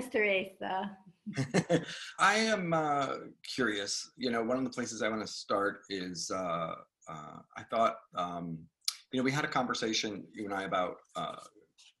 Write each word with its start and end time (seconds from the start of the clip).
Mr. 0.00 0.50
Asa. 0.62 0.96
I 2.18 2.34
am 2.36 2.72
uh, 2.72 3.14
curious. 3.54 4.10
You 4.16 4.30
know, 4.30 4.42
one 4.42 4.56
of 4.56 4.64
the 4.64 4.70
places 4.70 5.02
I 5.02 5.08
want 5.08 5.20
to 5.20 5.26
start 5.26 5.82
is 5.90 6.30
uh, 6.30 6.74
uh, 7.08 7.38
I 7.56 7.62
thought, 7.70 7.96
um, 8.14 8.58
you 9.12 9.18
know, 9.18 9.24
we 9.24 9.32
had 9.32 9.44
a 9.44 9.48
conversation, 9.48 10.24
you 10.32 10.44
and 10.44 10.54
I, 10.54 10.64
about 10.64 10.96
uh, 11.16 11.36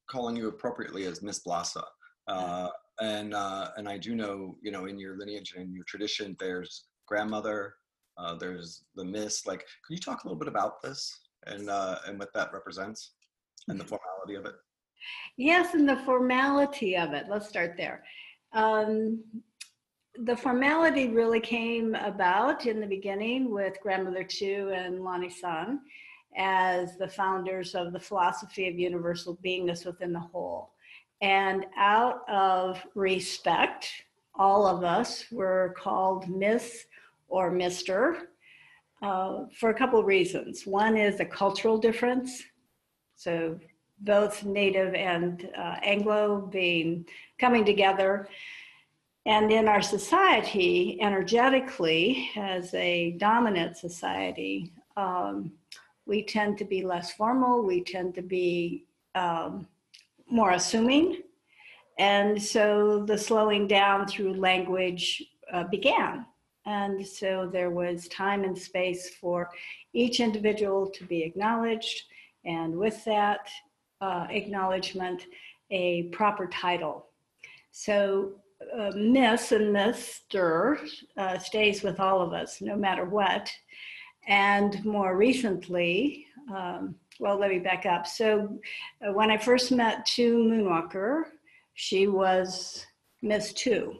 calling 0.08 0.36
you 0.36 0.48
appropriately 0.48 1.04
as 1.04 1.22
Miss 1.22 1.42
Blasa. 1.44 1.84
Uh, 2.28 2.68
and 3.00 3.34
uh, 3.34 3.70
and 3.76 3.88
I 3.88 3.98
do 3.98 4.14
know, 4.14 4.56
you 4.62 4.70
know, 4.70 4.86
in 4.86 4.98
your 4.98 5.16
lineage 5.16 5.54
and 5.56 5.66
in 5.66 5.74
your 5.74 5.84
tradition, 5.84 6.36
there's 6.38 6.84
grandmother, 7.06 7.74
there's 8.38 8.84
the 8.94 9.04
Miss. 9.04 9.46
Like, 9.46 9.60
can 9.86 9.96
you 9.96 9.98
talk 9.98 10.24
a 10.24 10.26
little 10.26 10.38
bit 10.38 10.48
about 10.48 10.82
this 10.82 11.18
and 11.46 11.68
and 12.06 12.18
what 12.18 12.32
that 12.34 12.52
represents 12.52 13.12
and 13.68 13.80
the 13.80 13.84
formality 13.84 14.34
of 14.34 14.46
it? 14.46 14.54
Yes, 15.36 15.74
and 15.74 15.88
the 15.88 15.96
formality 15.96 16.96
of 16.96 17.12
it. 17.12 17.26
Let's 17.28 17.48
start 17.48 17.74
there. 17.76 18.04
Um, 18.52 19.22
the 20.24 20.36
formality 20.36 21.08
really 21.08 21.40
came 21.40 21.94
about 21.94 22.66
in 22.66 22.80
the 22.80 22.86
beginning 22.86 23.50
with 23.50 23.80
Grandmother 23.80 24.24
Tu 24.24 24.70
and 24.74 25.02
Lani 25.02 25.30
Sun 25.30 25.80
as 26.36 26.96
the 26.96 27.08
founders 27.08 27.74
of 27.74 27.92
the 27.92 28.00
philosophy 28.00 28.68
of 28.68 28.78
universal 28.78 29.38
beingness 29.44 29.86
within 29.86 30.12
the 30.12 30.20
whole. 30.20 30.72
And 31.22 31.66
out 31.76 32.28
of 32.28 32.84
respect, 32.94 33.90
all 34.34 34.66
of 34.66 34.84
us 34.84 35.24
were 35.30 35.74
called 35.76 36.28
Miss 36.28 36.86
or 37.28 37.50
Mr. 37.50 38.22
Uh, 39.02 39.44
for 39.58 39.70
a 39.70 39.74
couple 39.74 40.02
reasons. 40.04 40.66
One 40.66 40.96
is 40.96 41.20
a 41.20 41.24
cultural 41.24 41.78
difference. 41.78 42.42
So 43.16 43.58
both 44.00 44.44
Native 44.44 44.94
and 44.94 45.48
uh, 45.56 45.76
Anglo 45.82 46.48
being 46.52 47.06
coming 47.38 47.64
together. 47.64 48.28
And 49.26 49.52
in 49.52 49.68
our 49.68 49.82
society, 49.82 50.98
energetically, 51.00 52.30
as 52.36 52.72
a 52.74 53.12
dominant 53.12 53.76
society, 53.76 54.72
um, 54.96 55.52
we 56.06 56.24
tend 56.24 56.58
to 56.58 56.64
be 56.64 56.82
less 56.82 57.12
formal, 57.12 57.62
we 57.62 57.84
tend 57.84 58.14
to 58.14 58.22
be 58.22 58.84
um, 59.14 59.66
more 60.28 60.52
assuming. 60.52 61.22
And 61.98 62.42
so 62.42 63.04
the 63.04 63.18
slowing 63.18 63.66
down 63.66 64.06
through 64.06 64.34
language 64.34 65.22
uh, 65.52 65.64
began. 65.64 66.24
And 66.64 67.06
so 67.06 67.48
there 67.52 67.70
was 67.70 68.08
time 68.08 68.44
and 68.44 68.56
space 68.56 69.10
for 69.10 69.50
each 69.92 70.20
individual 70.20 70.88
to 70.90 71.04
be 71.04 71.22
acknowledged. 71.22 72.04
And 72.44 72.76
with 72.76 73.04
that, 73.04 73.48
uh, 74.00 74.26
acknowledgement 74.30 75.26
a 75.70 76.04
proper 76.04 76.46
title. 76.46 77.06
So 77.70 78.32
uh, 78.76 78.90
Miss 78.94 79.52
and 79.52 79.74
Mr. 79.74 80.78
Uh, 81.16 81.38
stays 81.38 81.82
with 81.82 82.00
all 82.00 82.20
of 82.20 82.32
us 82.32 82.60
no 82.60 82.76
matter 82.76 83.04
what. 83.04 83.50
And 84.26 84.84
more 84.84 85.16
recently, 85.16 86.26
um, 86.54 86.94
well, 87.18 87.38
let 87.38 87.50
me 87.50 87.58
back 87.58 87.86
up. 87.86 88.06
So 88.06 88.58
uh, 89.06 89.12
when 89.12 89.30
I 89.30 89.38
first 89.38 89.72
met 89.72 90.06
Tu 90.06 90.44
Moonwalker, 90.44 91.24
she 91.74 92.06
was 92.06 92.84
Miss 93.22 93.52
Tu. 93.52 93.94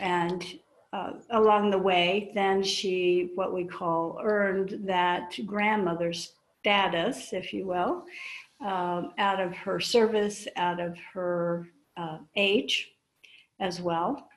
And 0.00 0.44
uh, 0.92 1.12
along 1.30 1.70
the 1.70 1.78
way, 1.78 2.32
then 2.34 2.62
she, 2.62 3.30
what 3.34 3.54
we 3.54 3.64
call, 3.64 4.20
earned 4.22 4.80
that 4.84 5.38
grandmother 5.46 6.12
status, 6.12 7.32
if 7.32 7.52
you 7.52 7.66
will 7.66 8.04
um, 8.64 9.12
out 9.18 9.40
of 9.40 9.54
her 9.54 9.80
service, 9.80 10.46
out 10.56 10.80
of 10.80 10.96
her 11.12 11.68
uh, 11.96 12.18
age 12.36 12.92
as 13.60 13.80
well. 13.80 14.28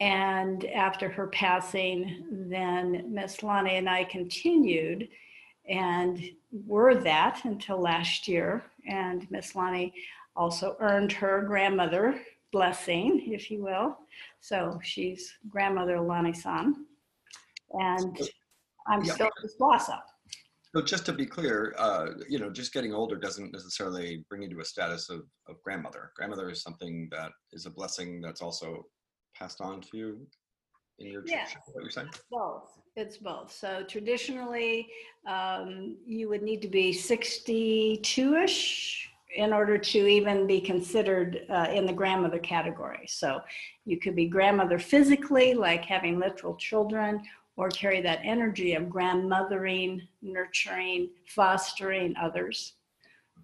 And 0.00 0.64
after 0.64 1.08
her 1.08 1.28
passing, 1.28 2.24
then 2.50 3.04
Miss 3.08 3.42
Lani 3.42 3.76
and 3.76 3.88
I 3.88 4.04
continued 4.04 5.08
and 5.68 6.20
were 6.66 6.96
that 6.96 7.44
until 7.44 7.80
last 7.80 8.26
year. 8.26 8.64
And 8.88 9.30
Miss 9.30 9.54
Lani 9.54 9.94
also 10.34 10.76
earned 10.80 11.12
her 11.12 11.42
grandmother 11.42 12.20
blessing, 12.50 13.32
if 13.32 13.50
you 13.50 13.62
will. 13.62 13.96
So 14.40 14.80
she's 14.82 15.34
grandmother 15.48 16.00
Lonnie 16.00 16.32
San. 16.32 16.84
And 17.72 18.20
I'm 18.88 19.04
still 19.04 19.30
Miss 19.42 19.54
Blossom. 19.54 20.00
So 20.74 20.80
just 20.80 21.04
to 21.06 21.12
be 21.12 21.26
clear, 21.26 21.74
uh, 21.76 22.12
you 22.28 22.38
know, 22.38 22.50
just 22.50 22.72
getting 22.72 22.94
older 22.94 23.16
doesn't 23.16 23.52
necessarily 23.52 24.24
bring 24.30 24.42
you 24.42 24.48
to 24.50 24.60
a 24.60 24.64
status 24.64 25.10
of, 25.10 25.22
of 25.46 25.62
grandmother. 25.62 26.12
Grandmother 26.16 26.48
is 26.48 26.62
something 26.62 27.08
that 27.10 27.32
is 27.52 27.66
a 27.66 27.70
blessing 27.70 28.22
that's 28.22 28.40
also 28.40 28.86
passed 29.36 29.60
on 29.60 29.82
to 29.82 29.88
you 29.92 30.26
in 30.98 31.10
your 31.10 31.22
yeah. 31.26 31.44
What 31.72 31.82
you're 31.82 31.90
saying? 31.90 32.08
Both. 32.30 32.78
It's 32.96 33.18
both. 33.18 33.52
So 33.52 33.84
traditionally, 33.86 34.88
um, 35.28 35.98
you 36.06 36.30
would 36.30 36.42
need 36.42 36.62
to 36.62 36.68
be 36.68 36.90
62-ish 36.92 39.10
in 39.34 39.52
order 39.52 39.78
to 39.78 40.06
even 40.06 40.46
be 40.46 40.60
considered 40.60 41.46
uh, 41.50 41.68
in 41.72 41.86
the 41.86 41.92
grandmother 41.92 42.38
category. 42.38 43.06
So 43.08 43.40
you 43.84 43.98
could 43.98 44.14
be 44.14 44.26
grandmother 44.26 44.78
physically, 44.78 45.54
like 45.54 45.84
having 45.84 46.18
literal 46.18 46.54
children, 46.56 47.22
or 47.62 47.68
carry 47.68 48.00
that 48.00 48.18
energy 48.24 48.74
of 48.74 48.90
grandmothering, 48.90 50.02
nurturing, 50.20 51.08
fostering 51.28 52.12
others, 52.20 52.72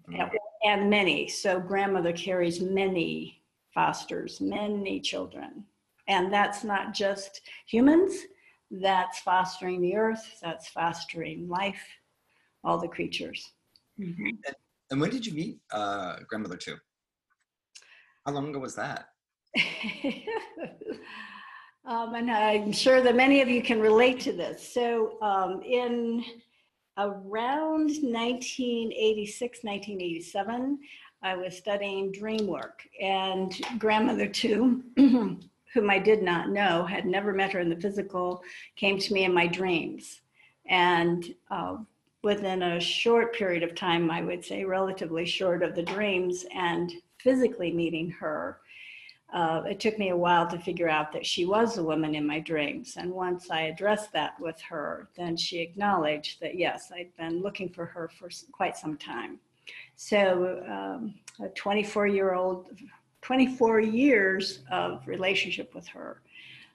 mm-hmm. 0.09 0.19
and, 0.19 0.31
and 0.65 0.89
many. 0.89 1.25
So 1.29 1.57
grandmother 1.57 2.11
carries 2.11 2.59
many, 2.59 3.41
fosters 3.73 4.41
many 4.41 4.99
children. 4.99 5.63
And 6.09 6.33
that's 6.33 6.65
not 6.65 6.93
just 6.93 7.39
humans, 7.65 8.13
that's 8.69 9.19
fostering 9.19 9.79
the 9.79 9.95
earth, 9.95 10.37
that's 10.41 10.67
fostering 10.67 11.47
life, 11.47 11.81
all 12.65 12.77
the 12.77 12.89
creatures. 12.89 13.53
Mm-hmm. 13.97 14.25
And, 14.25 14.55
and, 14.91 14.99
when 14.99 15.11
did 15.11 15.25
you 15.25 15.31
meet 15.31 15.59
uh, 15.71 16.17
grandmother 16.27 16.57
Tu? 16.57 16.75
How 18.25 18.33
long 18.33 18.49
ago 18.49 18.59
was 18.59 18.75
that? 18.75 19.11
Um, 21.89 22.13
and 22.13 22.29
I'm 22.29 22.71
sure 22.71 23.01
that 23.01 23.15
many 23.15 23.41
of 23.41 23.49
you 23.49 23.63
can 23.63 23.79
relate 23.79 24.19
to 24.21 24.31
this. 24.31 24.71
So, 24.71 25.19
um, 25.23 25.63
in 25.63 26.23
around 26.99 27.89
1986, 28.03 29.63
1987, 29.63 30.77
I 31.23 31.35
was 31.35 31.57
studying 31.57 32.11
dream 32.11 32.45
work, 32.45 32.87
and 33.01 33.59
grandmother 33.79 34.27
Tu, 34.27 34.83
whom 34.97 35.89
I 35.89 35.97
did 35.97 36.21
not 36.21 36.49
know, 36.49 36.85
had 36.85 37.07
never 37.07 37.33
met 37.33 37.53
her 37.53 37.59
in 37.59 37.69
the 37.69 37.81
physical, 37.81 38.43
came 38.75 38.99
to 38.99 39.13
me 39.13 39.23
in 39.23 39.33
my 39.33 39.47
dreams. 39.47 40.21
And 40.67 41.33
uh, 41.49 41.77
within 42.21 42.61
a 42.61 42.79
short 42.79 43.33
period 43.33 43.63
of 43.63 43.73
time, 43.73 44.11
I 44.11 44.21
would 44.21 44.45
say 44.45 44.63
relatively 44.63 45.25
short 45.25 45.63
of 45.63 45.73
the 45.73 45.81
dreams, 45.81 46.45
and 46.53 46.93
physically 47.17 47.71
meeting 47.71 48.11
her, 48.11 48.59
uh, 49.31 49.61
it 49.67 49.79
took 49.79 49.99
me 49.99 50.09
a 50.09 50.17
while 50.17 50.47
to 50.47 50.57
figure 50.57 50.89
out 50.89 51.11
that 51.11 51.25
she 51.25 51.45
was 51.45 51.75
the 51.75 51.83
woman 51.83 52.15
in 52.15 52.25
my 52.25 52.39
dreams. 52.39 52.95
And 52.97 53.11
once 53.11 53.51
I 53.51 53.61
addressed 53.63 54.11
that 54.13 54.39
with 54.39 54.59
her, 54.61 55.07
then 55.15 55.37
she 55.37 55.59
acknowledged 55.59 56.39
that 56.41 56.57
yes, 56.57 56.91
I'd 56.93 57.15
been 57.15 57.41
looking 57.41 57.69
for 57.69 57.85
her 57.85 58.09
for 58.17 58.29
quite 58.51 58.75
some 58.75 58.97
time. 58.97 59.39
So, 59.95 60.63
um, 60.67 61.13
a 61.45 61.49
24 61.49 62.07
year 62.07 62.33
old, 62.33 62.67
24 63.21 63.81
years 63.81 64.63
of 64.71 65.07
relationship 65.07 65.75
with 65.75 65.87
her 65.87 66.21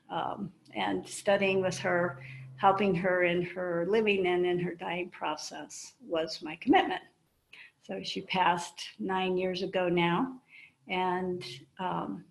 um, 0.09 0.53
and 0.77 1.07
studying 1.09 1.61
with 1.61 1.79
her, 1.79 2.23
helping 2.57 2.95
her 2.95 3.25
in 3.25 3.43
her 3.43 3.85
living 3.89 4.29
and 4.29 4.47
in 4.47 4.61
her 4.61 4.75
dying 4.75 5.11
process 5.11 5.95
was 6.07 6.41
my 6.41 6.55
commitment. 6.61 7.03
So, 7.83 8.01
she 8.05 8.21
passed 8.21 8.91
nine 9.01 9.37
years 9.37 9.63
ago 9.63 9.89
now. 9.89 10.41
And 10.87 11.43
um, 11.81 12.25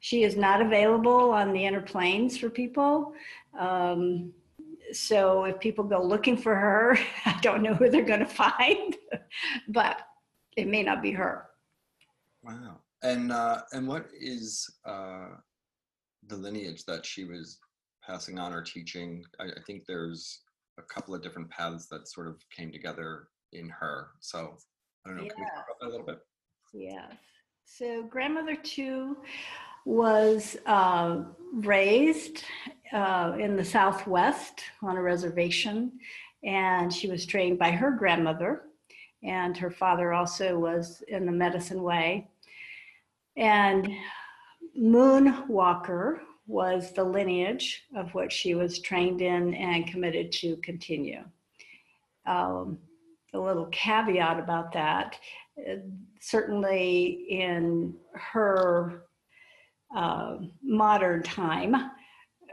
she 0.00 0.24
is 0.24 0.36
not 0.36 0.62
available 0.62 1.30
on 1.30 1.52
the 1.52 1.64
inner 1.64 1.82
planes 1.82 2.36
for 2.36 2.50
people. 2.50 3.12
Um, 3.58 4.32
so 4.92 5.44
if 5.44 5.60
people 5.60 5.84
go 5.84 6.02
looking 6.02 6.36
for 6.36 6.54
her, 6.54 6.98
I 7.26 7.38
don't 7.42 7.62
know 7.62 7.74
who 7.74 7.90
they're 7.90 8.02
going 8.02 8.20
to 8.20 8.26
find, 8.26 8.96
but 9.68 10.00
it 10.56 10.66
may 10.66 10.82
not 10.82 11.02
be 11.02 11.12
her. 11.12 11.46
Wow. 12.42 12.78
And 13.02 13.32
uh, 13.32 13.62
and 13.72 13.86
what 13.86 14.08
is 14.18 14.68
uh, 14.84 15.28
the 16.26 16.36
lineage 16.36 16.84
that 16.84 17.06
she 17.06 17.24
was 17.24 17.58
passing 18.04 18.38
on 18.38 18.52
or 18.52 18.62
teaching? 18.62 19.24
I, 19.38 19.44
I 19.44 19.60
think 19.66 19.84
there's 19.86 20.40
a 20.78 20.82
couple 20.82 21.14
of 21.14 21.22
different 21.22 21.50
paths 21.50 21.86
that 21.88 22.08
sort 22.08 22.26
of 22.26 22.36
came 22.54 22.72
together 22.72 23.28
in 23.52 23.68
her. 23.68 24.08
So 24.20 24.56
I 25.04 25.10
don't 25.10 25.18
know. 25.18 25.24
Yeah. 25.24 25.30
Can 25.30 25.44
we 25.44 25.50
talk 25.50 25.64
about 25.66 25.80
that 25.80 25.88
a 25.88 25.90
little 25.90 26.06
bit? 26.06 26.18
Yeah. 26.72 27.06
So 27.64 28.02
grandmother 28.02 28.56
Tu 28.56 29.16
was 29.84 30.56
uh, 30.66 31.22
raised 31.54 32.44
uh, 32.92 33.36
in 33.38 33.56
the 33.56 33.64
Southwest 33.64 34.62
on 34.82 34.96
a 34.96 35.02
reservation, 35.02 35.92
and 36.44 36.92
she 36.92 37.08
was 37.08 37.26
trained 37.26 37.58
by 37.58 37.70
her 37.70 37.90
grandmother. 37.90 38.62
and 39.22 39.56
her 39.56 39.70
father 39.70 40.14
also 40.14 40.58
was 40.58 41.02
in 41.08 41.26
the 41.26 41.32
medicine 41.32 41.82
way. 41.82 42.26
And 43.36 43.86
Moonwalker 44.78 46.20
was 46.46 46.92
the 46.92 47.04
lineage 47.04 47.82
of 47.94 48.14
what 48.14 48.32
she 48.32 48.54
was 48.54 48.80
trained 48.80 49.20
in 49.20 49.54
and 49.54 49.86
committed 49.86 50.32
to 50.32 50.56
continue. 50.58 51.22
Um, 52.26 52.78
a 53.34 53.38
little 53.38 53.66
caveat 53.66 54.40
about 54.40 54.72
that 54.72 55.16
uh, 55.58 55.76
certainly 56.20 57.26
in 57.28 57.94
her 58.14 59.04
uh, 59.94 60.36
modern 60.62 61.22
time, 61.22 61.74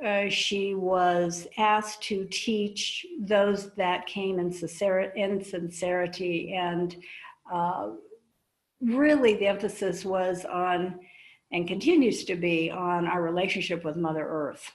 uh, 0.05 0.29
she 0.29 0.75
was 0.75 1.47
asked 1.57 2.01
to 2.03 2.27
teach 2.29 3.05
those 3.19 3.73
that 3.75 4.05
came 4.05 4.39
in, 4.39 4.51
sincerity, 4.51 5.19
in 5.19 5.43
sincerity 5.43 6.53
and 6.53 6.97
uh, 7.51 7.89
really 8.81 9.35
the 9.35 9.47
emphasis 9.47 10.05
was 10.05 10.45
on 10.45 10.99
and 11.51 11.67
continues 11.67 12.25
to 12.25 12.35
be 12.35 12.69
on 12.69 13.07
our 13.07 13.21
relationship 13.21 13.83
with 13.83 13.95
Mother 13.95 14.27
Earth. 14.27 14.71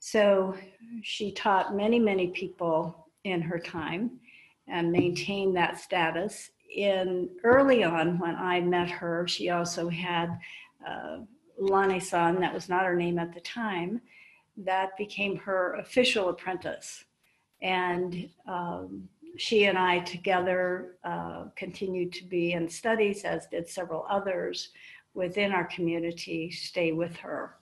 So 0.00 0.54
she 1.02 1.32
taught 1.32 1.76
many, 1.76 1.98
many 1.98 2.28
people 2.28 3.08
in 3.24 3.40
her 3.42 3.58
time 3.58 4.18
and 4.66 4.92
maintained 4.92 5.56
that 5.56 5.78
status. 5.78 6.50
In 6.74 7.30
early 7.44 7.84
on, 7.84 8.18
when 8.18 8.36
I 8.36 8.60
met 8.60 8.90
her, 8.90 9.26
she 9.26 9.50
also 9.50 9.88
had 9.88 10.38
uh, 10.86 11.18
Lani 11.58 12.00
San, 12.00 12.40
that 12.40 12.54
was 12.54 12.68
not 12.68 12.84
her 12.84 12.94
name 12.94 13.18
at 13.18 13.34
the 13.34 13.40
time, 13.40 14.00
that 14.56 14.96
became 14.96 15.36
her 15.36 15.74
official 15.74 16.28
apprentice. 16.28 17.04
And 17.62 18.28
um, 18.46 19.08
she 19.36 19.64
and 19.64 19.78
I 19.78 20.00
together 20.00 20.96
uh, 21.04 21.44
continued 21.56 22.12
to 22.14 22.24
be 22.24 22.52
in 22.52 22.68
studies, 22.68 23.24
as 23.24 23.46
did 23.46 23.68
several 23.68 24.06
others 24.08 24.70
within 25.14 25.52
our 25.52 25.64
community 25.64 26.50
stay 26.50 26.92
with 26.92 27.16
her. 27.16 27.56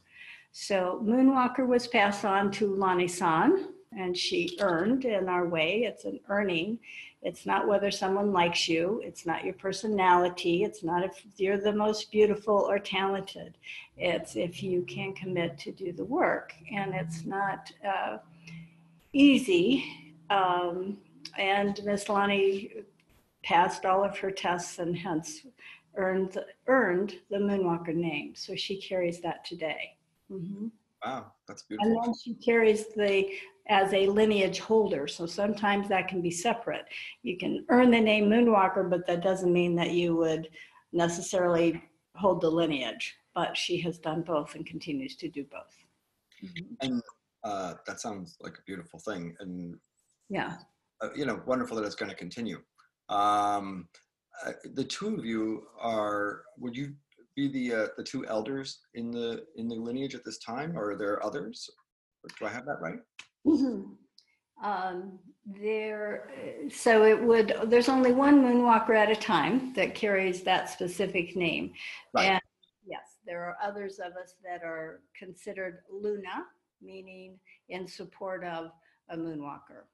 So 0.53 1.03
Moonwalker 1.05 1.67
was 1.67 1.87
passed 1.87 2.25
on 2.25 2.51
to 2.53 2.75
Lani 2.75 3.09
San, 3.09 3.69
and 3.93 4.17
she 4.17 4.57
earned 4.61 5.05
in 5.05 5.29
our 5.29 5.47
way. 5.47 5.85
It's 5.85 6.05
an 6.05 6.21
earning. 6.29 6.79
It's 7.23 7.47
not 7.47 7.67
whether 7.67 7.91
someone 7.91 8.33
likes 8.33 8.69
you. 8.69 9.01
It's 9.05 9.27
not 9.27 9.45
your 9.45 9.55
personality. 9.55 10.65
It's 10.65 10.85
not 10.85 11.03
if 11.03 11.25
you're 11.37 11.59
the 11.59 11.73
most 11.73 12.11
beautiful 12.13 12.55
or 12.55 12.79
talented. 12.79 13.57
It's 13.97 14.37
if 14.37 14.63
you 14.63 14.83
can 14.83 15.13
commit 15.13 15.59
to 15.61 15.73
do 15.73 15.93
the 15.93 16.05
work. 16.05 16.53
And 16.73 16.95
it's 16.95 17.25
not 17.25 17.73
uh, 17.87 18.19
easy. 19.13 19.85
Um, 20.31 20.99
and 21.37 21.81
Miss 21.85 22.09
Lani 22.09 22.71
passed 23.43 23.85
all 23.85 24.05
of 24.05 24.19
her 24.19 24.31
tests 24.31 24.79
and 24.79 24.97
hence 24.97 25.47
earned 25.97 26.33
the, 26.33 26.47
earned 26.67 27.15
the 27.31 27.39
Moonwalker 27.39 27.95
name. 27.95 28.35
So 28.35 28.55
she 28.55 28.81
carries 28.81 29.21
that 29.21 29.45
today. 29.45 29.97
Mm-hmm. 30.31 30.69
Wow, 31.05 31.33
that's 31.47 31.63
beautiful. 31.63 31.93
And 31.93 32.05
then 32.05 32.15
she 32.23 32.35
carries 32.35 32.89
the 32.89 33.29
as 33.69 33.93
a 33.93 34.07
lineage 34.07 34.61
holder. 34.61 35.07
So 35.09 35.27
sometimes 35.27 35.89
that 35.89 36.09
can 36.09 36.21
be 36.21 36.31
separate. 36.31 36.85
You 37.23 37.37
can 37.37 37.65
earn 37.69 37.91
the 37.91 38.01
name 38.01 38.29
Moonwalker, 38.29 38.89
but 38.89 39.07
that 39.07 39.23
doesn't 39.23 39.53
mean 39.53 39.75
that 39.77 39.91
you 39.91 40.17
would 40.17 40.49
necessarily 40.93 41.83
hold 42.15 42.41
the 42.41 42.51
lineage. 42.51 43.15
But 43.35 43.57
she 43.57 43.79
has 43.83 43.99
done 43.99 44.23
both 44.23 44.55
and 44.55 44.65
continues 44.65 45.17
to 45.17 45.29
do 45.29 45.45
both. 45.45 45.77
Mm-hmm. 46.43 46.75
And 46.81 47.03
uh, 47.45 47.75
that 47.87 48.01
sounds 48.01 48.37
like 48.41 48.55
a 48.55 48.63
beautiful 48.67 48.99
thing. 48.99 49.35
And 49.41 49.77
yeah, 50.29 50.57
uh, 51.03 51.09
you 51.15 51.27
know, 51.27 51.43
wonderful 51.47 51.77
that 51.77 51.85
it's 51.85 51.95
going 51.95 52.11
to 52.11 52.17
continue. 52.17 52.61
Um, 53.09 53.89
uh, 54.45 54.53
the 54.75 54.85
two 54.85 55.15
of 55.15 55.25
you 55.25 55.67
are. 55.79 56.43
Would 56.59 56.77
you 56.77 56.95
be 57.37 57.49
the 57.49 57.75
uh, 57.75 57.87
the 57.97 58.03
two 58.03 58.27
elders 58.27 58.81
in 58.95 59.11
the 59.11 59.45
in 59.57 59.69
the 59.69 59.75
lineage 59.75 60.15
at 60.15 60.25
this 60.25 60.39
time, 60.39 60.77
or 60.77 60.93
are 60.93 60.97
there 60.97 61.25
others? 61.25 61.69
Do 62.39 62.47
I 62.47 62.49
have 62.49 62.65
that 62.67 62.81
right? 62.81 62.99
Mm-hmm. 63.47 64.67
Um, 64.67 65.19
there, 65.47 66.29
so 66.71 67.05
it 67.05 67.23
would. 67.23 67.57
There's 67.67 67.89
only 67.89 68.13
one 68.13 68.43
moonwalker 68.43 68.97
at 68.97 69.11
a 69.11 69.17
time 69.17 69.73
that 69.75 69.95
carries 69.95 70.43
that 70.43 70.69
specific 70.69 71.37
name, 71.37 71.73
right. 72.13 72.31
and 72.31 72.41
yes, 72.85 73.19
there 73.25 73.45
are 73.45 73.57
others 73.63 74.01
of 74.01 74.13
us 74.17 74.35
that 74.45 74.65
are 74.65 75.03
considered 75.17 75.81
Luna, 75.89 76.47
meaning 76.83 77.39
in 77.69 77.87
support 77.87 78.43
of 78.43 78.73
a 79.11 79.17
moonwalker, 79.17 79.85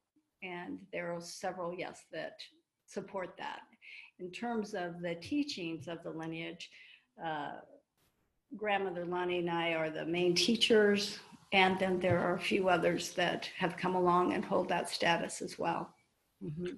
and 0.42 0.78
there 0.90 1.12
are 1.12 1.20
several, 1.20 1.74
yes, 1.74 2.04
that 2.12 2.38
support 2.86 3.34
that. 3.36 3.60
In 4.20 4.30
terms 4.30 4.72
of 4.72 5.02
the 5.02 5.16
teachings 5.16 5.86
of 5.86 6.02
the 6.02 6.10
lineage, 6.10 6.70
uh, 7.22 7.56
grandmother 8.56 9.04
Lani 9.04 9.40
and 9.40 9.50
I 9.50 9.74
are 9.74 9.90
the 9.90 10.06
main 10.06 10.34
teachers 10.34 11.18
and 11.52 11.78
then 11.78 12.00
there 12.00 12.18
are 12.18 12.34
a 12.34 12.40
few 12.40 12.68
others 12.68 13.12
that 13.12 13.48
have 13.58 13.76
come 13.76 13.94
along 13.94 14.32
and 14.32 14.44
hold 14.44 14.68
that 14.68 14.88
status 14.88 15.42
as 15.42 15.58
well. 15.58 15.94
Mm-hmm. 16.42 16.74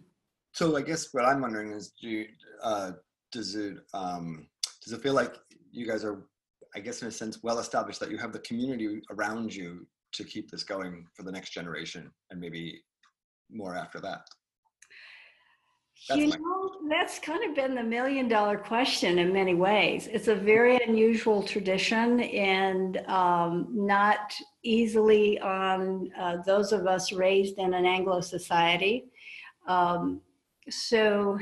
So 0.53 0.77
I 0.77 0.83
guess 0.83 1.09
what 1.13 1.25
I'm 1.25 1.41
wondering 1.41 1.73
is, 1.73 1.93
do 2.01 2.09
you, 2.09 2.27
uh, 2.63 2.93
does 3.33 3.55
it 3.55 3.79
um, 3.93 4.47
does 4.83 4.93
it 4.93 5.03
feel 5.03 5.15
like 5.15 5.35
you 5.73 5.87
guys 5.87 6.05
are, 6.05 6.27
I 6.77 6.81
guess 6.81 7.03
in 7.03 7.09
a 7.09 7.11
sense, 7.11 7.43
well 7.43 7.59
established 7.59 8.01
that 8.01 8.11
you 8.11 8.19
have 8.19 8.33
the 8.33 8.41
community 8.41 9.01
around 9.11 9.55
you 9.55 9.87
to 10.13 10.25
keep 10.25 10.51
this 10.51 10.63
going 10.63 11.07
for 11.15 11.23
the 11.23 11.33
next 11.33 11.51
generation 11.51 12.11
and 12.31 12.41
maybe 12.41 12.83
more 13.51 13.77
after 13.77 14.01
that? 14.01 14.21
That's 16.09 16.21
you 16.21 16.27
know, 16.27 16.71
that's 16.89 17.19
kind 17.19 17.49
of 17.49 17.57
been 17.57 17.75
the 17.75 17.83
million 17.83 18.29
dollar 18.29 18.59
question 18.59 19.19
in 19.19 19.33
many 19.33 19.55
ways. 19.55 20.07
It's 20.13 20.29
a 20.29 20.35
very 20.35 20.77
unusual 20.77 21.43
tradition 21.43 22.21
and 22.21 22.99
um, 23.07 23.69
not 23.71 24.35
easily 24.63 25.41
on 25.41 26.11
uh, 26.19 26.39
those 26.45 26.73
of 26.73 26.87
us 26.87 27.13
raised 27.13 27.59
in 27.59 27.73
an 27.73 27.87
Anglo 27.87 28.21
society. 28.21 29.07
Um, 29.67 30.21
so, 30.69 31.39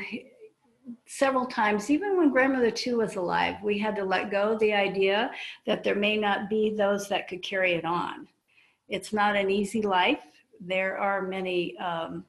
several 1.06 1.46
times, 1.46 1.90
even 1.90 2.16
when 2.16 2.31
grandmother 2.31 2.70
Tu 2.70 2.98
was 2.98 3.16
alive, 3.16 3.56
we 3.64 3.78
had 3.78 3.96
to 3.96 4.05
let 4.05 4.31
go 4.31 4.52
of 4.52 4.60
the 4.60 4.72
idea 4.72 5.32
that 5.67 5.82
there 5.82 5.96
may 5.96 6.17
not 6.17 6.48
be 6.48 6.74
those 6.77 7.08
that 7.08 7.27
could 7.27 7.43
carry 7.43 7.74
it 7.74 7.84
on. 7.84 8.29
It's 8.88 9.12
not 9.12 9.34
an 9.34 9.50
easy 9.50 9.82
life. 9.82 10.22
There 10.60 10.98
are 10.98 11.22
many. 11.22 11.77
Um, 11.79 12.24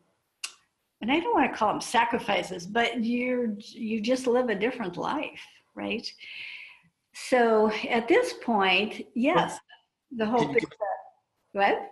and 1.04 1.12
I 1.12 1.20
don't 1.20 1.34
want 1.34 1.52
to 1.52 1.58
call 1.58 1.68
them 1.68 1.82
sacrifices, 1.82 2.66
but 2.66 3.04
you 3.04 3.58
you 3.60 4.00
just 4.00 4.26
live 4.26 4.48
a 4.48 4.56
different 4.56 4.96
life, 4.96 5.46
right? 5.76 6.08
So 7.14 7.70
at 7.90 8.08
this 8.08 8.36
point, 8.42 9.02
yes, 9.14 9.60
the 10.16 10.26
whole 10.26 10.46
thing. 10.54 10.64
What? 11.52 11.92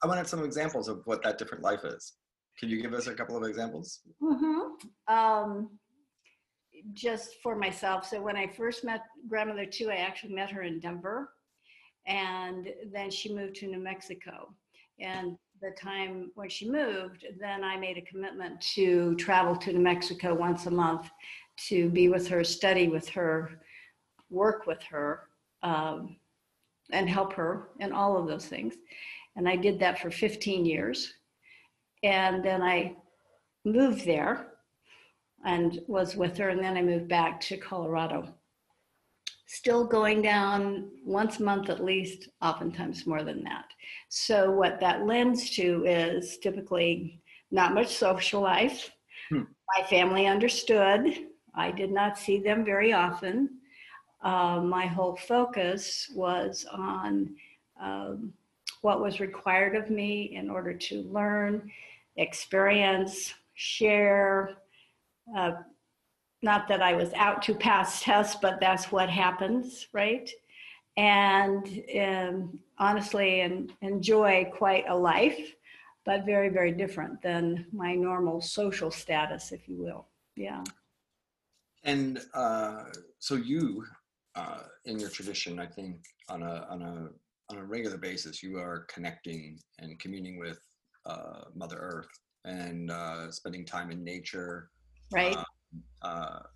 I 0.00 0.06
wanted 0.06 0.28
some 0.28 0.44
examples 0.44 0.86
of 0.86 1.02
what 1.06 1.24
that 1.24 1.38
different 1.38 1.64
life 1.64 1.84
is. 1.84 2.12
Can 2.56 2.68
you 2.68 2.80
give 2.80 2.94
us 2.94 3.08
a 3.08 3.14
couple 3.14 3.36
of 3.36 3.42
examples? 3.42 3.98
Mm-hmm. 4.22 5.12
Um, 5.12 5.70
just 6.92 7.42
for 7.42 7.56
myself. 7.56 8.06
So 8.06 8.22
when 8.22 8.36
I 8.36 8.46
first 8.46 8.84
met 8.84 9.00
grandmother 9.28 9.66
Tu, 9.66 9.90
I 9.90 9.96
actually 9.96 10.34
met 10.34 10.52
her 10.52 10.62
in 10.62 10.78
Denver, 10.78 11.30
and 12.06 12.68
then 12.92 13.10
she 13.10 13.34
moved 13.34 13.56
to 13.56 13.66
New 13.66 13.80
Mexico. 13.80 14.54
And 15.00 15.36
the 15.62 15.70
time 15.70 16.32
when 16.34 16.48
she 16.48 16.68
moved, 16.68 17.24
then 17.38 17.62
I 17.62 17.76
made 17.76 17.96
a 17.96 18.02
commitment 18.02 18.60
to 18.74 19.14
travel 19.14 19.56
to 19.56 19.72
New 19.72 19.78
Mexico 19.78 20.34
once 20.34 20.66
a 20.66 20.70
month 20.70 21.08
to 21.68 21.88
be 21.88 22.08
with 22.08 22.26
her, 22.28 22.42
study 22.42 22.88
with 22.88 23.08
her, 23.10 23.60
work 24.28 24.66
with 24.66 24.82
her, 24.82 25.28
um, 25.62 26.16
and 26.90 27.08
help 27.08 27.32
her 27.34 27.68
in 27.78 27.92
all 27.92 28.16
of 28.16 28.26
those 28.26 28.46
things. 28.46 28.74
And 29.36 29.48
I 29.48 29.54
did 29.54 29.78
that 29.78 30.00
for 30.00 30.10
15 30.10 30.66
years. 30.66 31.14
And 32.02 32.44
then 32.44 32.60
I 32.60 32.96
moved 33.64 34.04
there 34.04 34.48
and 35.44 35.80
was 35.86 36.16
with 36.16 36.36
her. 36.38 36.48
And 36.48 36.62
then 36.62 36.76
I 36.76 36.82
moved 36.82 37.08
back 37.08 37.40
to 37.42 37.56
Colorado 37.56 38.34
still 39.52 39.84
going 39.84 40.22
down 40.22 40.88
once 41.04 41.38
a 41.38 41.42
month 41.42 41.68
at 41.68 41.84
least, 41.84 42.30
oftentimes 42.40 43.06
more 43.06 43.22
than 43.22 43.44
that. 43.44 43.66
So, 44.08 44.50
what 44.50 44.80
that 44.80 45.04
lends 45.04 45.50
to 45.56 45.84
is 45.84 46.38
typically 46.38 47.20
not 47.50 47.74
much 47.74 47.88
social 47.94 48.40
life. 48.40 48.90
Hmm. 49.28 49.42
My 49.76 49.84
family 49.88 50.26
understood. 50.26 51.26
I 51.54 51.70
did 51.70 51.92
not 51.92 52.16
see 52.16 52.38
them 52.38 52.64
very 52.64 52.94
often. 52.94 53.58
Uh, 54.22 54.60
my 54.60 54.86
whole 54.86 55.16
focus 55.16 56.10
was 56.14 56.64
on 56.72 57.34
um, 57.78 58.32
what 58.80 59.02
was 59.02 59.20
required 59.20 59.76
of 59.76 59.90
me 59.90 60.34
in 60.34 60.48
order 60.48 60.72
to 60.72 61.02
learn, 61.02 61.70
experience, 62.16 63.34
share, 63.54 64.56
uh, 65.36 65.52
not 66.42 66.68
that 66.68 66.82
I 66.82 66.94
was 66.94 67.12
out 67.14 67.40
to 67.42 67.54
pass 67.54 68.02
tests, 68.02 68.36
but 68.40 68.58
that's 68.60 68.90
what 68.90 69.08
happens, 69.08 69.86
right? 69.92 70.28
And 70.96 71.82
um, 71.98 72.58
honestly, 72.78 73.40
and 73.40 73.72
enjoy 73.80 74.50
quite 74.52 74.84
a 74.88 74.96
life, 74.96 75.54
but 76.04 76.26
very, 76.26 76.48
very 76.48 76.72
different 76.72 77.22
than 77.22 77.66
my 77.72 77.94
normal 77.94 78.40
social 78.40 78.90
status, 78.90 79.52
if 79.52 79.68
you 79.68 79.76
will. 79.76 80.06
Yeah. 80.36 80.62
And 81.84 82.20
uh, 82.34 82.84
so 83.18 83.36
you, 83.36 83.84
uh, 84.34 84.62
in 84.84 84.98
your 84.98 85.10
tradition, 85.10 85.58
I 85.58 85.66
think 85.66 85.96
on 86.28 86.42
a 86.42 86.66
on 86.70 86.82
a 86.82 87.08
on 87.50 87.58
a 87.58 87.64
regular 87.64 87.98
basis, 87.98 88.42
you 88.42 88.56
are 88.58 88.86
connecting 88.92 89.58
and 89.78 89.98
communing 89.98 90.38
with 90.38 90.60
uh, 91.06 91.44
Mother 91.54 91.76
Earth 91.78 92.08
and 92.44 92.90
uh, 92.90 93.30
spending 93.30 93.64
time 93.64 93.90
in 93.90 94.02
nature. 94.02 94.70
Right. 95.12 95.36
Uh, 95.36 95.44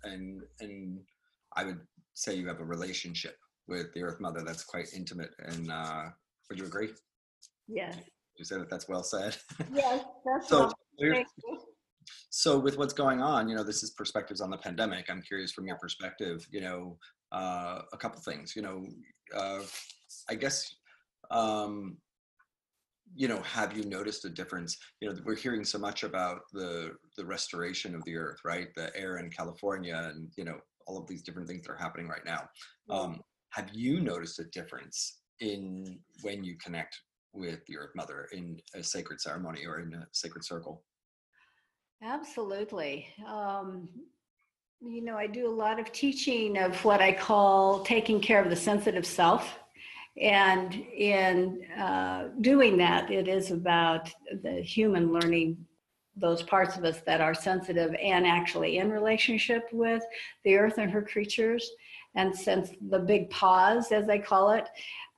and 0.03 0.41
and 0.59 0.99
I 1.55 1.63
would 1.63 1.79
say 2.13 2.35
you 2.35 2.47
have 2.47 2.59
a 2.59 2.65
relationship 2.65 3.35
with 3.67 3.93
the 3.93 4.01
Earth 4.03 4.19
Mother 4.19 4.41
that's 4.45 4.63
quite 4.63 4.87
intimate. 4.95 5.31
And 5.39 5.71
uh, 5.71 6.03
would 6.49 6.59
you 6.59 6.65
agree? 6.65 6.89
yes. 7.67 7.97
You 8.37 8.45
said 8.45 8.61
that 8.61 8.69
that's 8.69 8.87
well 8.87 9.03
said. 9.03 9.35
Yes. 9.73 10.05
That's 10.25 10.47
So, 10.49 10.63
all. 10.65 10.73
we're- 10.99 11.15
Thank 11.15 11.27
you. 11.43 11.59
so 12.29 12.59
with 12.59 12.77
what's 12.77 12.93
going 12.93 13.19
on, 13.21 13.49
you 13.49 13.55
know, 13.55 13.63
this 13.63 13.81
is 13.83 13.91
perspectives 13.91 14.41
on 14.41 14.49
the 14.51 14.57
pandemic. 14.57 15.09
I'm 15.09 15.21
curious 15.23 15.51
from 15.51 15.65
your 15.67 15.77
perspective, 15.77 16.45
you 16.51 16.61
know, 16.61 16.97
uh, 17.31 17.81
a 17.91 17.97
couple 17.97 18.21
things, 18.21 18.55
you 18.55 18.61
know, 18.61 18.85
uh, 19.35 19.61
I 20.29 20.35
guess, 20.35 20.71
um, 21.31 21.97
you 23.15 23.27
know, 23.27 23.41
have 23.41 23.75
you 23.75 23.83
noticed 23.83 24.25
a 24.25 24.29
difference? 24.29 24.77
You 24.99 25.09
know, 25.09 25.19
we're 25.25 25.35
hearing 25.35 25.63
so 25.63 25.77
much 25.77 26.03
about 26.03 26.41
the 26.53 26.91
the 27.17 27.25
restoration 27.25 27.95
of 27.95 28.03
the 28.05 28.17
earth, 28.17 28.39
right? 28.45 28.67
The 28.75 28.95
air 28.95 29.17
in 29.17 29.29
California, 29.29 30.11
and 30.13 30.31
you 30.37 30.45
know, 30.45 30.57
all 30.85 30.97
of 30.97 31.07
these 31.07 31.21
different 31.21 31.47
things 31.47 31.63
that 31.63 31.71
are 31.71 31.77
happening 31.77 32.07
right 32.07 32.25
now. 32.25 32.47
Um, 32.89 33.21
have 33.51 33.69
you 33.73 34.01
noticed 34.01 34.39
a 34.39 34.45
difference 34.45 35.19
in 35.39 35.99
when 36.21 36.43
you 36.43 36.57
connect 36.57 36.99
with 37.33 37.59
the 37.67 37.77
Earth 37.77 37.91
Mother 37.95 38.27
in 38.31 38.59
a 38.75 38.83
sacred 38.83 39.21
ceremony 39.21 39.65
or 39.65 39.79
in 39.79 39.93
a 39.93 40.07
sacred 40.11 40.43
circle? 40.43 40.83
Absolutely. 42.01 43.07
Um, 43.25 43.89
you 44.81 45.01
know, 45.01 45.17
I 45.17 45.27
do 45.27 45.47
a 45.47 45.51
lot 45.53 45.79
of 45.79 45.91
teaching 45.91 46.57
of 46.57 46.83
what 46.85 47.01
I 47.01 47.11
call 47.11 47.83
taking 47.83 48.21
care 48.21 48.41
of 48.41 48.49
the 48.49 48.55
sensitive 48.55 49.05
self. 49.05 49.57
And 50.19 50.73
in 50.73 51.65
uh, 51.77 52.29
doing 52.41 52.77
that, 52.77 53.11
it 53.11 53.27
is 53.27 53.51
about 53.51 54.09
the 54.41 54.61
human 54.61 55.11
learning 55.13 55.57
those 56.15 56.41
parts 56.41 56.75
of 56.77 56.83
us 56.83 57.01
that 57.05 57.21
are 57.21 57.35
sensitive 57.35 57.93
and 58.01 58.25
actually 58.25 58.79
in 58.79 58.91
relationship 58.91 59.69
with 59.71 60.01
the 60.43 60.55
earth 60.55 60.79
and 60.79 60.89
her 60.89 61.01
creatures. 61.01 61.69
And 62.15 62.35
since 62.35 62.71
the 62.89 62.97
big 62.97 63.29
pause, 63.29 63.91
as 63.91 64.09
I 64.09 64.17
call 64.17 64.51
it, 64.51 64.67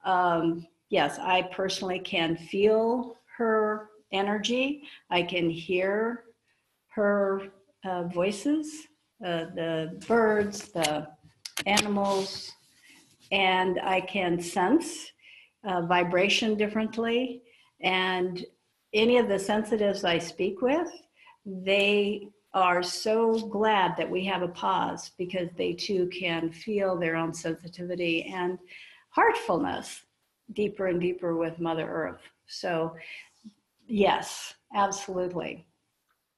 um, 0.03 0.67
yes, 0.89 1.17
I 1.17 1.43
personally 1.43 1.99
can 1.99 2.35
feel 2.35 3.15
her 3.37 3.89
energy. 4.11 4.83
I 5.09 5.23
can 5.23 5.49
hear 5.49 6.25
her 6.89 7.43
uh, 7.85 8.03
voices, 8.03 8.87
uh, 9.23 9.45
the 9.55 10.03
birds, 10.07 10.69
the 10.69 11.07
animals, 11.65 12.51
and 13.31 13.79
I 13.83 14.01
can 14.01 14.39
sense 14.39 15.11
uh, 15.63 15.81
vibration 15.81 16.55
differently. 16.55 17.43
And 17.81 18.45
any 18.93 19.17
of 19.17 19.27
the 19.27 19.39
sensitives 19.39 20.03
I 20.03 20.17
speak 20.17 20.61
with, 20.61 20.89
they 21.45 22.29
are 22.53 22.81
so 22.81 23.33
glad 23.33 23.95
that 23.97 24.09
we 24.09 24.25
have 24.25 24.41
a 24.41 24.47
pause 24.47 25.11
because 25.17 25.49
they 25.55 25.73
too 25.73 26.07
can 26.07 26.51
feel 26.51 26.97
their 26.97 27.15
own 27.15 27.33
sensitivity 27.33 28.23
and 28.23 28.57
heartfulness 29.09 30.01
deeper 30.53 30.87
and 30.87 30.99
deeper 30.99 31.35
with 31.35 31.59
Mother 31.59 31.87
Earth. 31.87 32.21
So, 32.47 32.95
yes, 33.87 34.55
absolutely. 34.73 35.67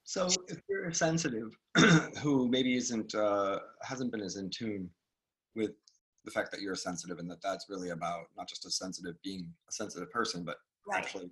So 0.03 0.27
if 0.49 0.61
you're 0.69 0.91
sensitive, 0.91 1.55
who 2.21 2.49
maybe 2.49 2.75
isn't 2.75 3.15
uh, 3.15 3.59
hasn't 3.81 4.11
been 4.11 4.21
as 4.21 4.35
in 4.35 4.49
tune 4.49 4.89
with 5.55 5.71
the 6.25 6.31
fact 6.31 6.51
that 6.51 6.61
you're 6.61 6.75
sensitive 6.75 7.19
and 7.19 7.29
that 7.29 7.41
that's 7.41 7.67
really 7.69 7.89
about 7.89 8.25
not 8.37 8.47
just 8.47 8.65
a 8.65 8.71
sensitive 8.71 9.15
being 9.23 9.51
a 9.69 9.71
sensitive 9.71 10.11
person, 10.11 10.43
but 10.43 10.57
Right. 10.87 11.03
actually 11.03 11.29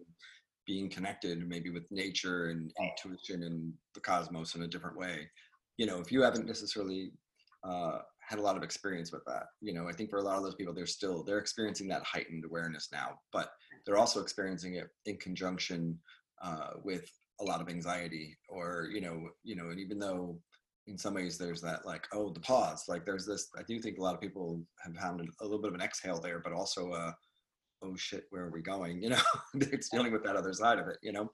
being 0.65 0.89
connected 0.89 1.47
maybe 1.47 1.69
with 1.69 1.89
nature 1.91 2.47
and 2.49 2.71
Right. 2.79 2.91
intuition 3.03 3.43
and 3.43 3.73
the 3.93 3.99
cosmos 3.99 4.55
in 4.55 4.63
a 4.63 4.67
different 4.67 4.97
way. 4.97 5.29
You 5.77 5.85
know, 5.85 5.99
if 5.99 6.11
you 6.11 6.21
haven't 6.21 6.45
necessarily 6.45 7.11
uh, 7.63 7.99
had 8.19 8.39
a 8.39 8.41
lot 8.41 8.57
of 8.57 8.63
experience 8.63 9.11
with 9.11 9.23
that, 9.25 9.47
you 9.61 9.73
know, 9.73 9.87
I 9.87 9.93
think 9.93 10.09
for 10.09 10.17
a 10.17 10.23
lot 10.23 10.37
of 10.37 10.43
those 10.43 10.55
people, 10.55 10.73
they're 10.73 10.85
still 10.85 11.23
they're 11.23 11.39
experiencing 11.39 11.87
that 11.89 12.03
heightened 12.03 12.45
awareness 12.45 12.89
now, 12.91 13.19
but 13.31 13.51
they're 13.85 13.97
also 13.97 14.21
experiencing 14.21 14.75
it 14.75 14.89
in 15.05 15.17
conjunction 15.17 15.99
uh, 16.43 16.71
with 16.83 17.09
a 17.41 17.43
lot 17.43 17.61
of 17.61 17.69
anxiety 17.69 18.37
or 18.49 18.89
you 18.91 19.01
know 19.01 19.29
you 19.43 19.55
know 19.55 19.69
and 19.69 19.79
even 19.79 19.97
though 19.97 20.39
in 20.89 20.97
some 20.97 21.13
ways 21.13 21.37
there's 21.37 21.61
that 21.61 21.85
like 21.85 22.07
oh 22.13 22.29
the 22.31 22.39
pause 22.39 22.85
like 22.87 23.05
there's 23.05 23.25
this 23.25 23.49
i 23.57 23.63
do 23.63 23.79
think 23.79 23.97
a 23.97 24.01
lot 24.01 24.15
of 24.15 24.21
people 24.21 24.61
have 24.83 24.95
found 24.95 25.21
a 25.21 25.43
little 25.43 25.61
bit 25.61 25.69
of 25.69 25.75
an 25.75 25.81
exhale 25.81 26.19
there 26.19 26.39
but 26.39 26.51
also 26.51 26.91
uh 26.91 27.11
oh 27.83 27.95
shit 27.95 28.25
where 28.29 28.43
are 28.43 28.51
we 28.51 28.61
going? 28.61 29.01
You 29.03 29.09
know 29.09 29.21
it's 29.53 29.89
dealing 29.89 30.11
with 30.11 30.23
that 30.23 30.35
other 30.35 30.53
side 30.53 30.79
of 30.79 30.87
it 30.87 30.97
you 31.01 31.11
know? 31.11 31.29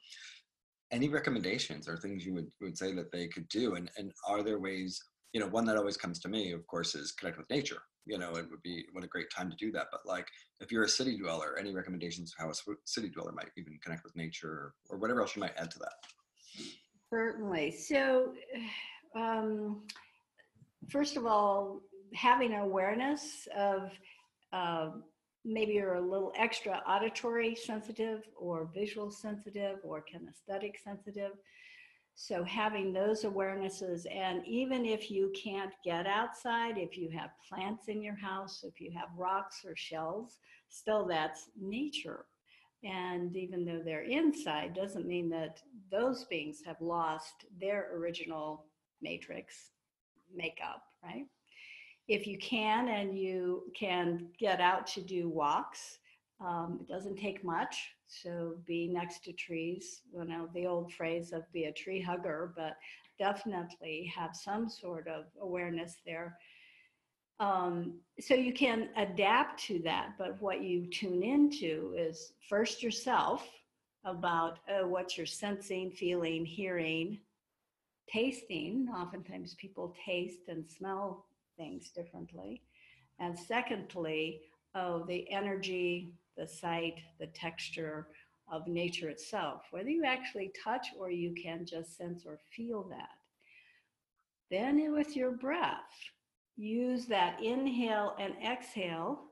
Any 0.91 1.09
recommendations 1.09 1.89
or 1.89 1.97
things 1.97 2.23
you 2.25 2.33
would, 2.35 2.47
would 2.61 2.77
say 2.77 2.93
that 2.93 3.11
they 3.11 3.27
could 3.27 3.47
do 3.49 3.75
and 3.75 3.89
and 3.97 4.11
are 4.27 4.43
there 4.43 4.59
ways 4.59 5.01
you 5.33 5.39
know 5.39 5.47
one 5.47 5.65
that 5.65 5.77
always 5.77 5.97
comes 5.97 6.19
to 6.19 6.29
me 6.29 6.51
of 6.51 6.65
course 6.67 6.93
is 6.93 7.11
connect 7.13 7.37
with 7.37 7.49
nature 7.49 7.81
you 8.05 8.17
know 8.17 8.35
it 8.35 8.45
would 8.51 8.61
be 8.61 8.85
what 8.91 9.03
a 9.03 9.07
great 9.07 9.29
time 9.35 9.49
to 9.49 9.55
do 9.57 9.71
that 9.71 9.87
but 9.91 10.01
like 10.05 10.27
if 10.59 10.71
you're 10.71 10.83
a 10.83 10.89
city 10.89 11.17
dweller 11.17 11.57
any 11.59 11.73
recommendations 11.73 12.33
of 12.33 12.43
how 12.43 12.51
a 12.51 12.75
city 12.85 13.09
dweller 13.09 13.31
might 13.31 13.49
even 13.57 13.79
connect 13.83 14.03
with 14.03 14.15
nature 14.15 14.51
or, 14.51 14.73
or 14.89 14.97
whatever 14.97 15.21
else 15.21 15.35
you 15.35 15.39
might 15.39 15.57
add 15.57 15.71
to 15.71 15.79
that? 15.79 15.93
Certainly. 17.11 17.71
So, 17.71 18.33
um, 19.15 19.83
first 20.89 21.17
of 21.17 21.25
all, 21.25 21.81
having 22.13 22.53
awareness 22.53 23.47
of 23.57 23.91
uh, 24.53 24.89
maybe 25.43 25.73
you're 25.73 25.95
a 25.95 26.01
little 26.01 26.33
extra 26.37 26.81
auditory 26.87 27.55
sensitive 27.55 28.23
or 28.37 28.69
visual 28.73 29.11
sensitive 29.11 29.77
or 29.83 30.03
kinesthetic 30.03 30.73
sensitive. 30.83 31.31
So, 32.17 32.45
having 32.45 32.93
those 32.93 33.23
awarenesses, 33.23 34.05
and 34.09 34.41
even 34.47 34.85
if 34.85 35.11
you 35.11 35.33
can't 35.35 35.73
get 35.83 36.07
outside, 36.07 36.77
if 36.77 36.97
you 36.97 37.09
have 37.09 37.31
plants 37.47 37.89
in 37.89 38.01
your 38.01 38.15
house, 38.15 38.63
if 38.63 38.79
you 38.79 38.89
have 38.97 39.09
rocks 39.17 39.65
or 39.65 39.75
shells, 39.75 40.39
still 40.69 41.05
that's 41.05 41.49
nature. 41.59 42.25
And 42.85 43.35
even 43.35 43.65
though 43.65 43.81
they're 43.83 44.03
inside, 44.03 44.73
doesn't 44.73 45.07
mean 45.07 45.29
that 45.31 45.59
those 45.91 46.23
beings 46.25 46.61
have 46.65 46.79
lost 46.79 47.45
their 47.59 47.89
original 47.93 48.65
matrix 49.01 49.71
makeup, 50.33 50.83
right? 51.03 51.25
If 52.07 52.27
you 52.27 52.37
can 52.37 52.87
and 52.89 53.17
you 53.17 53.63
can 53.77 54.27
get 54.39 54.61
out 54.61 54.85
to 54.87 55.01
do 55.01 55.29
walks, 55.29 55.97
um, 56.39 56.79
it 56.81 56.87
doesn't 56.87 57.17
take 57.17 57.43
much. 57.43 57.75
So 58.07 58.55
be 58.65 58.87
next 58.87 59.23
to 59.25 59.33
trees, 59.33 60.01
you 60.13 60.25
know, 60.25 60.47
the 60.53 60.67
old 60.67 60.93
phrase 60.93 61.33
of 61.33 61.51
be 61.51 61.65
a 61.65 61.71
tree 61.71 62.01
hugger, 62.01 62.53
but 62.55 62.77
definitely 63.17 64.11
have 64.15 64.35
some 64.35 64.69
sort 64.69 65.07
of 65.07 65.25
awareness 65.41 65.95
there. 66.05 66.37
Um, 67.39 67.99
so 68.19 68.33
you 68.33 68.53
can 68.53 68.89
adapt 68.95 69.61
to 69.65 69.79
that, 69.79 70.13
but 70.17 70.41
what 70.41 70.61
you 70.61 70.85
tune 70.85 71.23
into 71.23 71.93
is 71.97 72.33
first 72.47 72.81
yourself 72.81 73.49
about 74.05 74.59
uh, 74.69 74.87
what 74.87 75.17
you're 75.17 75.25
sensing, 75.25 75.91
feeling, 75.91 76.45
hearing, 76.45 77.19
tasting. 78.11 78.87
Oftentimes 78.95 79.55
people 79.55 79.95
taste 80.05 80.47
and 80.47 80.65
smell 80.69 81.25
things 81.57 81.89
differently. 81.89 82.61
And 83.19 83.37
secondly, 83.37 84.41
oh, 84.75 85.05
the 85.07 85.29
energy, 85.31 86.13
the 86.37 86.47
sight, 86.47 86.99
the 87.19 87.27
texture 87.27 88.07
of 88.51 88.67
nature 88.67 89.09
itself, 89.09 89.63
whether 89.71 89.89
you 89.89 90.03
actually 90.05 90.51
touch 90.63 90.87
or 90.99 91.09
you 91.09 91.33
can 91.33 91.65
just 91.65 91.97
sense 91.97 92.25
or 92.25 92.37
feel 92.55 92.83
that. 92.89 93.09
Then 94.51 94.93
with 94.93 95.15
your 95.15 95.31
breath, 95.31 95.79
use 96.55 97.05
that 97.07 97.41
inhale 97.41 98.15
and 98.19 98.33
exhale 98.45 99.23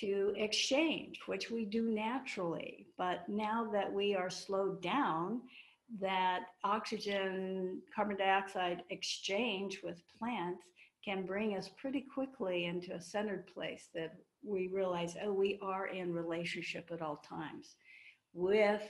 to 0.00 0.32
exchange, 0.36 1.20
which 1.26 1.50
we 1.50 1.64
do 1.64 1.90
naturally. 1.90 2.86
But 2.98 3.28
now 3.28 3.70
that 3.72 3.92
we 3.92 4.14
are 4.14 4.30
slowed 4.30 4.82
down, 4.82 5.42
that 5.98 6.40
oxygen, 6.62 7.80
carbon 7.94 8.16
dioxide 8.16 8.82
exchange 8.90 9.80
with 9.82 10.02
plants 10.18 10.62
can 11.04 11.24
bring 11.24 11.56
us 11.56 11.70
pretty 11.76 12.04
quickly 12.12 12.66
into 12.66 12.94
a 12.94 13.00
centered 13.00 13.46
place 13.46 13.88
that 13.94 14.14
we 14.44 14.68
realize, 14.72 15.16
oh, 15.22 15.32
we 15.32 15.58
are 15.62 15.86
in 15.86 16.12
relationship 16.12 16.90
at 16.92 17.02
all 17.02 17.16
times 17.28 17.74
with 18.32 18.82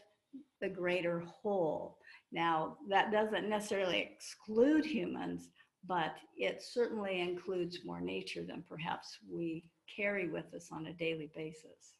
the 0.61 0.69
greater 0.69 1.21
whole. 1.21 1.99
Now, 2.33 2.77
that 2.89 3.11
doesn't 3.11 3.49
necessarily 3.49 4.01
exclude 4.01 4.85
humans, 4.85 5.49
but 5.87 6.15
it 6.37 6.63
certainly 6.63 7.21
includes 7.21 7.79
more 7.85 8.01
nature 8.01 8.43
than 8.43 8.65
perhaps 8.69 9.19
we 9.29 9.65
carry 9.95 10.29
with 10.29 10.53
us 10.55 10.69
on 10.73 10.87
a 10.87 10.93
daily 10.93 11.31
basis. 11.35 11.95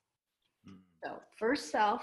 Mm. 0.69 0.77
So, 1.03 1.21
first 1.39 1.71
self, 1.71 2.03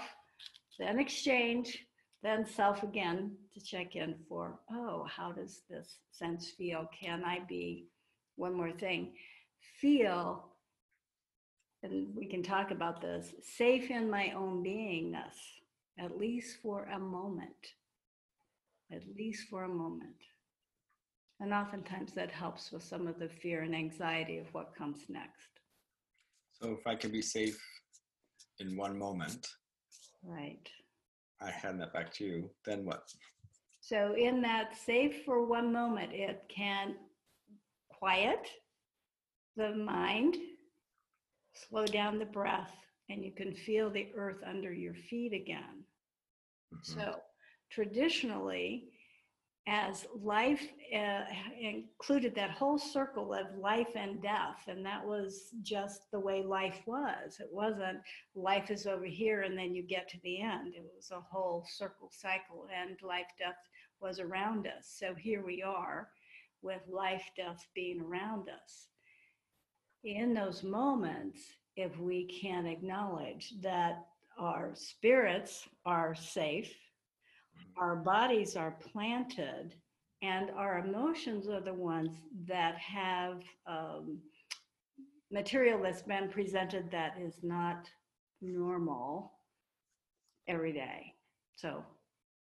then 0.78 0.98
exchange, 0.98 1.78
Then 2.22 2.44
self 2.46 2.82
again 2.82 3.36
to 3.54 3.60
check 3.60 3.94
in 3.94 4.16
for, 4.28 4.58
oh, 4.72 5.06
how 5.08 5.32
does 5.32 5.62
this 5.70 5.98
sense 6.10 6.50
feel? 6.50 6.88
Can 6.98 7.24
I 7.24 7.40
be, 7.48 7.86
one 8.36 8.54
more 8.54 8.72
thing, 8.72 9.12
feel, 9.80 10.48
and 11.82 12.08
we 12.14 12.26
can 12.26 12.42
talk 12.42 12.70
about 12.72 13.00
this, 13.00 13.34
safe 13.42 13.90
in 13.90 14.10
my 14.10 14.32
own 14.32 14.64
beingness, 14.64 15.36
at 15.98 16.18
least 16.18 16.58
for 16.60 16.84
a 16.92 16.98
moment. 16.98 17.74
At 18.90 19.02
least 19.16 19.48
for 19.48 19.64
a 19.64 19.68
moment. 19.68 20.16
And 21.40 21.52
oftentimes 21.52 22.12
that 22.14 22.32
helps 22.32 22.72
with 22.72 22.82
some 22.82 23.06
of 23.06 23.18
the 23.20 23.28
fear 23.28 23.62
and 23.62 23.76
anxiety 23.76 24.38
of 24.38 24.46
what 24.52 24.74
comes 24.74 25.02
next. 25.08 25.60
So 26.60 26.72
if 26.72 26.84
I 26.84 26.96
can 26.96 27.12
be 27.12 27.22
safe 27.22 27.62
in 28.58 28.76
one 28.76 28.98
moment, 28.98 29.46
Right. 30.24 30.68
I 31.40 31.50
hand 31.50 31.80
that 31.80 31.92
back 31.92 32.12
to 32.14 32.24
you, 32.24 32.50
then 32.64 32.84
what? 32.84 33.12
So, 33.80 34.14
in 34.14 34.42
that 34.42 34.76
safe 34.76 35.24
for 35.24 35.44
one 35.46 35.72
moment, 35.72 36.12
it 36.12 36.42
can 36.48 36.96
quiet 37.88 38.48
the 39.56 39.74
mind, 39.74 40.36
slow 41.54 41.86
down 41.86 42.18
the 42.18 42.24
breath, 42.26 42.74
and 43.08 43.24
you 43.24 43.32
can 43.32 43.54
feel 43.54 43.90
the 43.90 44.08
earth 44.16 44.42
under 44.44 44.72
your 44.72 44.94
feet 44.94 45.32
again. 45.32 45.84
Mhm. 46.74 46.84
So, 46.84 47.22
traditionally, 47.70 48.92
as 49.68 50.06
life 50.22 50.66
uh, 50.96 51.24
included 51.60 52.34
that 52.34 52.52
whole 52.52 52.78
circle 52.78 53.34
of 53.34 53.54
life 53.58 53.94
and 53.94 54.22
death, 54.22 54.64
and 54.66 54.84
that 54.86 55.04
was 55.04 55.50
just 55.62 56.10
the 56.10 56.18
way 56.18 56.42
life 56.42 56.80
was. 56.86 57.38
It 57.38 57.50
wasn't 57.52 57.98
life 58.34 58.70
is 58.70 58.86
over 58.86 59.04
here 59.04 59.42
and 59.42 59.58
then 59.58 59.74
you 59.74 59.82
get 59.82 60.08
to 60.08 60.18
the 60.22 60.40
end. 60.40 60.74
It 60.74 60.84
was 60.96 61.10
a 61.10 61.20
whole 61.20 61.66
circle 61.68 62.10
cycle, 62.10 62.66
and 62.74 62.96
life, 63.02 63.26
death 63.38 63.56
was 64.00 64.20
around 64.20 64.66
us. 64.66 64.96
So 64.98 65.14
here 65.14 65.44
we 65.44 65.62
are 65.62 66.08
with 66.62 66.80
life, 66.88 67.24
death 67.36 67.66
being 67.74 68.00
around 68.00 68.48
us. 68.48 68.88
In 70.02 70.32
those 70.32 70.62
moments, 70.62 71.40
if 71.76 71.98
we 71.98 72.24
can 72.40 72.66
acknowledge 72.66 73.52
that 73.60 74.06
our 74.38 74.70
spirits 74.74 75.68
are 75.84 76.14
safe, 76.14 76.74
our 77.76 77.96
bodies 77.96 78.56
are 78.56 78.76
planted, 78.92 79.74
and 80.22 80.50
our 80.50 80.78
emotions 80.78 81.48
are 81.48 81.60
the 81.60 81.74
ones 81.74 82.16
that 82.46 82.76
have 82.76 83.42
um, 83.66 84.18
material 85.30 85.82
that's 85.82 86.02
been 86.02 86.28
presented 86.28 86.90
that 86.90 87.16
is 87.20 87.42
not 87.42 87.88
normal 88.40 89.32
every 90.48 90.72
day. 90.72 91.12
So, 91.56 91.84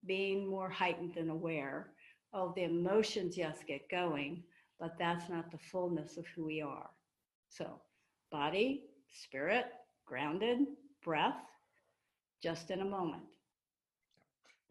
being 0.06 0.48
more 0.48 0.68
heightened 0.68 1.16
and 1.16 1.30
aware 1.30 1.90
of 2.32 2.54
the 2.54 2.64
emotions, 2.64 3.36
yes, 3.36 3.58
get 3.66 3.88
going, 3.88 4.42
but 4.80 4.98
that's 4.98 5.28
not 5.28 5.50
the 5.50 5.58
fullness 5.58 6.16
of 6.16 6.26
who 6.34 6.46
we 6.46 6.60
are. 6.60 6.90
So, 7.48 7.80
body, 8.30 8.84
spirit, 9.10 9.66
grounded, 10.06 10.60
breath, 11.04 11.42
just 12.42 12.70
in 12.70 12.80
a 12.80 12.84
moment. 12.84 13.31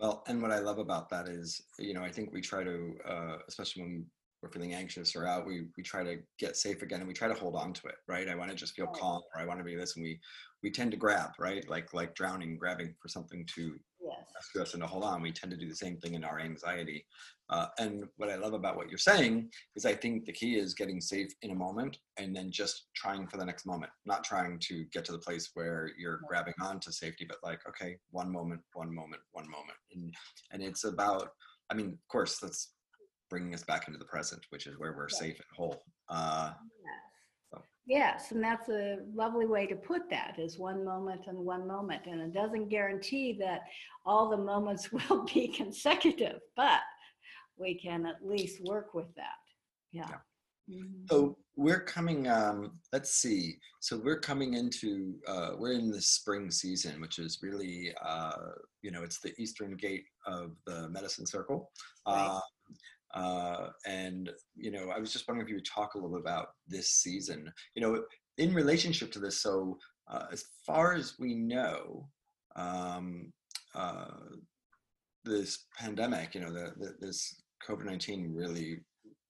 Well, 0.02 0.24
and 0.28 0.42
what 0.42 0.52
I 0.52 0.60
love 0.60 0.80
about 0.80 1.10
that 1.10 1.28
is, 1.28 1.62
you 1.78 1.94
know, 1.94 2.04
I 2.04 2.12
think 2.12 2.34
we 2.34 2.42
try 2.42 2.64
to, 2.64 2.98
uh, 3.08 3.38
especially 3.48 3.84
when 3.84 4.12
we're 4.42 4.50
feeling 4.52 4.74
anxious 4.74 5.16
or 5.16 5.28
out, 5.28 5.46
we 5.46 5.68
we 5.78 5.84
try 5.84 6.04
to 6.04 6.18
get 6.40 6.58
safe 6.58 6.82
again, 6.82 7.02
and 7.02 7.08
we 7.08 7.14
try 7.14 7.28
to 7.28 7.36
hold 7.36 7.56
on 7.56 7.72
to 7.74 7.88
it, 7.88 7.98
right? 8.08 8.28
I 8.28 8.34
want 8.36 8.50
to 8.50 8.56
just 8.58 8.76
feel 8.76 8.88
calm, 8.88 9.22
or 9.36 9.42
I 9.42 9.46
want 9.46 9.60
to 9.60 9.64
be 9.64 9.76
this, 9.76 9.96
and 9.96 10.04
we 10.04 10.20
we 10.64 10.72
tend 10.72 10.90
to 10.92 10.98
grab, 10.98 11.34
right? 11.40 11.70
Like 11.70 11.94
like 11.94 12.16
drowning, 12.16 12.58
grabbing 12.58 12.96
for 13.00 13.10
something 13.10 13.46
to 13.56 13.80
Yes. 14.18 14.28
rescue 14.36 14.62
us 14.62 14.74
and 14.74 14.82
to 14.84 14.88
hold 14.88 15.04
on. 15.04 15.22
We 15.22 15.32
tend 15.32 15.52
to 15.52 15.58
do 15.58 15.68
the 15.70 15.76
same 15.76 15.98
thing 15.98 16.14
in 16.16 16.24
our 16.24 16.40
anxiety. 16.40 17.06
Uh, 17.50 17.68
and 17.80 18.06
what 18.18 18.30
I 18.30 18.36
love 18.36 18.54
about 18.54 18.78
what 18.78 18.90
you're 18.90 18.98
saying 18.98 19.50
is, 19.76 19.86
I 19.86 19.94
think 19.94 20.26
the 20.26 20.32
key 20.32 20.56
is 20.58 20.74
getting 20.74 21.02
safe 21.02 21.32
in 21.42 21.52
a 21.52 21.56
moment, 21.56 21.98
and 22.18 22.36
then 22.36 22.50
just 22.52 22.88
trying 22.96 23.28
for 23.28 23.38
the 23.38 23.46
next 23.46 23.66
moment, 23.66 23.92
not 24.06 24.24
trying 24.24 24.58
to 24.60 24.86
get 24.94 25.04
to 25.06 25.12
the 25.12 25.20
place 25.20 25.52
where 25.54 25.92
you're 25.98 26.20
Right. 26.22 26.28
grabbing 26.30 26.54
on 26.62 26.80
to 26.82 26.92
safety, 26.92 27.26
but 27.28 27.38
like, 27.44 27.60
okay, 27.68 27.98
one 28.12 28.32
moment, 28.32 28.62
one 28.74 28.94
moment, 28.94 29.22
one 29.32 29.50
moment, 29.50 29.78
and 29.94 30.14
and 30.52 30.62
it's 30.64 30.84
about 30.84 31.30
i 31.70 31.74
mean 31.74 31.88
of 31.94 32.08
course 32.10 32.38
that's 32.40 32.74
bringing 33.30 33.54
us 33.54 33.64
back 33.64 33.88
into 33.88 33.98
the 33.98 34.04
present 34.06 34.42
which 34.50 34.68
is 34.68 34.78
where 34.78 34.92
we're 34.94 35.04
Right. 35.04 35.12
safe 35.12 35.38
and 35.40 35.48
whole 35.56 35.82
uh 36.10 36.52
Yes. 36.86 37.11
Yes, 37.86 38.32
and 38.32 38.44
that's 38.44 38.70
a 38.70 38.98
lovely 39.14 39.46
way 39.48 39.66
to 39.68 39.76
put 39.76 40.10
that 40.10 40.36
is 40.38 40.60
one 40.60 40.86
moment 40.86 41.22
and 41.28 41.38
one 41.38 41.68
moment. 41.68 42.04
And 42.06 42.22
it 42.22 42.34
doesn't 42.34 42.70
guarantee 42.70 43.38
that 43.40 43.62
all 44.06 44.30
the 44.30 44.38
moments 44.38 44.92
will 45.10 45.26
be 45.26 45.48
consecutive, 45.48 46.40
but 46.56 46.82
we 47.58 47.76
can 47.80 48.06
at 48.06 48.26
least 48.26 48.64
work 48.66 48.94
with 48.94 49.14
that. 49.16 49.40
Yeah. 49.92 50.08
Mhm. 50.70 51.10
so 51.10 51.36
we're 51.56 51.84
coming 51.84 52.28
um 52.30 52.80
let's 52.94 53.16
see 53.16 53.58
so 53.82 53.98
we're 53.98 54.20
coming 54.20 54.54
into 54.54 55.16
uh 55.28 55.50
we're 55.58 55.74
in 55.74 55.90
the 55.90 56.00
spring 56.00 56.52
season 56.52 57.02
which 57.02 57.18
is 57.18 57.40
really 57.42 57.92
uh 58.06 58.32
you 58.84 58.92
know 58.92 59.02
it's 59.02 59.20
the 59.20 59.34
eastern 59.42 59.76
gate 59.76 60.06
of 60.28 60.56
the 60.68 60.88
medicine 60.90 61.26
circle 61.26 61.72
Right. 62.08 62.28
uh, 62.28 62.40
uh 63.14 63.68
and 63.86 64.30
you 64.56 64.72
know 64.72 64.90
i 64.90 65.00
was 65.00 65.12
just 65.12 65.28
wondering 65.28 65.46
if 65.46 65.50
you 65.50 65.56
would 65.56 65.66
talk 65.66 65.94
a 65.94 65.98
little 65.98 66.12
bit 66.12 66.22
about 66.22 66.50
this 66.68 66.90
season 66.90 67.52
you 67.76 67.82
know 67.82 68.04
in 68.38 68.54
relationship 68.54 69.12
to 69.12 69.20
this 69.20 69.42
so 69.42 69.78
uh, 70.10 70.26
as 70.32 70.46
far 70.66 70.94
as 70.94 71.16
we 71.20 71.36
know 71.36 72.08
um 72.56 73.32
uh 73.76 74.06
this 75.24 75.66
pandemic, 75.78 76.36
you 76.36 76.42
know, 76.42 76.52
the, 76.52 76.74
the 76.78 76.96
this 77.00 77.42
COVID 77.68 77.86
nineteen 77.86 78.34
really 78.34 78.80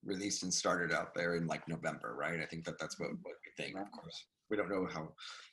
released 0.04 0.44
and 0.44 0.54
started 0.54 0.91
out 0.91 1.13
there 1.13 1.36
in 1.36 1.48
like 1.48 1.67
November, 1.67 2.15
right? 2.17 2.39
I 2.39 2.46
think 2.46 2.65
that 2.65 2.80
that's 2.80 3.00
what, 3.00 3.10
what 3.22 3.36
we 3.46 3.63
think. 3.63 3.78
Of 3.78 3.91
course, 3.91 4.26
we 4.50 4.58
don't 4.58 4.70
know 4.70 4.88
how 4.91 5.10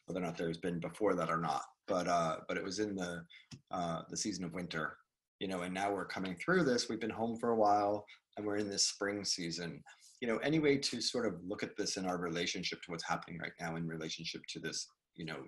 whether 0.06 0.20
or 0.20 0.26
not 0.26 0.38
there's 0.38 0.58
been 0.58 0.80
before 0.80 1.14
that 1.14 1.30
or 1.30 1.38
not, 1.38 1.62
but 1.86 2.08
uh, 2.08 2.36
but 2.46 2.56
it 2.56 2.64
was 2.64 2.78
in 2.78 2.94
the 2.94 3.22
uh, 3.70 4.02
the 4.08 4.16
season 4.16 4.44
of 4.44 4.54
winter, 4.54 4.96
you 5.40 5.48
know, 5.48 5.62
and 5.62 5.72
now 5.72 5.92
we're 5.92 6.04
coming 6.06 6.34
through 6.36 6.64
this. 6.64 6.88
We've 6.88 7.00
been 7.00 7.10
home 7.10 7.36
for 7.36 7.50
a 7.50 7.56
while, 7.56 8.04
and 8.36 8.46
we're 8.46 8.56
in 8.56 8.68
this 8.68 8.88
spring 8.88 9.24
season. 9.24 9.82
You 10.20 10.28
know, 10.28 10.38
any 10.38 10.58
way 10.58 10.76
to 10.78 11.00
sort 11.00 11.26
of 11.26 11.34
look 11.46 11.62
at 11.62 11.76
this 11.76 11.96
in 11.96 12.06
our 12.06 12.18
relationship 12.18 12.82
to 12.82 12.90
what's 12.90 13.04
happening 13.06 13.38
right 13.38 13.52
now 13.60 13.76
in 13.76 13.86
relationship 13.86 14.42
to 14.48 14.58
this, 14.58 14.88
you 15.14 15.24
know, 15.24 15.44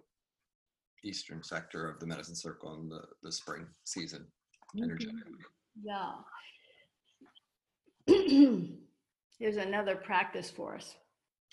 eastern 1.03 1.43
sector 1.43 1.89
of 1.91 1.99
the 1.99 2.07
medicine 2.07 2.37
circle 2.37 2.75
and 2.75 2.91
the 2.91 3.03
the 3.23 3.33
spring 3.33 3.67
season 3.85 4.27
energetically. 4.81 5.23
Yeah. 5.83 6.13
Here's 9.39 9.57
another 9.57 9.97
practice 9.97 10.51
for 10.51 10.77
us. 10.77 10.97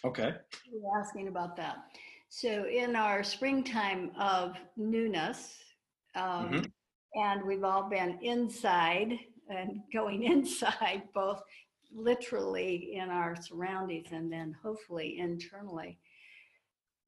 Okay. 0.03 0.35
You're 0.71 0.99
asking 0.99 1.27
about 1.29 1.55
that. 1.55 1.77
So 2.29 2.65
in 2.67 2.95
our 2.95 3.23
springtime 3.23 4.11
of 4.19 4.55
newness, 4.75 5.57
um, 6.15 6.49
Mhm. 6.51 6.71
And 7.17 7.43
we've 7.43 7.63
all 7.63 7.89
been 7.89 8.19
inside 8.21 9.13
and 9.49 9.81
going 9.91 10.23
inside, 10.31 11.03
both 11.13 11.41
literally 11.93 12.93
in 12.95 13.09
our 13.09 13.35
surroundings 13.35 14.09
and 14.11 14.31
then 14.31 14.55
hopefully 14.61 15.17
internally. 15.19 15.97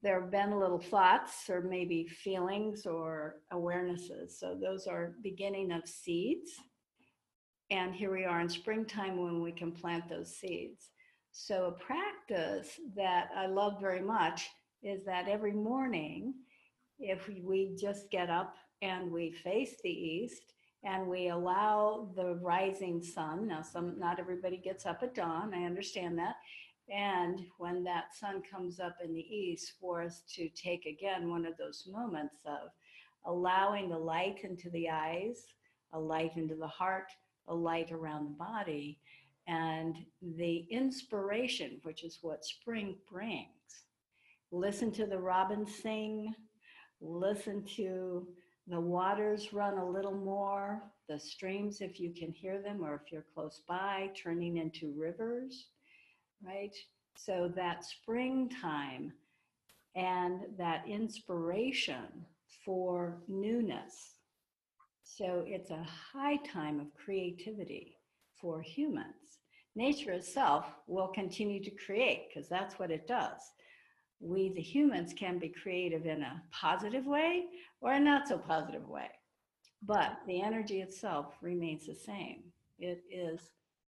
There 0.02 0.22
have 0.22 0.32
been 0.32 0.58
little 0.58 0.80
thoughts 0.80 1.50
or 1.50 1.62
maybe 1.62 2.08
feelings 2.08 2.86
or 2.86 3.36
awarenesses. 3.54 4.32
So 4.40 4.58
those 4.60 4.88
are 4.88 5.16
beginning 5.22 5.72
of 5.72 5.88
seeds. 5.88 6.52
And 7.70 7.94
here 7.94 8.12
we 8.12 8.26
are 8.26 8.40
in 8.40 8.50
springtime 8.50 9.22
when 9.22 9.42
we 9.42 9.52
can 9.52 9.72
plant 9.72 10.10
those 10.10 10.36
seeds. 10.36 10.90
So, 11.32 11.66
a 11.66 11.72
practice 11.72 12.80
that 12.96 13.30
I 13.36 13.46
love 13.46 13.80
very 13.80 14.02
much 14.02 14.50
is 14.82 15.06
that 15.06 15.28
every 15.28 15.52
morning, 15.52 16.34
if 16.98 17.28
we- 17.28 17.76
just 17.80 18.10
get 18.10 18.32
up 18.32 18.56
and 18.82 19.12
we 19.12 19.32
face 19.32 19.76
the 19.84 19.90
east 19.90 20.54
and 20.84 21.08
we 21.08 21.28
allow 21.28 22.10
the 22.16 22.36
rising 22.36 23.04
sun, 23.04 23.48
now, 23.48 23.62
some 23.62 24.00
not 24.00 24.20
everybody 24.20 24.58
gets 24.58 24.86
up 24.86 25.04
at 25.04 25.14
dawn, 25.14 25.54
I 25.54 25.66
understand 25.66 26.18
that. 26.20 26.36
And 26.90 27.46
when 27.58 27.84
that 27.84 28.16
sun 28.16 28.42
comes 28.50 28.80
up 28.80 28.96
in 29.04 29.14
the 29.14 29.36
east, 29.36 29.74
for 29.80 30.02
us 30.02 30.24
to 30.36 30.50
take 30.50 30.86
again 30.86 31.30
one 31.30 31.46
of 31.46 31.58
those 31.58 31.88
moments 31.92 32.38
of 32.46 32.70
allowing 33.26 33.90
the 33.90 33.98
light 33.98 34.40
into 34.44 34.70
the 34.70 34.90
eyes, 34.90 35.44
a 35.94 36.00
light 36.00 36.38
into 36.38 36.56
the 36.56 36.68
heart, 36.68 37.12
a 37.48 37.54
light 37.54 37.92
around 37.92 38.26
the 38.26 38.38
body, 38.38 39.00
and 39.48 39.98
the 40.38 40.66
inspiration, 40.70 41.80
which 41.84 42.04
is 42.04 42.20
what 42.22 42.46
spring 42.46 42.96
brings. 43.12 43.48
Listen 44.52 44.92
to 44.94 45.06
the 45.06 45.20
robins 45.20 45.76
sing, 45.76 46.34
listen 47.02 47.64
to 47.76 48.28
the 48.70 48.80
waters 48.80 49.52
run 49.52 49.78
a 49.78 49.90
little 49.90 50.14
more, 50.14 50.84
the 51.08 51.20
streams, 51.20 51.82
if 51.82 52.00
you 52.00 52.14
can 52.14 52.32
hear 52.32 52.62
them, 52.62 52.84
or 52.84 53.02
if 53.04 53.12
you're 53.12 53.26
close 53.34 53.62
by, 53.68 54.12
turning 54.16 54.58
into 54.58 54.94
rivers, 54.96 55.68
right? 56.46 56.76
So 57.16 57.52
that 57.56 57.84
springtime 57.84 59.12
and 59.96 60.42
that 60.58 60.84
inspiration 60.88 62.26
for 62.64 63.18
newness. 63.28 64.14
So 65.04 65.44
it's 65.48 65.72
a 65.72 65.88
high 66.14 66.38
time 66.38 66.80
of 66.80 66.94
creativity 66.94 67.98
for 68.40 68.62
humans. 68.62 69.40
Nature 69.76 70.12
itself 70.12 70.66
will 70.88 71.08
continue 71.08 71.64
to 71.64 71.72
create 71.72 72.28
because 72.30 72.48
that's 72.48 72.78
what 72.78 72.92
it 72.92 73.08
does. 73.08 73.42
We, 74.20 74.50
the 74.54 74.62
humans, 74.62 75.14
can 75.14 75.40
be 75.40 75.50
creative 75.50 76.06
in 76.06 76.22
a 76.22 76.42
positive 76.52 77.06
way 77.06 77.46
or 77.82 77.94
a 77.94 78.00
not 78.00 78.28
so 78.28 78.38
positive 78.38 78.88
way. 78.88 79.10
But 79.82 80.20
the 80.28 80.42
energy 80.42 80.82
itself 80.82 81.38
remains 81.42 81.88
the 81.88 81.96
same. 81.96 82.44
It 82.80 83.04
is 83.10 83.40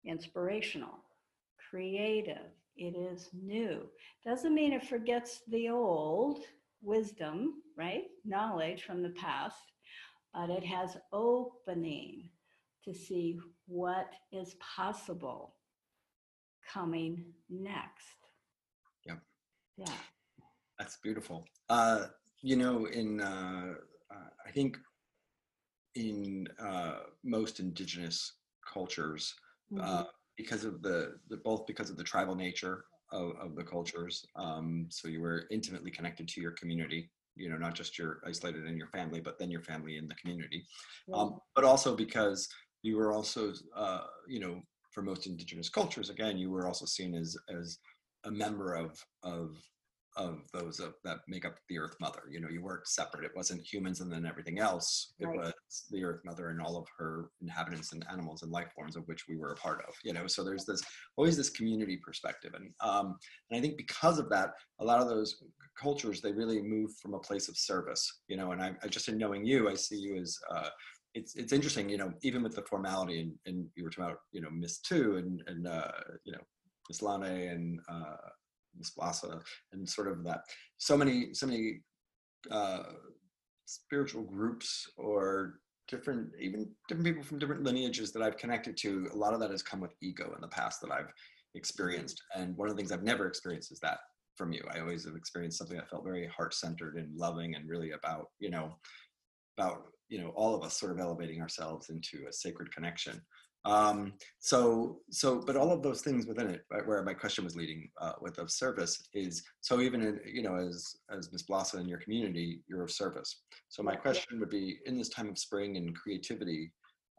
inspirational, 0.05 0.99
creative, 1.71 2.51
it 2.77 2.97
is 2.97 3.31
new. 3.33 3.83
Doesn't 4.25 4.55
mean 4.55 4.73
it 4.73 4.87
forgets 4.87 5.43
the 5.49 5.69
old 5.69 6.41
wisdom, 6.83 7.63
right? 7.77 8.05
Knowledge 8.25 8.83
from 8.85 9.03
the 9.03 9.11
past, 9.11 9.73
but 10.33 10.51
it 10.51 10.65
has 10.65 10.97
opening 11.13 12.29
to 12.85 12.95
see 12.95 13.39
what 13.67 14.11
is 14.33 14.57
possible 14.77 15.55
coming 16.73 17.25
next. 17.49 18.29
Yep. 19.07 19.21
Yeah. 19.77 19.93
That's 20.79 20.97
beautiful. 20.99 21.45
Uh, 21.69 22.07
you 22.43 22.57
know, 22.57 22.87
in 22.87 23.21
uh, 23.21 23.75
uh, 24.11 24.29
I 24.47 24.51
think 24.51 24.79
in 25.95 26.49
uh, 26.59 27.01
most 27.23 27.61
indigenous 27.61 28.33
cultures, 28.73 29.35
uh, 29.81 30.05
Mhm. 30.05 30.09
because 30.37 30.65
of 30.65 30.83
the, 30.83 31.21
the 31.29 31.37
both 31.37 31.67
because 31.67 31.91
of 31.91 31.97
the 31.97 32.03
tribal 32.03 32.35
nature 32.35 32.85
of, 33.13 33.37
of 33.37 33.55
the 33.55 33.63
cultures, 33.63 34.27
um, 34.35 34.87
so 34.91 35.07
you 35.07 35.21
were 35.21 35.47
intimately 35.51 35.91
connected 35.91 36.27
to 36.29 36.41
your 36.41 36.53
community. 36.53 37.11
You 37.37 37.51
know, 37.51 37.57
not 37.57 37.75
just 37.75 37.99
your 37.99 38.21
isolated 38.27 38.65
in 38.67 38.77
your 38.77 38.89
family, 38.89 39.21
but 39.21 39.39
then 39.39 39.51
your 39.51 39.63
family 39.63 39.97
in 39.97 40.07
the 40.09 40.15
community. 40.17 40.65
Um, 41.13 41.41
but 41.55 41.65
also 41.65 41.97
because 41.97 42.49
you 42.83 42.97
were 42.97 43.13
also, 43.13 43.53
uh, 43.75 44.07
you 44.29 44.39
know, 44.39 44.63
for 44.91 45.03
most 45.03 45.27
indigenous 45.27 45.69
cultures, 45.69 46.11
again, 46.11 46.39
you 46.39 46.51
were 46.51 46.67
also 46.67 46.87
seen 46.87 47.15
as 47.15 47.37
as 47.49 47.79
a 48.25 48.31
member 48.31 48.75
of 48.75 49.05
of 49.23 49.57
of 50.17 50.43
those 50.53 50.79
of, 50.81 50.95
that 51.05 51.19
make 51.27 51.45
up 51.45 51.57
the 51.69 51.79
Earth 51.79 51.97
Mother. 52.01 52.23
You 52.31 52.41
know, 52.41 52.49
you 52.49 52.63
weren't 52.63 52.87
separate. 52.87 53.25
It 53.25 53.37
wasn't 53.37 53.67
humans 53.67 54.01
and 54.01 54.13
then 54.13 54.27
everything 54.27 54.59
else. 54.59 55.15
It 55.19 55.27
Right. 55.27 55.39
was 55.39 55.85
the 55.91 56.05
Earth 56.05 56.21
Mother 56.25 56.51
and 56.51 56.61
all 56.61 56.77
of 56.77 56.87
her 56.99 57.31
inhabitants 57.41 57.93
and 57.93 58.07
animals 58.11 58.43
and 58.43 58.53
life 58.53 58.71
forms 58.75 58.97
of 58.97 59.07
which 59.09 59.27
we 59.29 59.37
were 59.37 59.53
a 59.53 59.57
part 59.57 59.85
of. 59.89 59.95
You 60.05 60.13
know, 60.13 60.27
so 60.27 60.45
there's 60.45 60.65
this 60.65 60.83
always 61.17 61.37
this 61.37 61.51
community 61.51 61.97
perspective, 61.97 62.55
and 62.55 62.71
um, 62.81 63.17
and 63.51 63.59
I 63.59 63.61
think 63.61 63.77
because 63.77 64.19
of 64.19 64.29
that, 64.31 64.51
a 64.81 64.85
lot 64.85 65.01
of 65.01 65.09
those 65.09 65.43
cultures 65.81 66.21
they 66.21 66.33
really 66.33 66.63
move 66.63 66.91
from 67.03 67.15
a 67.15 67.19
place 67.19 67.49
of 67.49 67.57
service. 67.57 68.21
You 68.29 68.37
know, 68.37 68.53
and 68.53 68.63
I, 68.63 68.75
I 68.83 68.89
just 68.89 69.09
in 69.09 69.19
knowing 69.19 69.45
you, 69.45 69.69
I 69.69 69.75
see 69.75 69.97
you 69.97 70.17
as 70.17 70.39
uh, 70.55 70.69
it's 71.15 71.35
it's 71.37 71.53
interesting, 71.53 71.89
you 71.89 71.99
know, 71.99 72.13
even 72.23 72.43
with 72.43 72.55
the 72.55 72.63
formality 72.63 73.21
and, 73.21 73.33
and 73.47 73.67
you 73.77 73.85
were 73.85 73.91
talking 73.91 74.05
about, 74.05 74.19
you 74.33 74.41
know, 74.41 74.51
Miss 74.51 74.79
Tu 74.81 75.17
and 75.17 75.43
and 75.47 75.67
uh, 75.67 75.91
you 76.25 76.33
know, 76.33 76.41
Miss 76.89 77.03
Lane 77.03 77.23
and 77.25 77.81
uh, 77.89 78.29
Miss 78.77 78.93
Blasa 78.99 79.41
and 79.73 79.89
sort 79.89 80.09
of 80.09 80.25
that. 80.25 80.41
So 80.79 80.97
many 80.97 81.35
so 81.35 81.47
many 81.47 81.81
uh, 82.51 82.85
spiritual 83.67 84.23
groups 84.23 84.89
or 84.97 85.61
different 85.89 86.31
even 86.41 86.71
different 86.89 87.07
people 87.07 87.23
from 87.23 87.39
different 87.39 87.63
lineages 87.63 88.13
that 88.13 88.23
I've 88.23 88.37
connected 88.37 88.77
to. 88.79 89.09
A 89.13 89.17
lot 89.17 89.35
of 89.35 89.41
that 89.41 89.51
has 89.51 89.63
come 89.63 89.81
with 89.81 89.95
ego 90.01 90.33
in 90.35 90.41
the 90.41 90.49
past 90.49 90.81
that 90.83 90.91
I've 90.91 91.13
experienced, 91.55 92.23
and 92.35 92.57
one 92.57 92.69
of 92.69 92.75
the 92.75 92.81
things 92.81 92.93
I've 92.93 93.03
never 93.03 93.27
experienced 93.27 93.73
is 93.73 93.81
that 93.81 93.99
from 94.37 94.53
you. 94.53 94.63
I 94.73 94.81
always 94.81 95.05
have 95.05 95.17
experienced 95.17 95.59
something 95.59 95.77
that 95.77 95.89
felt 95.89 96.05
very 96.05 96.27
heart 96.27 96.55
centered 96.55 96.97
and 96.97 97.17
loving 97.17 97.55
and 97.55 97.69
really 97.69 97.93
about 97.93 98.27
you 98.39 98.51
know 98.51 98.77
about 99.57 99.85
you 100.09 100.21
know 100.21 100.31
all 100.31 100.55
of 100.55 100.63
us 100.63 100.79
sort 100.79 100.93
of 100.93 101.01
elevating 101.01 101.41
ourselves 101.41 101.91
into 101.91 102.27
a 102.29 102.33
sacred 102.33 102.75
connection 102.75 103.21
um 103.65 104.13
so 104.41 105.01
so 105.11 105.41
but 105.41 105.57
all 105.57 105.73
of 105.73 105.83
those 105.83 106.03
things 106.03 106.27
within 106.27 106.49
it 106.49 106.65
right, 106.71 106.87
where 106.87 107.03
my 107.03 107.15
question 107.15 107.45
was 107.45 107.57
leading 107.57 107.89
uh, 108.01 108.13
with 108.21 108.39
of 108.39 108.51
service 108.51 109.09
is 109.15 109.43
so 109.63 109.81
even 109.81 110.03
in 110.03 110.21
you 110.27 110.43
know 110.43 110.57
as 110.57 110.97
as 111.11 111.33
miss 111.33 111.43
blossom 111.43 111.81
in 111.81 111.89
your 111.89 111.99
community 111.99 112.61
you're 112.69 112.83
of 112.83 112.91
service. 112.91 113.43
So 113.69 113.83
my 113.83 113.95
question 113.95 114.39
would 114.39 114.51
be 114.51 114.79
in 114.85 114.99
this 114.99 115.09
time 115.09 115.29
of 115.29 115.39
spring 115.39 115.77
and 115.77 115.97
creativity 115.97 116.73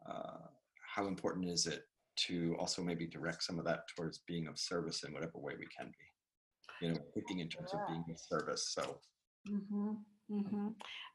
uh, 0.08 0.46
how 0.94 1.06
important 1.08 1.48
is 1.48 1.66
it 1.66 1.82
to 2.16 2.56
also 2.58 2.82
maybe 2.82 3.06
direct 3.06 3.42
some 3.42 3.58
of 3.58 3.64
that 3.64 3.80
towards 3.94 4.20
being 4.26 4.46
of 4.46 4.58
service 4.58 5.02
in 5.02 5.12
whatever 5.12 5.38
way 5.38 5.54
we 5.58 5.66
can 5.76 5.86
be? 5.88 6.86
You 6.86 6.92
know 6.92 7.00
thinking 7.12 7.40
in 7.40 7.48
terms 7.48 7.72
of 7.74 7.80
being 7.88 8.04
of 8.08 8.18
service 8.18 8.72
so. 8.72 8.98
Hmm 9.48 9.94
hmm 10.28 10.68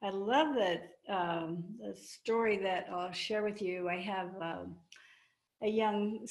I 0.03 0.09
love 0.09 0.55
that 0.55 0.93
um, 1.09 1.63
the 1.79 1.95
story 1.95 2.57
that 2.63 2.87
I'll 2.91 3.11
share 3.11 3.43
with 3.43 3.61
you. 3.61 3.89
I 3.89 3.97
have 3.97 4.29
um, 4.41 4.75
a 5.61 5.67
young 5.67 6.27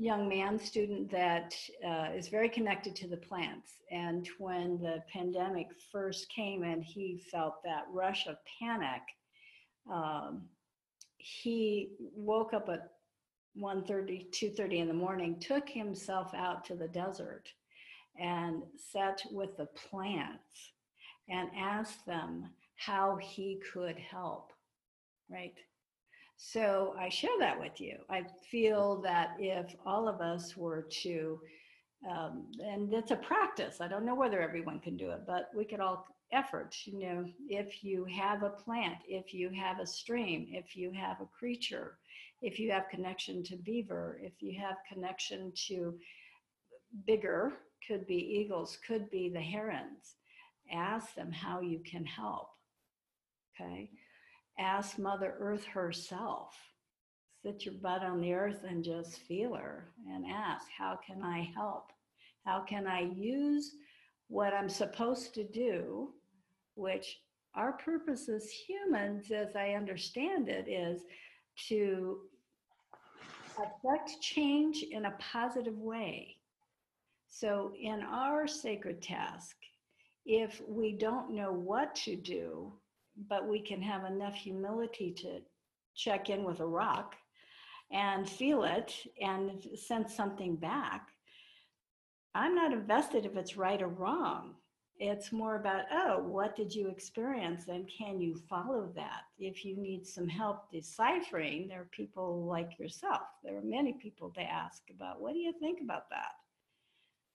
young 0.00 0.28
man 0.28 0.60
student 0.60 1.10
that 1.10 1.56
uh, 1.84 2.10
is 2.14 2.28
very 2.28 2.48
connected 2.48 2.94
to 2.94 3.08
the 3.08 3.16
plants, 3.16 3.80
and 3.90 4.28
when 4.38 4.78
the 4.80 5.02
pandemic 5.12 5.66
first 5.90 6.28
came 6.28 6.62
and 6.62 6.84
he 6.84 7.20
felt 7.32 7.62
that 7.64 7.84
rush 7.92 8.28
of 8.28 8.36
panic, 8.60 9.02
um, 9.92 10.42
he 11.18 11.90
woke 12.14 12.54
up 12.54 12.68
at 12.68 12.92
1.30 13.60 14.30
2.30 14.30 14.78
in 14.78 14.88
the 14.88 14.94
morning 14.94 15.38
took 15.40 15.68
himself 15.68 16.32
out 16.34 16.64
to 16.64 16.76
the 16.76 16.88
desert 16.88 17.48
and 18.20 18.62
sat 18.76 19.20
with 19.32 19.56
the 19.56 19.66
plants 19.66 20.72
and 21.28 21.48
asked 21.56 22.06
them 22.06 22.48
how 22.76 23.16
he 23.16 23.60
could 23.72 23.98
help 23.98 24.52
right 25.28 25.54
so 26.38 26.94
i 26.98 27.08
share 27.08 27.36
that 27.40 27.58
with 27.58 27.80
you. 27.80 27.96
I 28.08 28.22
feel 28.50 29.02
that 29.02 29.36
if 29.38 29.74
all 29.84 30.08
of 30.08 30.20
us 30.20 30.56
were 30.56 30.86
to 31.02 31.40
um, 32.08 32.46
and 32.64 32.94
it's 32.94 33.10
a 33.10 33.16
practice 33.16 33.80
i 33.80 33.88
don't 33.88 34.06
know 34.06 34.14
whether 34.14 34.40
everyone 34.40 34.78
can 34.78 34.96
do 34.96 35.10
it 35.10 35.22
but 35.26 35.50
we 35.54 35.64
could 35.64 35.80
all 35.80 36.06
effort 36.32 36.76
you 36.84 37.00
know 37.00 37.24
if 37.48 37.82
you 37.82 38.04
have 38.04 38.44
a 38.44 38.50
plant 38.50 38.98
if 39.08 39.34
you 39.34 39.50
have 39.50 39.80
a 39.80 39.86
stream 39.86 40.46
if 40.50 40.76
you 40.76 40.92
have 40.92 41.20
a 41.20 41.26
creature 41.38 41.98
if 42.40 42.60
you 42.60 42.70
have 42.70 42.88
connection 42.88 43.42
to 43.42 43.56
beaver 43.56 44.20
if 44.22 44.34
you 44.40 44.56
have 44.60 44.76
connection 44.90 45.52
to 45.56 45.94
bigger 47.06 47.52
could 47.86 48.06
be 48.06 48.14
eagles 48.14 48.78
could 48.86 49.10
be 49.10 49.28
the 49.28 49.40
herons 49.40 50.14
ask 50.72 51.14
them 51.14 51.32
how 51.32 51.60
you 51.60 51.80
can 51.80 52.04
help 52.04 52.50
okay 53.60 53.90
ask 54.58 54.98
mother 54.98 55.34
earth 55.38 55.64
herself 55.64 56.54
sit 57.42 57.64
your 57.64 57.74
butt 57.74 58.02
on 58.02 58.20
the 58.20 58.32
earth 58.32 58.64
and 58.68 58.82
just 58.82 59.20
feel 59.20 59.54
her 59.54 59.92
and 60.12 60.24
ask 60.26 60.66
how 60.76 60.98
can 61.06 61.22
i 61.22 61.50
help? 61.54 61.92
How 62.44 62.60
can 62.60 62.86
i 62.86 63.02
use 63.14 63.74
what 64.28 64.52
i'm 64.52 64.68
supposed 64.68 65.34
to 65.34 65.44
do? 65.44 66.10
Which 66.74 67.18
our 67.54 67.72
purpose 67.72 68.28
as 68.28 68.50
humans 68.50 69.30
as 69.30 69.54
i 69.56 69.70
understand 69.70 70.48
it 70.48 70.68
is 70.68 71.02
to 71.68 72.20
affect 73.56 74.20
change 74.20 74.84
in 74.90 75.06
a 75.06 75.14
positive 75.18 75.76
way. 75.78 76.36
So 77.28 77.72
in 77.80 78.02
our 78.02 78.46
sacred 78.46 79.02
task 79.02 79.56
if 80.26 80.60
we 80.68 80.92
don't 80.92 81.30
know 81.30 81.52
what 81.52 81.94
to 81.94 82.14
do 82.14 82.72
but 83.28 83.48
we 83.48 83.60
can 83.60 83.82
have 83.82 84.04
enough 84.04 84.34
humility 84.34 85.12
to 85.12 85.40
check 85.94 86.30
in 86.30 86.44
with 86.44 86.60
a 86.60 86.66
rock 86.66 87.16
and 87.90 88.28
feel 88.28 88.64
it 88.64 88.94
and 89.20 89.66
send 89.76 90.08
something 90.08 90.56
back. 90.56 91.08
I'm 92.34 92.54
not 92.54 92.72
invested 92.72 93.26
if 93.26 93.36
it's 93.36 93.56
right 93.56 93.80
or 93.80 93.88
wrong. 93.88 94.54
It's 95.00 95.32
more 95.32 95.56
about 95.56 95.84
oh 95.92 96.18
what 96.18 96.56
did 96.56 96.74
you 96.74 96.88
experience 96.88 97.68
and 97.68 97.88
can 97.88 98.20
you 98.20 98.36
follow 98.48 98.90
that? 98.96 99.22
If 99.38 99.64
you 99.64 99.76
need 99.76 100.06
some 100.06 100.28
help 100.28 100.70
deciphering 100.72 101.68
there 101.68 101.82
are 101.82 101.90
people 101.92 102.44
like 102.46 102.78
yourself. 102.78 103.22
There 103.44 103.56
are 103.56 103.62
many 103.62 103.94
people 103.94 104.30
to 104.30 104.40
ask 104.40 104.82
about 104.90 105.20
what 105.20 105.34
do 105.34 105.38
you 105.38 105.52
think 105.60 105.80
about 105.80 106.10
that? 106.10 106.32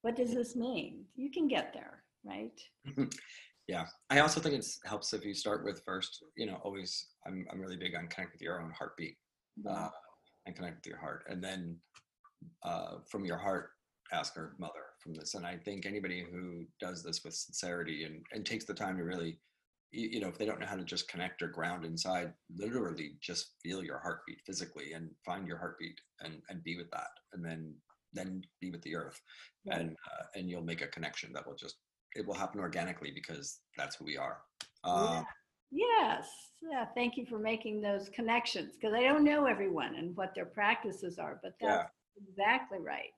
What 0.02 0.16
does 0.16 0.34
this 0.34 0.56
mean? 0.56 1.06
You 1.16 1.32
can 1.32 1.48
get 1.48 1.74
there 1.74 2.04
right 2.26 2.60
yeah 3.68 3.86
i 4.10 4.20
also 4.20 4.40
think 4.40 4.56
it 4.56 4.66
helps 4.86 5.14
if 5.14 5.26
you 5.26 5.34
start 5.34 5.64
with 5.64 5.82
first 5.86 6.24
you 6.36 6.46
know 6.46 6.60
always 6.64 7.08
i'm, 7.26 7.46
I'm 7.52 7.62
really 7.62 7.78
big 7.78 7.96
on 7.96 8.08
connect 8.08 8.34
with 8.34 8.42
your 8.42 8.62
own 8.62 8.72
heartbeat 8.78 9.16
uh, 9.70 9.90
and 10.46 10.56
connect 10.56 10.78
with 10.78 10.88
your 10.88 11.00
heart 11.00 11.26
and 11.30 11.44
then 11.44 11.78
uh, 12.64 12.98
from 13.10 13.26
your 13.26 13.38
heart 13.38 13.70
ask 14.12 14.38
our 14.38 14.54
mother 14.60 14.84
from 15.02 15.14
this 15.14 15.34
and 15.36 15.46
i 15.46 15.58
think 15.58 15.86
anybody 15.86 16.26
who 16.30 16.66
does 16.80 17.04
this 17.04 17.24
with 17.24 17.34
sincerity 17.34 18.04
and, 18.04 18.22
and 18.32 18.46
takes 18.46 18.66
the 18.66 18.74
time 18.74 18.98
to 18.98 19.04
really 19.04 19.40
you, 19.92 20.20
know 20.20 20.28
if 20.28 20.38
they 20.38 20.46
don't 20.46 20.60
know 20.60 20.66
how 20.66 20.76
to 20.76 20.84
just 20.84 21.08
connect 21.08 21.42
or 21.42 21.48
ground 21.48 21.86
inside 21.86 22.34
literally 22.58 23.14
just 23.22 23.52
feel 23.62 23.84
your 23.84 24.00
heartbeat 24.00 24.40
physically 24.46 24.94
and 24.94 25.10
find 25.26 25.48
your 25.48 25.58
heartbeat 25.58 26.00
and 26.22 26.42
and 26.50 26.64
be 26.64 26.76
with 26.76 26.90
that 26.92 27.10
and 27.34 27.46
then 27.46 27.74
then 28.14 28.42
be 28.62 28.70
with 28.72 28.82
the 28.82 28.96
earth 28.96 29.20
and 29.72 29.92
uh, 29.92 30.24
and 30.36 30.50
you'll 30.50 30.64
make 30.64 30.82
a 30.82 30.88
connection 30.88 31.32
that 31.34 31.46
will 31.48 31.56
just 31.56 31.78
it 32.16 32.26
will 32.26 32.34
happen 32.34 32.60
organically 32.60 33.12
because 33.14 33.60
that's 33.78 33.96
who 33.96 34.06
we 34.06 34.18
are 34.18 34.38
uh, 34.84 35.24
Yes. 35.74 36.28
Yeah. 36.62 36.86
Thank 36.96 37.18
you 37.18 37.26
for 37.26 37.40
making 37.40 37.82
those 37.82 38.10
connections 38.10 38.76
because 38.80 38.96
I 38.96 39.02
don't 39.02 39.24
know 39.24 39.46
everyone 39.46 39.96
and 39.96 40.16
what 40.16 40.36
their 40.36 40.46
practices 40.46 41.18
are, 41.18 41.40
but 41.42 41.54
that's 41.60 41.90
exactly 42.30 42.78
right. 42.80 43.10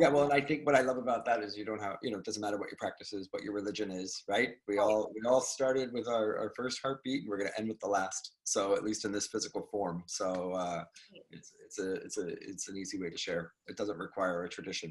Yeah, 0.00 0.08
well, 0.08 0.24
and 0.24 0.32
I 0.32 0.40
think 0.40 0.64
what 0.64 0.74
I 0.74 0.80
love 0.80 0.96
about 0.96 1.26
that 1.26 1.42
is 1.42 1.58
you 1.58 1.64
don't 1.66 1.80
have, 1.80 1.96
you 2.02 2.10
know, 2.10 2.16
it 2.16 2.24
doesn't 2.24 2.40
matter 2.40 2.56
what 2.56 2.70
your 2.70 2.78
practice 2.78 3.12
is, 3.12 3.28
what 3.32 3.42
your 3.42 3.52
religion 3.52 3.90
is, 3.90 4.22
right? 4.26 4.52
We 4.66 4.78
all 4.78 5.12
we 5.14 5.20
all 5.28 5.42
started 5.42 5.92
with 5.92 6.08
our, 6.08 6.38
our 6.38 6.52
first 6.56 6.80
heartbeat, 6.82 7.20
and 7.20 7.28
we're 7.28 7.36
going 7.36 7.50
to 7.50 7.60
end 7.60 7.68
with 7.68 7.80
the 7.80 7.88
last. 7.88 8.32
So 8.44 8.74
at 8.74 8.82
least 8.82 9.04
in 9.04 9.12
this 9.12 9.26
physical 9.26 9.68
form. 9.70 10.02
So 10.06 10.52
uh, 10.52 10.84
it's 11.30 11.52
it's 11.66 11.78
a 11.78 11.92
it's 11.96 12.16
a 12.16 12.28
it's 12.28 12.68
an 12.70 12.78
easy 12.78 12.98
way 12.98 13.10
to 13.10 13.18
share. 13.18 13.52
It 13.66 13.76
doesn't 13.76 13.98
require 13.98 14.44
a 14.44 14.48
tradition. 14.48 14.90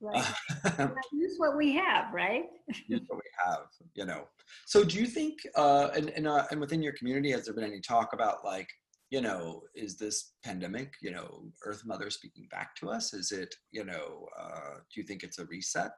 Right. 0.00 0.24
Use 1.12 1.34
what 1.38 1.56
we 1.56 1.72
have, 1.74 2.12
right? 2.12 2.44
Use 2.88 3.02
what 3.06 3.16
we 3.16 3.30
have, 3.44 3.66
you 3.94 4.04
know. 4.04 4.24
So 4.66 4.84
do 4.84 4.98
you 4.98 5.06
think, 5.06 5.38
uh, 5.56 5.88
and 5.96 6.10
and 6.10 6.26
uh, 6.26 6.44
and 6.50 6.60
within 6.60 6.82
your 6.82 6.92
community, 6.92 7.30
has 7.30 7.46
there 7.46 7.54
been 7.54 7.64
any 7.64 7.80
talk 7.80 8.12
about 8.12 8.44
like 8.44 8.68
you 9.14 9.20
know, 9.20 9.62
is 9.76 9.96
this 9.96 10.32
pandemic, 10.44 10.94
you 11.00 11.12
know, 11.12 11.44
Earth 11.64 11.82
Mother 11.86 12.10
speaking 12.10 12.48
back 12.50 12.74
to 12.76 12.90
us? 12.90 13.14
Is 13.14 13.30
it, 13.30 13.54
you 13.70 13.84
know, 13.84 14.26
uh, 14.36 14.78
do 14.92 15.00
you 15.00 15.04
think 15.04 15.22
it's 15.22 15.38
a 15.38 15.44
reset, 15.44 15.92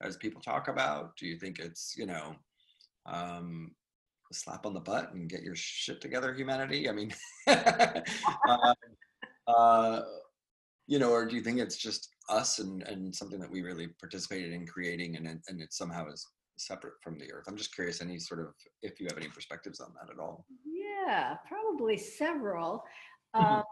as 0.00 0.16
people 0.16 0.40
talk 0.40 0.68
about? 0.68 1.14
Do 1.18 1.26
you 1.26 1.36
think 1.36 1.58
it's, 1.58 1.94
you 1.98 2.06
know, 2.06 2.34
um, 3.04 3.72
a 4.30 4.34
slap 4.34 4.64
on 4.64 4.72
the 4.72 4.80
butt 4.80 5.12
and 5.12 5.28
get 5.28 5.42
your 5.42 5.54
shit 5.54 6.00
together, 6.00 6.32
humanity? 6.32 6.88
I 6.88 6.92
mean, 6.92 7.12
uh, 7.46 8.74
uh, 9.46 10.00
you 10.86 10.98
know, 10.98 11.10
or 11.10 11.26
do 11.26 11.36
you 11.36 11.42
think 11.42 11.58
it's 11.58 11.76
just 11.76 12.08
us 12.28 12.58
and, 12.58 12.82
and 12.84 13.14
something 13.14 13.40
that 13.40 13.50
we 13.50 13.62
really 13.62 13.88
participated 14.00 14.52
in 14.52 14.66
creating 14.66 15.16
and, 15.16 15.26
and 15.26 15.60
it 15.60 15.72
somehow 15.72 16.08
is 16.08 16.26
separate 16.56 16.94
from 17.02 17.18
the 17.18 17.32
earth? 17.32 17.44
I'm 17.48 17.56
just 17.56 17.74
curious, 17.74 18.00
any 18.00 18.18
sort 18.18 18.40
of, 18.40 18.48
if 18.82 19.00
you 19.00 19.06
have 19.08 19.18
any 19.18 19.28
perspectives 19.28 19.80
on 19.80 19.92
that 19.94 20.12
at 20.12 20.20
all. 20.20 20.46
Yeah, 20.64 21.36
probably 21.48 21.96
several. 21.96 22.84
Mm-hmm. 23.34 23.60
Uh, 23.60 23.62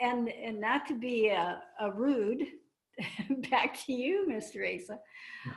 and, 0.00 0.28
and 0.28 0.60
not 0.60 0.86
to 0.86 0.94
be 0.94 1.28
a, 1.28 1.62
a 1.80 1.90
rude, 1.92 2.46
back 3.50 3.78
to 3.86 3.92
you, 3.92 4.26
Mr. 4.28 4.76
Asa. 4.76 4.98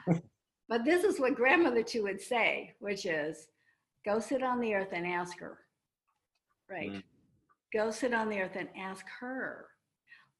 but 0.69 0.83
this 0.83 1.03
is 1.03 1.19
what 1.19 1.35
grandmother 1.35 1.83
Tu 1.83 2.03
would 2.03 2.21
say, 2.21 2.73
which 2.79 3.05
is 3.05 3.47
go 4.05 4.19
sit 4.19 4.43
on 4.43 4.59
the 4.59 4.73
earth 4.73 4.89
and 4.91 5.05
ask 5.05 5.39
her. 5.39 5.59
Right. 6.69 6.91
Mm. 6.91 7.03
Go 7.73 7.91
sit 7.91 8.13
on 8.13 8.29
the 8.29 8.39
earth 8.39 8.55
and 8.55 8.69
ask 8.77 9.05
her 9.19 9.65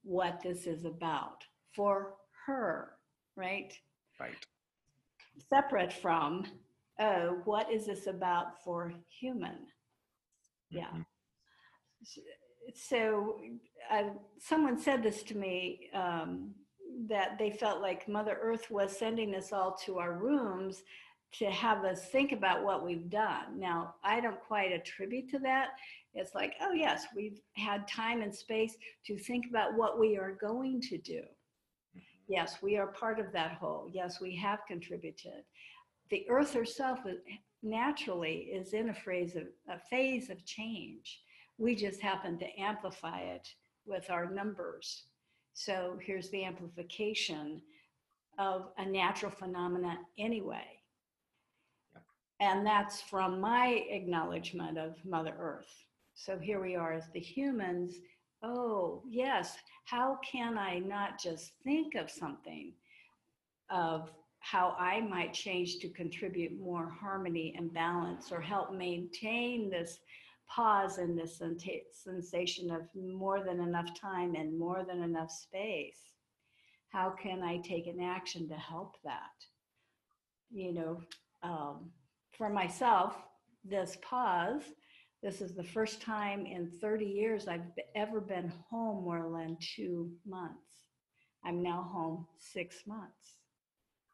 what 0.02 0.40
this 0.42 0.66
is 0.66 0.84
about 0.84 1.44
for 1.78 2.14
her. 2.44 2.90
Right. 3.36 3.72
Right. 4.18 4.34
Separate 5.48 5.92
from, 5.92 6.44
oh, 6.98 7.38
what 7.44 7.72
is 7.72 7.86
this 7.86 8.08
about 8.08 8.60
for 8.64 8.92
human? 9.08 9.58
Yeah. 10.70 10.88
Mm-hmm. 10.88 11.02
So 12.74 13.38
uh, 13.92 14.10
someone 14.40 14.76
said 14.76 15.04
this 15.04 15.22
to 15.22 15.36
me 15.36 15.88
um, 15.94 16.50
that 17.08 17.38
they 17.38 17.52
felt 17.52 17.80
like 17.80 18.08
Mother 18.08 18.36
Earth 18.42 18.72
was 18.72 18.98
sending 18.98 19.36
us 19.36 19.52
all 19.52 19.76
to 19.86 19.98
our 20.00 20.14
rooms 20.14 20.82
to 21.34 21.44
have 21.44 21.84
us 21.84 22.06
think 22.06 22.32
about 22.32 22.64
what 22.64 22.84
we've 22.84 23.08
done. 23.08 23.56
Now, 23.56 23.94
I 24.02 24.20
don't 24.20 24.40
quite 24.40 24.72
attribute 24.72 25.30
to 25.30 25.38
that. 25.40 25.68
It's 26.14 26.34
like, 26.34 26.54
oh, 26.60 26.72
yes, 26.72 27.06
we've 27.14 27.40
had 27.56 27.86
time 27.86 28.22
and 28.22 28.34
space 28.34 28.74
to 29.06 29.16
think 29.16 29.44
about 29.48 29.76
what 29.76 30.00
we 30.00 30.16
are 30.16 30.36
going 30.40 30.80
to 30.80 30.98
do. 30.98 31.22
Yes, 32.28 32.58
we 32.62 32.76
are 32.76 32.88
part 32.88 33.18
of 33.18 33.32
that 33.32 33.52
whole. 33.52 33.88
Yes, 33.90 34.20
we 34.20 34.36
have 34.36 34.60
contributed. 34.68 35.44
The 36.10 36.28
earth 36.28 36.52
herself 36.52 37.00
naturally 37.62 38.50
is 38.52 38.74
in 38.74 38.90
a 38.90 38.94
phase 38.94 39.34
of 39.34 39.44
a 39.68 39.78
phase 39.90 40.30
of 40.30 40.44
change. 40.44 41.22
We 41.56 41.74
just 41.74 42.00
happen 42.00 42.38
to 42.38 42.60
amplify 42.60 43.20
it 43.20 43.48
with 43.86 44.10
our 44.10 44.30
numbers. 44.30 45.04
So 45.54 45.98
here's 46.00 46.28
the 46.28 46.44
amplification 46.44 47.62
of 48.38 48.68
a 48.78 48.86
natural 48.86 49.32
phenomena 49.32 49.98
anyway. 50.18 50.66
And 52.40 52.64
that's 52.64 53.00
from 53.00 53.40
my 53.40 53.84
acknowledgement 53.90 54.78
of 54.78 54.94
Mother 55.04 55.34
Earth. 55.38 55.84
So 56.14 56.38
here 56.38 56.60
we 56.60 56.76
are 56.76 56.92
as 56.92 57.08
the 57.12 57.20
humans. 57.20 57.96
Oh, 58.42 59.02
yes, 59.08 59.56
how 59.84 60.18
can 60.24 60.56
I 60.58 60.78
not 60.78 61.20
just 61.20 61.52
think 61.64 61.94
of 61.94 62.10
something 62.10 62.72
of 63.70 64.10
how 64.40 64.76
I 64.78 65.00
might 65.00 65.34
change 65.34 65.78
to 65.78 65.88
contribute 65.88 66.58
more 66.60 66.88
harmony 66.88 67.54
and 67.56 67.72
balance 67.72 68.30
or 68.30 68.40
help 68.40 68.72
maintain 68.72 69.68
this 69.68 69.98
pause 70.48 70.98
and 70.98 71.18
this 71.18 71.40
sensation 71.92 72.70
of 72.70 72.82
more 72.94 73.44
than 73.44 73.60
enough 73.60 73.98
time 74.00 74.34
and 74.34 74.58
more 74.58 74.84
than 74.86 75.02
enough 75.02 75.30
space. 75.30 75.98
How 76.90 77.10
can 77.10 77.42
I 77.42 77.58
take 77.58 77.86
an 77.86 78.00
action 78.00 78.48
to 78.48 78.54
help 78.54 78.96
that? 79.04 79.44
You 80.50 80.72
know, 80.72 81.02
um, 81.42 81.90
for 82.30 82.48
myself, 82.48 83.16
this 83.64 83.98
pause, 84.00 84.62
this 85.22 85.40
is 85.40 85.54
the 85.54 85.64
first 85.64 86.00
time 86.00 86.46
in 86.46 86.70
30 86.80 87.04
years 87.04 87.48
I've 87.48 87.62
ever 87.94 88.20
been 88.20 88.52
home 88.70 89.04
more 89.04 89.30
than 89.32 89.56
two 89.60 90.10
months. 90.26 90.86
I'm 91.44 91.62
now 91.62 91.88
home 91.92 92.26
six 92.38 92.86
months 92.86 93.38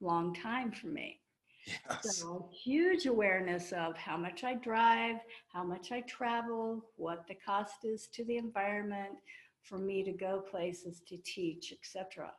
long 0.04 0.34
time 0.34 0.70
for 0.70 0.88
me. 0.88 1.20
Yes. 1.66 2.18
So 2.18 2.50
huge 2.52 3.06
awareness 3.06 3.72
of 3.72 3.96
how 3.96 4.18
much 4.18 4.44
I 4.44 4.54
drive, 4.54 5.16
how 5.52 5.64
much 5.64 5.92
I 5.92 6.02
travel, 6.02 6.84
what 6.96 7.26
the 7.26 7.34
cost 7.34 7.84
is 7.84 8.08
to 8.12 8.24
the 8.26 8.36
environment 8.36 9.14
for 9.62 9.78
me 9.78 10.04
to 10.04 10.12
go 10.12 10.40
places 10.40 11.00
to 11.08 11.16
teach, 11.24 11.72
etc. 11.72 12.30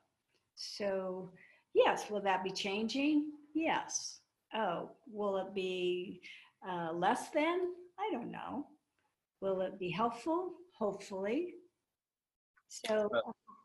So 0.56 1.32
yes, 1.74 2.10
will 2.12 2.22
that 2.22 2.44
be 2.44 2.52
changing? 2.52 3.32
Yes. 3.56 4.20
Oh, 4.54 4.92
will 5.12 5.38
it 5.38 5.56
be 5.56 6.22
uh, 6.68 6.94
less 6.94 7.30
than? 7.30 7.72
I 8.00 8.12
don't 8.12 8.32
know. 8.32 8.68
Will 9.42 9.62
it 9.62 9.80
be 9.80 9.90
helpful? 9.90 10.52
Hopefully. 10.78 11.54
So 12.68 13.10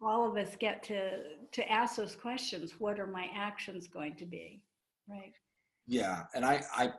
all 0.03 0.29
of 0.29 0.37
us 0.37 0.57
get 0.59 0.83
to 0.83 1.11
to 1.53 1.71
ask 1.71 1.97
those 1.97 2.15
questions 2.15 2.75
what 2.79 2.99
are 2.99 3.07
my 3.07 3.29
actions 3.35 3.87
going 3.87 4.15
to 4.17 4.25
be 4.25 4.63
right 5.09 5.35
yeah 5.87 6.23
and 6.35 6.45
i 6.45 6.63
i 6.75 6.91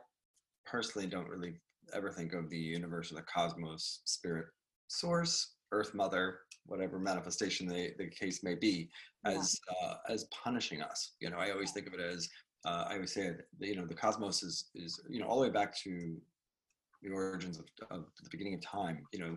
personally 0.64 1.06
don't 1.06 1.28
really 1.28 1.54
ever 1.94 2.10
think 2.10 2.32
of 2.32 2.48
the 2.48 2.58
universe 2.58 3.10
or 3.10 3.16
the 3.16 3.22
cosmos 3.22 4.02
spirit 4.04 4.46
source 4.88 5.54
earth 5.72 5.94
mother 5.94 6.38
whatever 6.66 6.98
manifestation 6.98 7.66
the, 7.66 7.90
the 7.98 8.08
case 8.08 8.44
may 8.44 8.54
be 8.54 8.88
as 9.24 9.58
yeah. 9.82 9.88
uh, 9.88 9.94
as 10.08 10.26
punishing 10.44 10.80
us 10.80 11.12
you 11.20 11.28
know 11.28 11.38
i 11.38 11.50
always 11.50 11.72
think 11.72 11.86
of 11.86 11.94
it 11.94 12.00
as 12.00 12.28
uh, 12.64 12.84
i 12.88 12.94
always 12.94 13.12
say 13.12 13.32
you 13.58 13.74
know 13.74 13.86
the 13.86 13.94
cosmos 13.94 14.42
is 14.42 14.70
is 14.74 15.00
you 15.08 15.20
know 15.20 15.26
all 15.26 15.40
the 15.40 15.46
way 15.48 15.52
back 15.52 15.76
to 15.76 16.16
the 17.02 17.10
origins 17.10 17.58
of, 17.58 17.66
of 17.90 18.04
the 18.22 18.30
beginning 18.30 18.54
of 18.54 18.60
time 18.60 19.02
you 19.12 19.18
know 19.18 19.36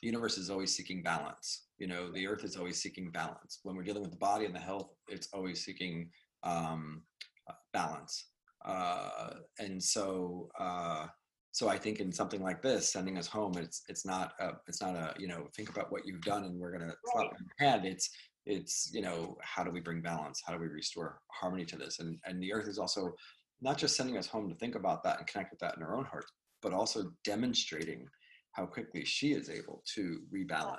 the 0.00 0.06
universe 0.06 0.36
is 0.36 0.50
always 0.50 0.74
seeking 0.74 1.02
balance 1.02 1.64
you 1.78 1.86
know 1.86 2.10
the 2.12 2.26
earth 2.26 2.44
is 2.44 2.56
always 2.56 2.80
seeking 2.80 3.10
balance. 3.10 3.60
When 3.62 3.76
we're 3.76 3.82
dealing 3.82 4.02
with 4.02 4.12
the 4.12 4.18
body 4.18 4.44
and 4.44 4.54
the 4.54 4.60
health 4.60 4.90
it's 5.08 5.28
always 5.32 5.64
seeking 5.64 6.10
um, 6.42 7.02
uh, 7.48 7.54
balance. 7.72 8.26
Uh, 8.64 9.34
and 9.58 9.82
so 9.82 10.48
uh, 10.58 11.06
so 11.52 11.68
i 11.68 11.78
think 11.78 12.00
in 12.00 12.10
something 12.10 12.42
like 12.42 12.62
this 12.62 12.92
sending 12.92 13.16
us 13.16 13.28
home 13.28 13.52
it's 13.56 13.82
it's 13.88 14.04
not 14.04 14.32
a, 14.40 14.52
it's 14.66 14.80
not 14.80 14.96
a 14.96 15.14
you 15.18 15.28
know 15.28 15.46
think 15.54 15.68
about 15.68 15.92
what 15.92 16.04
you've 16.04 16.22
done 16.22 16.44
and 16.44 16.58
we're 16.58 16.76
going 16.76 16.88
to 16.88 16.96
slap 17.12 17.26
on 17.26 17.46
your 17.58 17.70
hand. 17.70 17.84
It's 17.84 18.08
it's 18.46 18.90
you 18.92 19.02
know 19.02 19.36
how 19.42 19.64
do 19.64 19.70
we 19.70 19.80
bring 19.80 20.02
balance? 20.02 20.42
How 20.46 20.52
do 20.54 20.60
we 20.60 20.68
restore 20.68 21.20
harmony 21.30 21.64
to 21.66 21.76
this? 21.76 21.98
And 22.00 22.18
and 22.24 22.42
the 22.42 22.52
earth 22.52 22.68
is 22.68 22.78
also 22.78 23.12
not 23.60 23.78
just 23.78 23.96
sending 23.96 24.16
us 24.18 24.26
home 24.26 24.48
to 24.48 24.54
think 24.56 24.74
about 24.74 25.02
that 25.04 25.18
and 25.18 25.26
connect 25.26 25.50
with 25.50 25.60
that 25.60 25.76
in 25.76 25.82
our 25.82 25.96
own 25.96 26.04
heart 26.04 26.26
but 26.64 26.72
also 26.72 27.12
demonstrating 27.24 28.08
how 28.52 28.66
quickly 28.66 29.04
she 29.04 29.32
is 29.32 29.48
able 29.48 29.82
to 29.94 30.20
rebalance 30.34 30.78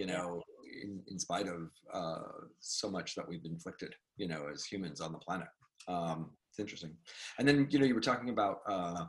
you 0.00 0.06
know, 0.06 0.42
in, 0.82 1.02
in 1.08 1.18
spite 1.18 1.46
of 1.46 1.68
uh, 1.92 2.22
so 2.60 2.90
much 2.90 3.14
that 3.14 3.28
we've 3.28 3.44
inflicted, 3.44 3.94
you 4.16 4.28
know, 4.28 4.46
as 4.50 4.64
humans 4.64 5.00
on 5.00 5.12
the 5.12 5.18
planet. 5.18 5.48
Um, 5.88 6.30
it's 6.50 6.58
interesting. 6.58 6.96
And 7.38 7.46
then, 7.46 7.68
you 7.70 7.78
know, 7.78 7.84
you 7.84 7.94
were 7.94 8.00
talking 8.00 8.30
about 8.30 8.60
uh, 8.66 9.04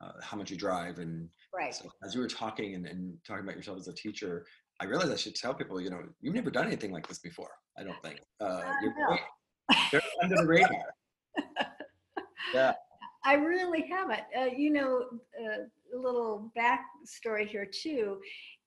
uh, 0.00 0.12
how 0.22 0.36
much 0.36 0.50
you 0.50 0.56
drive, 0.56 0.98
and 0.98 1.28
right. 1.52 1.74
So 1.74 1.90
as 2.04 2.14
you 2.14 2.20
were 2.20 2.28
talking 2.28 2.74
and, 2.74 2.86
and 2.86 3.16
talking 3.26 3.42
about 3.42 3.56
yourself 3.56 3.78
as 3.78 3.88
a 3.88 3.92
teacher, 3.92 4.46
I 4.80 4.84
realized 4.84 5.12
I 5.12 5.16
should 5.16 5.34
tell 5.34 5.52
people, 5.52 5.80
you 5.80 5.90
know, 5.90 6.02
you've 6.20 6.34
never 6.34 6.50
done 6.50 6.66
anything 6.66 6.92
like 6.92 7.08
this 7.08 7.18
before. 7.18 7.50
I 7.76 7.82
don't 7.82 8.00
think. 8.02 8.20
Uh, 8.40 8.62
you're. 8.82 9.18
They're 9.90 10.02
under 10.22 10.36
the 10.36 10.46
radar. 10.46 10.94
yeah. 12.54 12.72
I 13.26 13.34
really 13.34 13.86
haven't. 13.90 14.22
Uh, 14.38 14.54
you 14.56 14.70
know, 14.70 15.04
uh, 15.38 15.64
a 15.94 15.98
little 15.98 16.52
backstory 16.56 17.46
here 17.46 17.66
too 17.66 18.18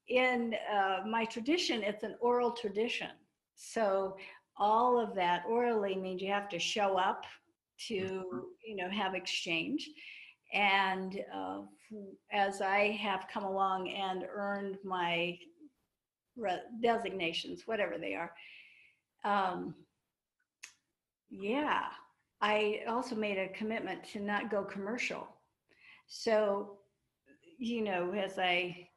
in 0.10 0.56
uh, 0.74 1.00
my 1.08 1.24
tradition, 1.26 1.84
it's 1.84 2.04
an 2.04 2.16
oral 2.20 2.52
tradition. 2.52 3.12
So 3.56 4.18
all 4.58 5.00
of 5.00 5.16
that 5.16 5.44
orally 5.48 5.96
means 5.96 6.22
you 6.22 6.32
have 6.32 6.50
to 6.50 6.60
show 6.60 6.98
up 6.98 7.26
to, 7.88 7.96
mm-hmm. 7.96 8.40
you 8.66 8.76
know, 8.76 8.90
have 8.90 9.14
exchange. 9.14 9.90
And 10.54 11.22
uh, 11.34 11.60
as 12.32 12.62
I 12.62 12.98
have 13.02 13.28
come 13.32 13.44
along 13.44 13.90
and 13.92 14.26
earned 14.34 14.80
my 14.84 15.38
re- 16.36 16.64
designations, 16.82 17.64
whatever 17.68 17.98
they 18.00 18.16
are, 18.16 18.34
um, 19.24 19.76
yeah, 21.30 21.84
I 22.42 22.82
also 22.88 23.16
made 23.16 23.38
a 23.38 23.50
commitment 23.50 24.04
to 24.14 24.20
not 24.20 24.50
go 24.50 24.64
commercial. 24.64 25.28
So, 26.08 26.78
you 27.58 27.82
know, 27.84 28.14
as 28.14 28.40
I 28.40 28.88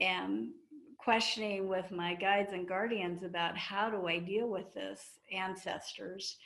am 0.00 0.54
questioning 0.98 1.68
with 1.68 1.90
my 1.90 2.14
guides 2.14 2.52
and 2.52 2.68
guardians 2.68 3.22
about 3.22 3.56
how 3.56 3.88
do 3.88 4.06
I 4.06 4.18
deal 4.18 4.48
with 4.48 4.74
this 4.74 5.00
ancestors 5.32 6.36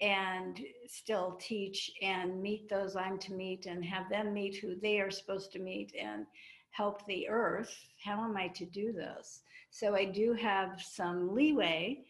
and 0.00 0.60
still 0.88 1.38
teach 1.40 1.90
and 2.02 2.42
meet 2.42 2.68
those 2.68 2.96
I'm 2.96 3.18
to 3.20 3.32
meet 3.32 3.66
and 3.66 3.84
have 3.84 4.10
them 4.10 4.34
meet 4.34 4.56
who 4.56 4.74
they 4.74 5.00
are 5.00 5.10
supposed 5.10 5.52
to 5.52 5.60
meet 5.60 5.94
and 5.98 6.26
help 6.72 7.06
the 7.06 7.28
earth, 7.28 7.72
how 8.04 8.24
am 8.24 8.36
I 8.36 8.48
to 8.48 8.66
do 8.66 8.92
this? 8.92 9.42
So 9.70 9.94
I 9.94 10.04
do 10.04 10.32
have 10.34 10.82
some 10.82 11.34
leeway 11.34 12.04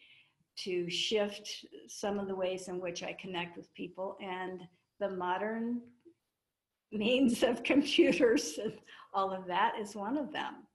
to 0.57 0.89
shift 0.89 1.65
some 1.87 2.19
of 2.19 2.27
the 2.27 2.35
ways 2.35 2.67
in 2.67 2.79
which 2.79 3.03
I 3.03 3.13
connect 3.19 3.57
with 3.57 3.73
people 3.73 4.17
and 4.21 4.61
the 4.99 5.09
modern 5.09 5.81
means 6.91 7.43
of 7.43 7.63
computers 7.63 8.59
and 8.63 8.73
all 9.13 9.31
of 9.31 9.47
that 9.47 9.73
is 9.79 9.95
one 9.95 10.17
of 10.17 10.31
them. 10.31 10.67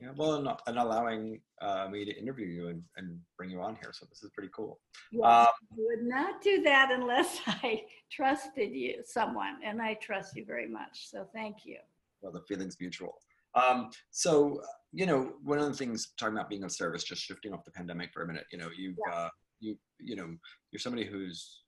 Yeah, 0.00 0.10
well, 0.14 0.34
and, 0.34 0.48
and 0.66 0.78
allowing 0.78 1.40
uh, 1.62 1.88
me 1.90 2.04
to 2.04 2.12
interview 2.18 2.46
you 2.46 2.68
and, 2.68 2.82
and 2.98 3.18
bring 3.38 3.48
you 3.48 3.62
on 3.62 3.76
here. 3.80 3.92
So 3.94 4.04
this 4.10 4.22
is 4.22 4.30
pretty 4.34 4.50
cool. 4.54 4.78
Yes, 5.10 5.24
Um, 5.24 5.46
I 5.72 5.76
would 5.78 6.04
not 6.06 6.42
do 6.42 6.62
that 6.62 6.90
unless 6.92 7.40
I 7.46 7.82
trusted 8.12 8.72
you, 8.72 9.02
someone, 9.06 9.56
and 9.64 9.80
I 9.80 9.94
trust 9.94 10.36
you 10.36 10.44
very 10.44 10.68
much. 10.68 11.08
So 11.10 11.26
thank 11.34 11.64
you. 11.64 11.78
well, 12.20 12.32
the 12.32 12.42
feeling's 12.42 12.76
mutual. 12.78 13.14
Um, 13.54 13.88
so, 14.10 14.60
you 14.96 15.04
know, 15.04 15.34
one 15.44 15.58
of 15.58 15.66
the 15.66 15.74
things 15.74 16.12
talking 16.18 16.34
about 16.34 16.48
being 16.48 16.64
of 16.64 16.72
service, 16.72 17.04
just 17.04 17.22
shifting 17.22 17.52
off 17.52 17.66
the 17.66 17.70
pandemic 17.70 18.10
for 18.14 18.22
a 18.22 18.26
minute, 18.26 18.46
you 18.50 18.56
know, 18.56 18.70
you've, 18.74 18.96
uh, 19.12 19.28
you, 19.60 19.76
you 20.00 20.16
know, 20.16 20.34
you're 20.70 20.80
somebody 20.80 21.04
who's, 21.04 21.64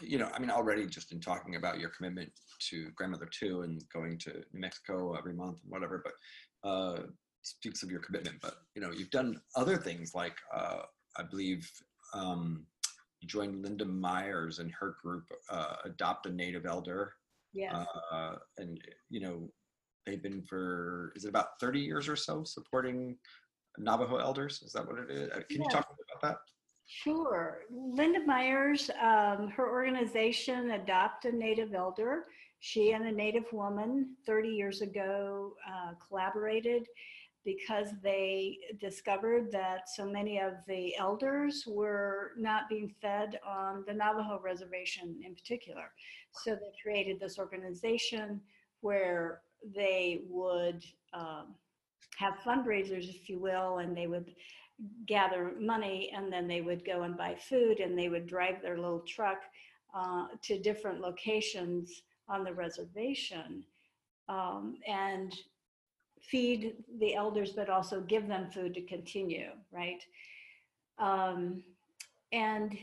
you 0.00 0.18
know, 0.18 0.28
I 0.34 0.40
mean, 0.40 0.50
already 0.50 0.84
just 0.86 1.12
in 1.12 1.20
talking 1.20 1.54
about 1.54 1.78
your 1.78 1.90
commitment 1.90 2.32
to 2.70 2.90
grandmother 2.96 3.28
Tu 3.30 3.62
and 3.62 3.80
going 3.94 4.18
to 4.18 4.32
New 4.52 4.60
Mexico 4.60 5.14
every 5.14 5.32
month 5.32 5.60
and 5.62 5.70
whatever, 5.70 6.02
but 6.02 6.68
uh, 6.68 7.02
speaks 7.42 7.84
of 7.84 7.90
your 7.92 8.00
commitment. 8.00 8.38
But 8.42 8.56
you 8.74 8.82
know, 8.82 8.90
you've 8.90 9.10
done 9.10 9.40
other 9.54 9.76
things 9.76 10.12
like 10.12 10.36
uh, 10.52 10.82
I 11.16 11.22
believe 11.22 11.70
um, 12.14 12.66
you 13.20 13.28
joined 13.28 13.62
Linda 13.62 13.84
Myers 13.84 14.58
and 14.58 14.72
her 14.72 14.96
group, 15.00 15.24
uh, 15.50 15.76
Adopt 15.84 16.26
a 16.26 16.30
Native 16.32 16.66
Elder, 16.66 17.12
Yeah. 17.52 17.84
uh, 18.10 18.36
and 18.56 18.80
you 19.08 19.20
know, 19.20 19.48
they've 20.08 20.22
been 20.22 20.42
for 20.42 21.12
is 21.14 21.24
it 21.24 21.28
about 21.28 21.60
30 21.60 21.80
years 21.80 22.08
or 22.08 22.16
so 22.16 22.44
supporting 22.44 23.16
Navajo 23.78 24.16
elders? 24.16 24.62
Is 24.62 24.72
that 24.72 24.86
what 24.86 24.98
it 24.98 25.10
is? 25.10 25.30
Uh, 25.30 25.40
Can 25.50 25.62
you 25.62 25.68
talk 25.70 25.86
about 26.10 26.22
that? 26.22 26.38
Sure. 26.86 27.60
Linda 27.70 28.24
Myers, 28.24 28.90
um, 29.02 29.48
her 29.54 29.70
organization, 29.70 30.70
Adopt 30.70 31.26
a 31.26 31.32
Native 31.32 31.74
Elder, 31.74 32.24
she 32.60 32.92
and 32.92 33.06
a 33.06 33.12
Native 33.12 33.44
woman 33.52 34.16
30 34.26 34.48
years 34.48 34.80
ago 34.80 35.52
uh, 35.68 35.92
collaborated 36.08 36.86
because 37.44 37.88
they 38.02 38.58
discovered 38.80 39.52
that 39.52 39.88
so 39.88 40.04
many 40.04 40.40
of 40.40 40.54
the 40.66 40.96
elders 40.96 41.64
were 41.66 42.32
not 42.36 42.68
being 42.68 42.92
fed 43.00 43.38
on 43.46 43.84
the 43.86 43.92
Navajo 43.92 44.40
reservation 44.42 45.20
in 45.24 45.34
particular. 45.34 45.92
So 46.32 46.54
they 46.54 46.72
created 46.82 47.20
this 47.20 47.38
organization 47.38 48.40
where 48.80 49.40
they 49.74 50.22
would 50.28 50.84
um, 51.12 51.54
have 52.18 52.34
fundraisers, 52.44 53.08
if 53.08 53.28
you 53.28 53.38
will, 53.38 53.78
and 53.78 53.96
they 53.96 54.06
would 54.06 54.34
gather 55.06 55.52
money 55.58 56.12
and 56.14 56.32
then 56.32 56.46
they 56.46 56.60
would 56.60 56.84
go 56.84 57.02
and 57.02 57.16
buy 57.16 57.34
food 57.34 57.80
and 57.80 57.98
they 57.98 58.08
would 58.08 58.26
drive 58.26 58.62
their 58.62 58.78
little 58.78 59.00
truck 59.00 59.38
uh, 59.94 60.26
to 60.42 60.58
different 60.58 61.00
locations 61.00 62.02
on 62.28 62.44
the 62.44 62.52
reservation 62.52 63.64
um, 64.28 64.76
and 64.86 65.34
feed 66.20 66.74
the 67.00 67.14
elders 67.14 67.52
but 67.52 67.68
also 67.68 68.00
give 68.02 68.28
them 68.28 68.50
food 68.50 68.74
to 68.74 68.82
continue 68.82 69.50
right? 69.72 70.02
Um, 70.98 71.62
and 72.32 72.76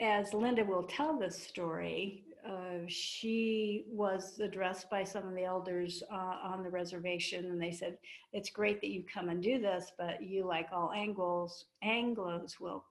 as 0.00 0.32
linda 0.32 0.64
will 0.64 0.84
tell 0.84 1.18
this 1.18 1.40
story 1.40 2.24
uh, 2.48 2.84
she 2.88 3.84
was 3.88 4.38
addressed 4.40 4.90
by 4.90 5.04
some 5.04 5.26
of 5.26 5.34
the 5.34 5.44
elders 5.44 6.02
uh, 6.12 6.36
on 6.42 6.62
the 6.62 6.70
reservation 6.70 7.46
and 7.46 7.60
they 7.60 7.72
said 7.72 7.98
it's 8.32 8.50
great 8.50 8.80
that 8.80 8.90
you 8.90 9.04
come 9.12 9.28
and 9.28 9.42
do 9.42 9.60
this, 9.60 9.92
but 9.98 10.22
you, 10.22 10.46
like 10.46 10.68
all 10.72 10.92
Anglos, 10.94 11.64
Anglos 11.84 12.60
will 12.60 12.84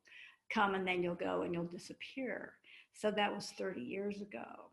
come 0.54 0.76
and 0.76 0.88
then 0.88 1.04
you'll 1.04 1.16
go 1.16 1.44
and 1.44 1.54
you'll 1.54 1.64
disappear. 1.64 2.54
So 2.94 3.12
that 3.12 3.34
was 3.34 3.54
30 3.58 3.82
years 3.82 4.22
ago. 4.22 4.70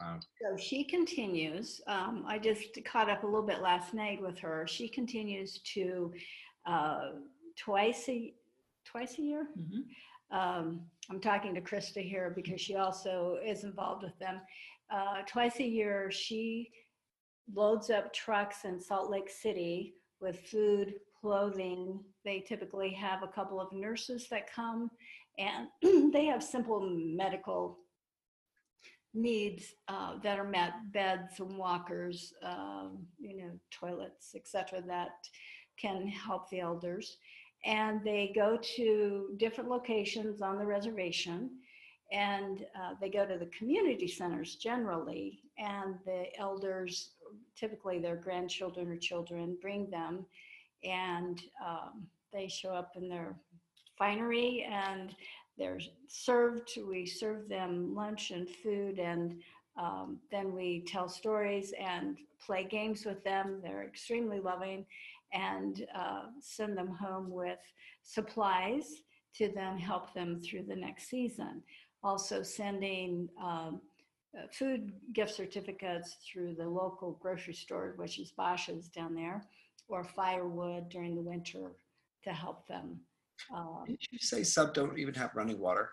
Wow. 0.00 0.20
So 0.42 0.56
she 0.56 0.84
continues. 0.84 1.80
Um, 1.86 2.24
I 2.26 2.38
just 2.38 2.78
caught 2.84 3.08
up 3.08 3.22
a 3.22 3.26
little 3.26 3.46
bit 3.46 3.62
last 3.62 3.94
night 3.94 4.20
with 4.20 4.38
her. 4.40 4.66
She 4.68 4.88
continues 4.88 5.60
to 5.74 6.12
uh, 6.66 7.12
twice 7.56 8.08
a 8.08 8.34
twice 8.84 9.18
a 9.18 9.22
year. 9.22 9.46
Um, 10.30 10.80
I'm 11.10 11.20
talking 11.20 11.54
to 11.54 11.60
Krista 11.60 12.02
here 12.02 12.32
because 12.34 12.60
she 12.60 12.76
also 12.76 13.38
is 13.44 13.64
involved 13.64 14.02
with 14.02 14.18
them. 14.18 14.40
Uh, 14.90 15.22
twice 15.26 15.60
a 15.60 15.64
year, 15.64 16.10
she 16.10 16.70
loads 17.54 17.90
up 17.90 18.12
trucks 18.12 18.64
in 18.64 18.80
Salt 18.80 19.10
Lake 19.10 19.30
City 19.30 19.94
with 20.20 20.40
food, 20.40 20.94
clothing. 21.20 22.00
They 22.24 22.40
typically 22.40 22.90
have 22.90 23.22
a 23.22 23.28
couple 23.28 23.60
of 23.60 23.72
nurses 23.72 24.26
that 24.30 24.52
come 24.52 24.90
and 25.38 25.68
they 26.12 26.26
have 26.26 26.42
simple 26.42 26.80
medical 26.80 27.78
needs 29.14 29.74
uh, 29.88 30.18
that 30.22 30.38
are 30.38 30.48
met 30.48 30.72
beds 30.92 31.40
and 31.40 31.56
walkers, 31.56 32.32
um, 32.42 33.06
you 33.18 33.36
know, 33.36 33.50
toilets, 33.70 34.34
etc., 34.34 34.82
that 34.86 35.08
can 35.78 36.06
help 36.06 36.48
the 36.50 36.60
elders. 36.60 37.18
And 37.66 38.02
they 38.04 38.32
go 38.34 38.58
to 38.76 39.34
different 39.38 39.68
locations 39.68 40.40
on 40.40 40.58
the 40.58 40.64
reservation 40.64 41.50
and 42.12 42.64
uh, 42.80 42.94
they 43.00 43.10
go 43.10 43.26
to 43.26 43.36
the 43.36 43.46
community 43.46 44.06
centers 44.06 44.54
generally 44.54 45.40
and 45.58 45.96
the 46.04 46.26
elders 46.38 47.10
typically 47.58 47.98
their 47.98 48.14
grandchildren 48.14 48.88
or 48.88 48.96
children 48.96 49.58
bring 49.60 49.90
them 49.90 50.24
and 50.84 51.42
um, 51.66 52.06
they 52.32 52.46
show 52.46 52.70
up 52.70 52.92
in 52.94 53.08
their 53.08 53.34
finery 53.98 54.64
and 54.70 55.16
they're 55.58 55.80
served 56.06 56.70
we 56.88 57.04
serve 57.04 57.48
them 57.48 57.92
lunch 57.92 58.30
and 58.30 58.48
food 58.48 59.00
and 59.00 59.42
um, 59.78 60.18
then 60.30 60.54
we 60.54 60.84
tell 60.86 61.08
stories 61.08 61.72
and 61.78 62.16
play 62.44 62.64
games 62.64 63.04
with 63.04 63.22
them. 63.24 63.60
They're 63.62 63.84
extremely 63.84 64.40
loving 64.40 64.86
and 65.32 65.86
uh, 65.94 66.24
send 66.40 66.76
them 66.76 66.88
home 66.88 67.30
with 67.30 67.58
supplies 68.02 69.02
to 69.36 69.50
then 69.54 69.78
help 69.78 70.14
them 70.14 70.40
through 70.40 70.64
the 70.64 70.76
next 70.76 71.08
season 71.08 71.62
also 72.06 72.42
sending 72.42 73.28
um, 73.42 73.80
uh, 74.36 74.46
food 74.52 74.92
gift 75.12 75.34
certificates 75.34 76.16
through 76.26 76.54
the 76.54 76.64
local 76.64 77.18
grocery 77.20 77.54
store, 77.54 77.94
which 77.96 78.18
is 78.18 78.32
Bashas' 78.38 78.90
down 78.92 79.14
there, 79.14 79.44
or 79.88 80.04
firewood 80.04 80.88
during 80.88 81.16
the 81.16 81.22
winter 81.22 81.72
to 82.22 82.30
help 82.30 82.66
them. 82.68 83.00
Um, 83.54 83.84
Did 83.86 83.98
you 84.10 84.18
say 84.18 84.42
sub 84.42 84.72
don't 84.72 84.98
even 84.98 85.14
have 85.14 85.34
running 85.34 85.58
water? 85.58 85.90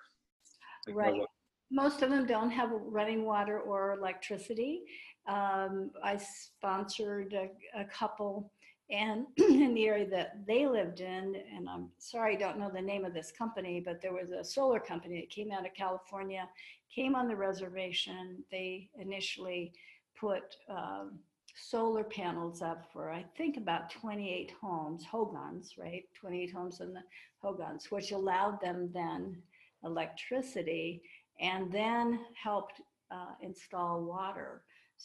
Like, 0.87 0.95
Right. 0.95 1.15
what- 1.15 1.29
most 1.71 2.03
of 2.03 2.11
them 2.11 2.27
don't 2.27 2.51
have 2.51 2.69
running 2.71 3.23
water 3.25 3.59
or 3.59 3.93
electricity. 3.93 4.83
Um, 5.25 5.89
I 6.03 6.17
sponsored 6.17 7.33
a, 7.33 7.49
a 7.79 7.85
couple, 7.85 8.51
and 8.93 9.25
in 9.37 9.73
the 9.73 9.87
area 9.87 10.07
that 10.09 10.45
they 10.47 10.67
lived 10.67 11.01
in, 11.01 11.35
and 11.55 11.67
I'm 11.67 11.89
sorry 11.97 12.35
I 12.35 12.39
don't 12.39 12.59
know 12.59 12.71
the 12.73 12.81
name 12.81 13.03
of 13.05 13.13
this 13.13 13.31
company, 13.31 13.81
but 13.83 14.01
there 14.01 14.13
was 14.13 14.29
a 14.29 14.43
solar 14.43 14.79
company 14.79 15.19
that 15.19 15.29
came 15.29 15.51
out 15.51 15.65
of 15.65 15.73
California, 15.73 16.47
came 16.93 17.15
on 17.15 17.27
the 17.27 17.35
reservation. 17.35 18.43
They 18.51 18.89
initially 18.99 19.73
put 20.19 20.55
um, 20.69 21.19
solar 21.55 22.03
panels 22.03 22.61
up 22.61 22.85
for 22.93 23.11
I 23.11 23.25
think 23.35 23.57
about 23.57 23.89
28 23.89 24.53
homes, 24.61 25.03
Hogans, 25.05 25.73
right? 25.77 26.03
28 26.19 26.51
homes 26.51 26.79
in 26.79 26.93
the 26.93 27.03
Hogans, 27.41 27.89
which 27.89 28.11
allowed 28.11 28.61
them 28.61 28.89
then 28.93 29.35
electricity 29.83 31.01
and 31.39 31.71
then 31.71 32.19
helped 32.41 32.81
uh, 33.11 33.33
install 33.41 34.03
water. 34.03 34.61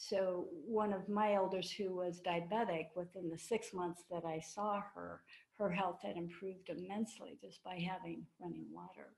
So 0.09 0.47
one 0.65 0.93
of 0.93 1.09
my 1.09 1.35
elders 1.35 1.73
who 1.73 1.95
was 1.95 2.21
diabetic, 2.21 2.87
within 2.95 3.29
the 3.29 3.39
six 3.39 3.75
months 3.75 4.05
that 4.11 4.25
I 4.25 4.39
saw 4.39 4.81
her, 4.95 5.23
her 5.59 5.71
health 5.71 5.99
had 6.05 6.17
improved 6.17 6.69
immensely 6.69 7.37
just 7.43 7.63
by 7.65 7.79
having 7.79 8.25
running 8.41 8.67
water. 8.73 9.13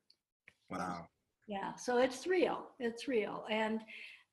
Wow. 0.70 1.06
Yeah, 1.46 1.74
so 1.74 1.98
it's 1.98 2.26
real. 2.26 2.66
It's 2.78 3.08
real. 3.08 3.44
And 3.50 3.80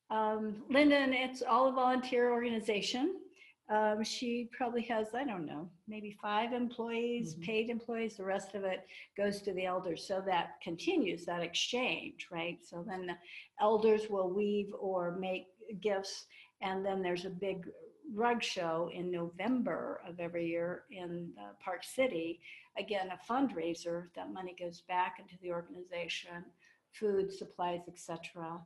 Um, 0.10 0.64
Linda, 0.70 0.96
it's 1.10 1.42
all 1.42 1.68
a 1.68 1.72
volunteer 1.74 2.32
organization. 2.32 3.20
Um, 3.68 4.02
she 4.06 4.50
probably 4.54 4.84
has, 4.84 5.14
I 5.14 5.26
don't 5.26 5.46
know, 5.46 5.70
maybe 5.86 6.12
five 6.22 6.54
employees, 6.54 7.36
Mhm. 7.36 7.42
paid 7.44 7.70
employees. 7.70 8.16
The 8.16 8.24
rest 8.24 8.56
of 8.56 8.64
it 8.64 8.88
goes 9.18 9.42
to 9.42 9.52
the 9.52 9.66
elders. 9.66 10.08
So 10.08 10.22
that 10.22 10.62
continues 10.62 11.26
that 11.26 11.44
exchange, 11.44 12.30
right? 12.32 12.64
So 12.64 12.84
then 12.84 13.06
the 13.08 13.18
elders 13.60 14.10
will 14.10 14.30
weave 14.30 14.74
or 14.80 15.12
make 15.18 15.48
gifts. 15.82 16.26
And 16.62 16.86
then 16.86 17.02
there's 17.02 17.26
a 17.26 17.30
big 17.30 17.68
rug 18.14 18.42
show 18.42 18.90
in 18.94 19.12
November 19.12 20.02
of 20.08 20.20
every 20.20 20.48
year 20.48 20.84
in 20.92 21.32
uh, 21.40 21.50
Park 21.64 21.84
City. 21.84 22.40
Again, 22.78 23.10
a 23.12 23.32
fundraiser. 23.32 24.06
That 24.16 24.32
money 24.32 24.56
goes 24.60 24.82
back 24.88 25.18
into 25.20 25.36
the 25.42 25.52
organization, 25.52 26.46
food, 26.94 27.32
supplies, 27.32 27.82
etc. 27.88 28.60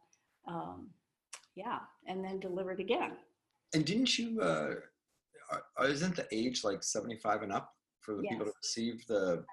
Um, 0.47 0.89
yeah, 1.56 1.80
and 2.08 2.24
then 2.24 2.39
delivered 2.39 2.80
again. 2.80 3.14
And 3.74 3.86
didn't 3.86 4.18
you, 4.18 4.41
uh, 4.41 4.76
are- 5.78 5.88
isn't 5.88 6.16
the 6.16 6.28
age 6.32 6.64
like 6.64 6.84
75 6.84 7.43
and 7.43 7.52
up 7.52 7.76
for 7.99 8.16
the 8.16 8.24
people 8.24 8.45
to 8.45 8.54
receive 8.62 9.06
the, 9.08 9.43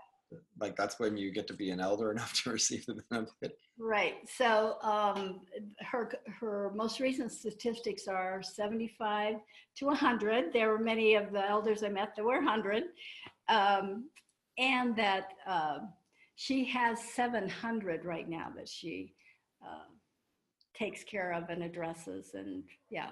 like, 0.60 0.76
that's 0.76 0.98
when 0.98 1.16
you 1.16 1.32
get 1.32 1.46
to 1.48 1.54
be 1.54 1.70
an 1.70 1.80
elder 1.80 2.10
enough 2.12 2.32
to 2.42 2.50
receive 2.50 2.84
the 2.86 3.00
benefit? 3.10 3.58
Right. 3.78 4.16
So 4.36 4.76
um, 4.82 5.40
her 5.82 6.10
her 6.40 6.72
most 6.74 7.00
recent 7.00 7.32
statistics 7.32 8.08
are 8.08 8.42
75 8.42 9.36
to 9.76 9.86
100. 9.86 10.52
There 10.52 10.70
were 10.70 10.78
many 10.78 11.14
of 11.14 11.32
the 11.32 11.48
elders 11.48 11.82
I 11.82 11.88
met 11.88 12.14
that 12.16 12.24
were 12.24 12.42
100, 12.42 12.84
um, 13.48 14.08
and 14.58 14.96
that 14.96 15.28
uh, 15.46 15.78
she 16.34 16.64
has 16.66 16.98
700 17.14 18.04
right 18.04 18.28
now 18.28 18.52
that 18.56 18.68
she 18.68 19.14
uh, 19.64 19.86
takes 20.76 21.04
care 21.04 21.32
of 21.32 21.48
and 21.48 21.62
addresses, 21.62 22.32
and 22.34 22.64
yeah. 22.90 23.10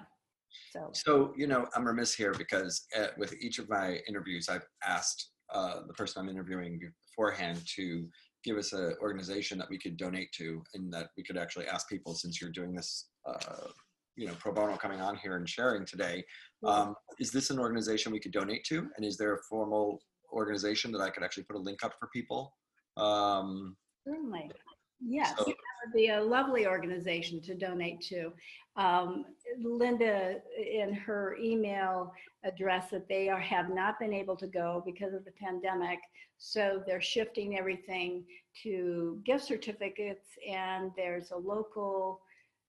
So 0.71 0.91
So, 0.93 1.33
you 1.35 1.47
know, 1.47 1.67
I'm 1.75 1.85
remiss 1.85 2.13
here 2.13 2.33
because 2.33 2.85
uh, 2.97 3.07
with 3.17 3.33
each 3.41 3.59
of 3.59 3.69
my 3.69 3.99
interviews, 4.07 4.49
I've 4.49 4.67
asked 4.85 5.31
uh, 5.53 5.81
the 5.87 5.93
person 5.93 6.21
I'm 6.21 6.29
interviewing 6.29 6.79
beforehand 7.17 7.59
to 7.75 8.07
give 8.43 8.57
us 8.57 8.73
an 8.73 8.95
organization 9.01 9.57
that 9.57 9.69
we 9.69 9.77
could 9.77 9.97
donate 9.97 10.31
to 10.33 10.61
and 10.73 10.93
that 10.93 11.09
we 11.17 11.23
could 11.23 11.37
actually 11.37 11.67
ask 11.67 11.89
people 11.89 12.13
since 12.13 12.39
you're 12.39 12.51
doing 12.51 12.73
this, 12.73 13.07
uh, 13.25 13.67
you 14.15 14.27
know, 14.27 14.33
pro 14.39 14.53
bono 14.53 14.77
coming 14.77 15.01
on 15.01 15.17
here 15.17 15.35
and 15.35 15.49
sharing 15.49 15.85
today. 15.85 16.23
Um, 16.63 16.95
is 17.19 17.31
this 17.31 17.49
an 17.49 17.59
organization 17.59 18.11
we 18.11 18.19
could 18.19 18.31
donate 18.31 18.63
to? 18.65 18.87
And 18.95 19.05
is 19.05 19.17
there 19.17 19.33
a 19.33 19.43
formal 19.49 19.99
organization 20.31 20.91
that 20.91 21.01
I 21.01 21.09
could 21.09 21.23
actually 21.23 21.43
put 21.43 21.57
a 21.57 21.59
link 21.59 21.83
up 21.83 21.93
for 21.99 22.09
people? 22.13 22.53
Um, 22.95 23.75
Certainly. 24.07 24.51
Yes, 24.99 25.37
So- 25.37 25.45
that 25.45 25.55
would 25.85 25.93
be 25.93 26.09
a 26.09 26.21
lovely 26.21 26.65
organization 26.65 27.41
to 27.41 27.55
donate 27.55 28.01
to. 28.01 28.33
Um, 28.75 29.25
Linda, 29.59 30.41
in 30.57 30.93
her 30.93 31.35
email 31.37 32.13
address 32.43 32.89
that 32.91 33.07
they 33.07 33.29
are, 33.29 33.39
have 33.39 33.69
not 33.69 33.99
been 33.99 34.13
able 34.13 34.35
to 34.37 34.47
go 34.47 34.83
because 34.85 35.13
of 35.13 35.25
the 35.25 35.31
pandemic. 35.31 35.99
So 36.37 36.83
they're 36.85 37.01
shifting 37.01 37.57
everything 37.57 38.23
to 38.63 39.19
gift 39.25 39.45
certificates 39.45 40.27
and 40.47 40.91
there's 40.95 41.31
a 41.31 41.37
local, 41.37 42.21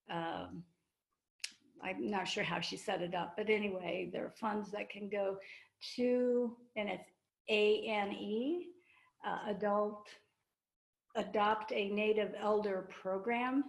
um, 0.09 0.63
I'm 1.83 2.09
not 2.09 2.27
sure 2.27 2.43
how 2.43 2.59
she 2.59 2.75
set 2.77 3.01
it 3.01 3.13
up, 3.13 3.35
but 3.37 3.49
anyway, 3.49 4.09
there 4.11 4.25
are 4.25 4.31
funds 4.31 4.71
that 4.71 4.89
can 4.89 5.09
go 5.09 5.37
to, 5.95 6.57
and 6.75 6.89
it's 6.89 7.09
A-N-E, 7.49 8.67
uh, 9.25 9.51
Adult 9.51 10.07
adopt 11.15 11.71
a 11.71 11.89
native 11.89 12.33
elder 12.39 12.87
program. 13.01 13.63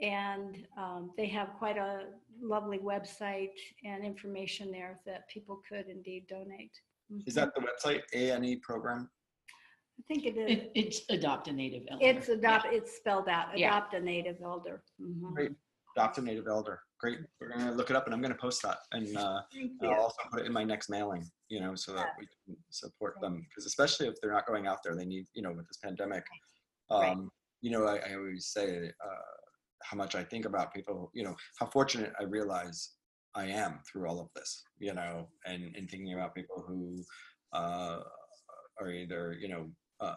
And 0.00 0.66
um, 0.76 1.12
they 1.16 1.26
have 1.28 1.50
quite 1.58 1.76
a 1.76 2.06
lovely 2.40 2.78
website 2.78 3.50
and 3.84 4.04
information 4.04 4.72
there 4.72 4.98
that 5.06 5.28
people 5.28 5.60
could 5.68 5.86
indeed 5.88 6.26
donate. 6.28 6.72
is 7.26 7.34
Mhm. 7.34 7.36
that 7.36 7.54
the 7.54 7.60
website, 7.60 8.02
A&E 8.14 8.56
program? 8.56 9.08
I 9.98 10.02
think 10.08 10.24
it 10.26 10.36
is. 10.36 10.50
It, 10.50 10.72
it's 10.74 11.00
adopt 11.10 11.46
a 11.48 11.52
native 11.52 11.84
elder. 11.88 12.04
It's 12.04 12.28
adopt, 12.28 12.66
it's 12.72 12.96
spelled 12.96 13.28
out, 13.28 13.56
Yeah. 13.56 13.68
adopt 13.76 13.94
a 13.94 14.00
native 14.00 14.40
elder. 14.42 14.82
Mhm. 15.00 15.32
Great. 15.34 15.52
Adopt 15.96 16.18
a 16.18 16.22
native 16.22 16.48
elder. 16.48 16.82
Great. 16.98 17.20
We're 17.38 17.50
going 17.50 17.66
to 17.66 17.72
look 17.72 17.90
it 17.90 17.94
up 17.94 18.06
and 18.06 18.14
I'm 18.14 18.20
going 18.20 18.32
to 18.32 18.38
post 18.40 18.62
that. 18.62 18.78
And 18.92 19.16
uh, 19.16 19.42
I'll 19.82 19.92
also 20.00 20.22
put 20.32 20.40
it 20.40 20.46
in 20.46 20.52
my 20.52 20.64
next 20.64 20.88
mailing, 20.88 21.30
you 21.48 21.60
know, 21.60 21.74
so 21.76 21.92
that 21.92 22.08
we 22.18 22.26
can 22.46 22.56
support 22.70 23.20
them. 23.20 23.46
Because 23.48 23.66
especially 23.66 24.08
if 24.08 24.14
they're 24.20 24.32
not 24.32 24.46
going 24.46 24.66
out 24.66 24.82
there, 24.82 24.96
they 24.96 25.04
need, 25.04 25.26
you 25.34 25.42
know, 25.42 25.52
with 25.52 25.68
this 25.68 25.76
pandemic. 25.76 26.24
Right. 26.28 26.40
Um, 26.90 27.30
you 27.60 27.70
know, 27.70 27.86
I, 27.86 27.96
I 27.96 28.14
always 28.14 28.46
say 28.46 28.90
uh, 29.04 29.34
how 29.82 29.96
much 29.96 30.14
I 30.14 30.24
think 30.24 30.44
about 30.44 30.74
people, 30.74 31.10
you 31.14 31.24
know, 31.24 31.34
how 31.58 31.66
fortunate 31.66 32.12
I 32.20 32.24
realize 32.24 32.90
I 33.34 33.46
am 33.46 33.80
through 33.90 34.08
all 34.08 34.20
of 34.20 34.28
this, 34.36 34.62
you 34.78 34.94
know, 34.94 35.28
and, 35.46 35.74
and 35.76 35.90
thinking 35.90 36.14
about 36.14 36.34
people 36.34 36.64
who 36.66 37.02
uh, 37.52 38.00
are 38.80 38.90
either, 38.90 39.36
you 39.40 39.48
know, 39.48 39.70
uh, 40.00 40.14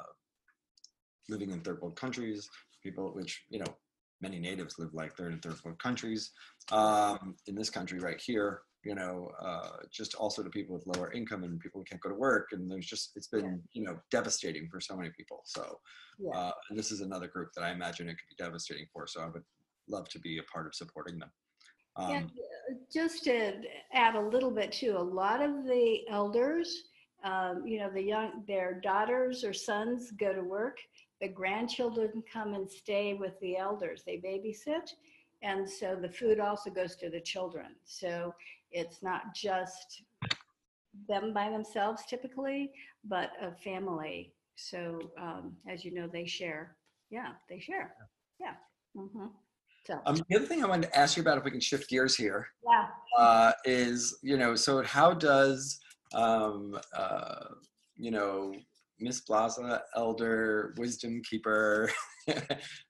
living 1.29 1.51
in 1.51 1.61
third 1.61 1.81
world 1.81 1.95
countries, 1.95 2.49
people 2.83 3.11
which, 3.13 3.43
you 3.49 3.59
know, 3.59 3.75
many 4.21 4.39
natives 4.39 4.79
live 4.79 4.93
like 4.93 5.15
third 5.15 5.33
and 5.33 5.41
third 5.41 5.55
world 5.63 5.79
countries. 5.79 6.31
Um, 6.71 7.35
in 7.47 7.55
this 7.55 7.69
country 7.69 7.99
right 7.99 8.21
here, 8.23 8.61
you 8.87 8.95
know, 8.95 9.29
uh, 9.41 9.79
just 9.91 10.15
also 10.15 10.41
to 10.41 10.49
people 10.49 10.73
with 10.73 10.87
lower 10.87 11.11
income 11.11 11.43
and 11.43 11.59
people 11.59 11.81
who 11.81 11.83
can't 11.83 12.01
go 12.01 12.07
to 12.07 12.15
work. 12.15 12.47
And 12.53 12.71
there's 12.71 12.85
just, 12.85 13.11
it's 13.17 13.27
been, 13.27 13.61
you 13.73 13.83
know, 13.83 13.99
devastating 14.11 14.69
for 14.71 14.79
so 14.79 14.95
many 14.95 15.09
people. 15.09 15.41
So, 15.43 15.79
Yeah. 16.17 16.37
uh, 16.37 16.51
this 16.71 16.89
is 16.91 17.01
another 17.01 17.27
group 17.27 17.49
that 17.53 17.65
I 17.65 17.71
imagine 17.71 18.07
it 18.07 18.13
could 18.13 18.37
be 18.37 18.41
devastating 18.41 18.87
for. 18.93 19.05
So 19.05 19.21
I 19.21 19.27
would 19.27 19.43
love 19.89 20.07
to 20.09 20.19
be 20.19 20.37
a 20.37 20.43
part 20.43 20.67
of 20.67 20.73
supporting 20.73 21.19
them. 21.19 21.31
Um, 21.97 22.31
just 22.93 23.25
to 23.25 23.61
add 23.91 24.15
a 24.15 24.21
little 24.21 24.51
bit 24.51 24.71
too, 24.71 24.95
a 24.97 25.09
lot 25.23 25.41
of 25.41 25.65
the 25.65 26.07
elders, 26.09 26.83
um, 27.23 27.67
you 27.67 27.79
know, 27.79 27.89
the 27.89 28.01
young, 28.01 28.43
their 28.47 28.79
daughters 28.79 29.43
or 29.43 29.53
sons 29.53 30.11
go 30.11 30.33
to 30.33 30.41
work. 30.41 30.77
The 31.19 31.27
grandchildren 31.27 32.23
come 32.31 32.53
and 32.53 32.69
stay 32.69 33.15
with 33.15 33.37
the 33.41 33.57
elders. 33.57 34.03
They 34.05 34.17
babysit. 34.17 34.93
And 35.41 35.69
so 35.69 35.95
the 35.95 36.09
food 36.09 36.39
also 36.39 36.69
goes 36.69 36.95
to 36.97 37.09
the 37.09 37.21
children. 37.21 37.75
So 37.85 38.33
it's 38.71 39.01
not 39.01 39.35
just 39.35 40.03
them 41.07 41.33
by 41.33 41.49
themselves 41.49 42.03
typically, 42.09 42.71
but 43.03 43.31
a 43.41 43.51
family. 43.63 44.33
So 44.55 44.99
um, 45.19 45.55
as 45.69 45.85
you 45.85 45.93
know, 45.93 46.07
they 46.07 46.25
share. 46.25 46.75
Yeah, 47.09 47.33
they 47.49 47.59
share. 47.59 47.93
Yeah. 48.39 48.53
Mm-hmm. 48.95 49.27
So, 49.85 50.01
um, 50.05 50.17
the 50.27 50.35
other 50.35 50.45
thing 50.45 50.63
I 50.63 50.67
wanted 50.67 50.91
to 50.91 50.99
ask 50.99 51.15
you 51.15 51.21
about, 51.21 51.37
if 51.37 51.45
we 51.45 51.51
can 51.51 51.61
shift 51.61 51.89
gears 51.89 52.15
here, 52.15 52.47
yeah. 52.69 52.87
uh, 53.17 53.53
is 53.63 54.17
you 54.21 54.37
know 54.37 54.53
so 54.53 54.83
how 54.83 55.13
does 55.13 55.79
um, 56.13 56.77
uh, 56.93 57.45
you 57.95 58.11
know 58.11 58.53
miss 58.99 59.21
blaza 59.29 59.79
elder 59.95 60.73
wisdom 60.77 61.21
keeper 61.29 61.89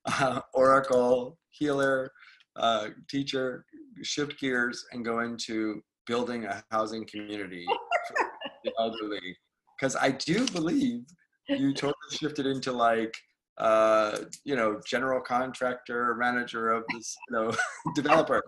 uh, 0.06 0.40
oracle 0.54 1.38
healer 1.50 2.12
uh, 2.56 2.88
teacher 3.10 3.66
shift 4.04 4.40
gears 4.40 4.86
and 4.92 5.04
go 5.06 5.20
into 5.20 5.82
building 6.06 6.46
a 6.46 6.64
housing 6.72 7.06
community 7.06 7.66
for 8.08 8.16
the 8.64 8.72
elderly 8.80 9.36
because 9.80 9.96
i 9.98 10.10
do 10.12 10.46
believe 10.48 11.02
you 11.50 11.74
totally 11.74 11.94
shifted 12.12 12.46
into 12.46 12.72
like 12.72 13.14
uh, 13.60 14.20
you 14.46 14.56
know 14.56 14.80
general 14.86 15.20
contractor 15.20 16.14
manager 16.16 16.70
of 16.72 16.84
this 16.94 17.16
you 17.30 17.36
know 17.36 17.52
developer 17.96 18.44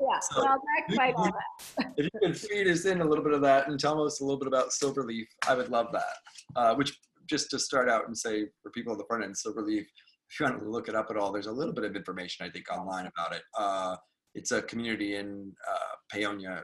Yeah, 0.00 0.18
So, 0.20 0.42
well, 0.42 0.58
not 0.88 0.96
quite 0.96 1.14
all 1.14 1.30
that. 1.78 1.92
if 1.98 2.04
you 2.12 2.20
could 2.22 2.38
feed 2.38 2.66
us 2.68 2.86
in 2.86 3.02
a 3.02 3.04
little 3.04 3.22
bit 3.22 3.34
of 3.34 3.42
that 3.42 3.68
and 3.68 3.78
tell 3.78 4.02
us 4.02 4.20
a 4.20 4.24
little 4.24 4.38
bit 4.38 4.48
about 4.48 4.70
Silverleaf, 4.70 5.26
I 5.46 5.54
would 5.54 5.68
love 5.68 5.88
that. 5.92 6.14
Uh, 6.58 6.74
which, 6.74 6.96
just 7.28 7.50
to 7.50 7.58
start 7.58 7.90
out 7.90 8.06
and 8.06 8.16
say 8.16 8.46
for 8.62 8.70
people 8.70 8.92
on 8.92 8.98
the 8.98 9.04
front 9.08 9.24
end, 9.24 9.34
Silverleaf, 9.34 9.80
if 9.82 10.40
you 10.40 10.46
want 10.46 10.58
to 10.62 10.70
look 10.70 10.88
it 10.88 10.94
up 10.94 11.08
at 11.10 11.18
all, 11.18 11.30
there's 11.32 11.46
a 11.48 11.52
little 11.52 11.74
bit 11.74 11.84
of 11.84 11.94
information 11.94 12.46
I 12.46 12.50
think 12.50 12.72
online 12.72 13.06
about 13.14 13.34
it. 13.34 13.42
Uh, 13.58 13.96
it's 14.36 14.52
a 14.52 14.62
community 14.62 15.16
in 15.16 15.52
uh, 15.66 16.62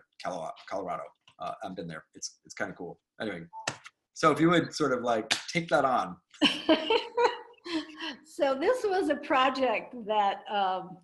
Colorado. 0.70 1.02
Uh, 1.40 1.52
I've 1.64 1.74
been 1.74 1.88
there. 1.88 2.04
It's 2.14 2.38
it's 2.44 2.54
kind 2.54 2.70
of 2.70 2.76
cool. 2.76 3.00
Anyway, 3.20 3.42
so 4.14 4.30
if 4.30 4.40
you 4.40 4.50
would 4.50 4.74
sort 4.74 4.92
of 4.92 5.02
like 5.02 5.34
take 5.52 5.68
that 5.70 5.84
on. 5.84 6.16
so 8.26 8.54
this 8.54 8.84
was 8.84 9.08
a 9.08 9.16
project 9.16 9.94
that 10.06 10.42
um, 10.52 10.98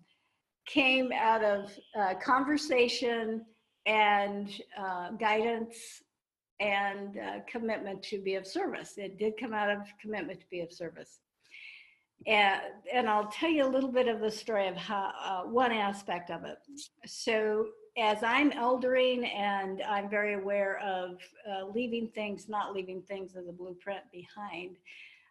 came 0.67 1.11
out 1.11 1.43
of 1.43 1.71
uh, 1.99 2.13
conversation 2.23 3.43
and 3.85 4.49
uh, 4.77 5.11
guidance 5.11 5.75
and 6.59 7.17
uh, 7.17 7.39
commitment 7.49 8.03
to 8.03 8.21
be 8.21 8.35
of 8.35 8.45
service. 8.45 8.93
It 8.97 9.17
did 9.17 9.33
come 9.39 9.53
out 9.53 9.71
of 9.71 9.79
commitment 9.99 10.39
to 10.41 10.45
be 10.51 10.59
of 10.61 10.71
service. 10.71 11.19
And, 12.27 12.61
and 12.93 13.09
I'll 13.09 13.27
tell 13.27 13.49
you 13.49 13.65
a 13.65 13.69
little 13.69 13.91
bit 13.91 14.07
of 14.07 14.19
the 14.19 14.31
story 14.31 14.67
of 14.67 14.75
how, 14.75 15.11
uh, 15.23 15.41
one 15.43 15.71
aspect 15.71 16.29
of 16.29 16.43
it. 16.43 16.57
So 17.05 17.67
as 17.97 18.23
I'm 18.23 18.51
eldering 18.51 19.25
and 19.25 19.81
I'm 19.83 20.09
very 20.09 20.33
aware 20.33 20.79
of 20.79 21.17
uh, 21.49 21.65
leaving 21.73 22.07
things, 22.09 22.47
not 22.49 22.73
leaving 22.73 23.01
things 23.01 23.35
as 23.35 23.47
a 23.47 23.53
blueprint 23.53 24.03
behind, 24.11 24.77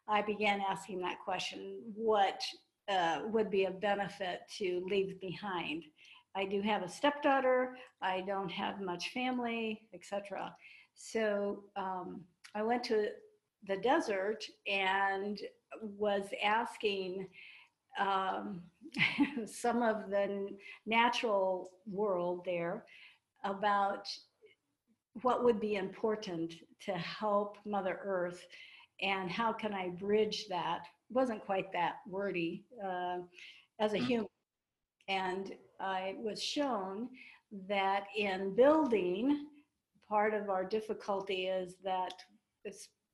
I 0.08 0.22
began 0.22 0.62
asking 0.68 1.00
that 1.00 1.18
question, 1.22 1.80
what 1.94 2.40
uh, 2.88 3.20
would 3.26 3.50
be 3.50 3.66
a 3.66 3.70
benefit 3.70 4.40
to 4.58 4.84
leave 4.88 5.20
behind? 5.20 5.84
I 6.34 6.44
do 6.46 6.62
have 6.62 6.82
a 6.82 6.88
stepdaughter. 6.88 7.76
I 8.00 8.22
don't 8.22 8.50
have 8.50 8.80
much 8.80 9.10
family, 9.10 9.82
etc. 9.92 10.54
So 10.94 11.64
um, 11.76 12.22
I 12.54 12.62
went 12.62 12.84
to 12.84 13.08
the 13.66 13.76
desert 13.76 14.44
and 14.66 15.40
was 15.82 16.28
asking 16.42 17.26
um, 17.98 18.62
some 19.46 19.82
of 19.82 20.10
the 20.10 20.50
natural 20.86 21.70
world 21.90 22.42
there 22.44 22.84
about 23.44 24.06
what 25.22 25.44
would 25.44 25.60
be 25.60 25.74
important 25.76 26.54
to 26.80 26.92
help 26.92 27.56
Mother 27.66 27.98
Earth 28.04 28.46
and 29.00 29.30
how 29.30 29.52
can 29.52 29.72
I 29.74 29.88
bridge 29.90 30.46
that? 30.48 30.82
It 31.10 31.14
wasn't 31.14 31.44
quite 31.44 31.72
that 31.72 31.96
wordy 32.08 32.64
uh, 32.84 33.18
as 33.80 33.94
a 33.94 33.98
Mhm. 33.98 34.06
human. 34.06 34.28
And 35.08 35.56
I 35.80 36.16
was 36.18 36.42
shown 36.42 37.08
that 37.68 38.08
in 38.16 38.54
building, 38.54 39.46
part 40.08 40.34
of 40.34 40.50
our 40.50 40.64
difficulty 40.64 41.46
is 41.46 41.76
that 41.82 42.14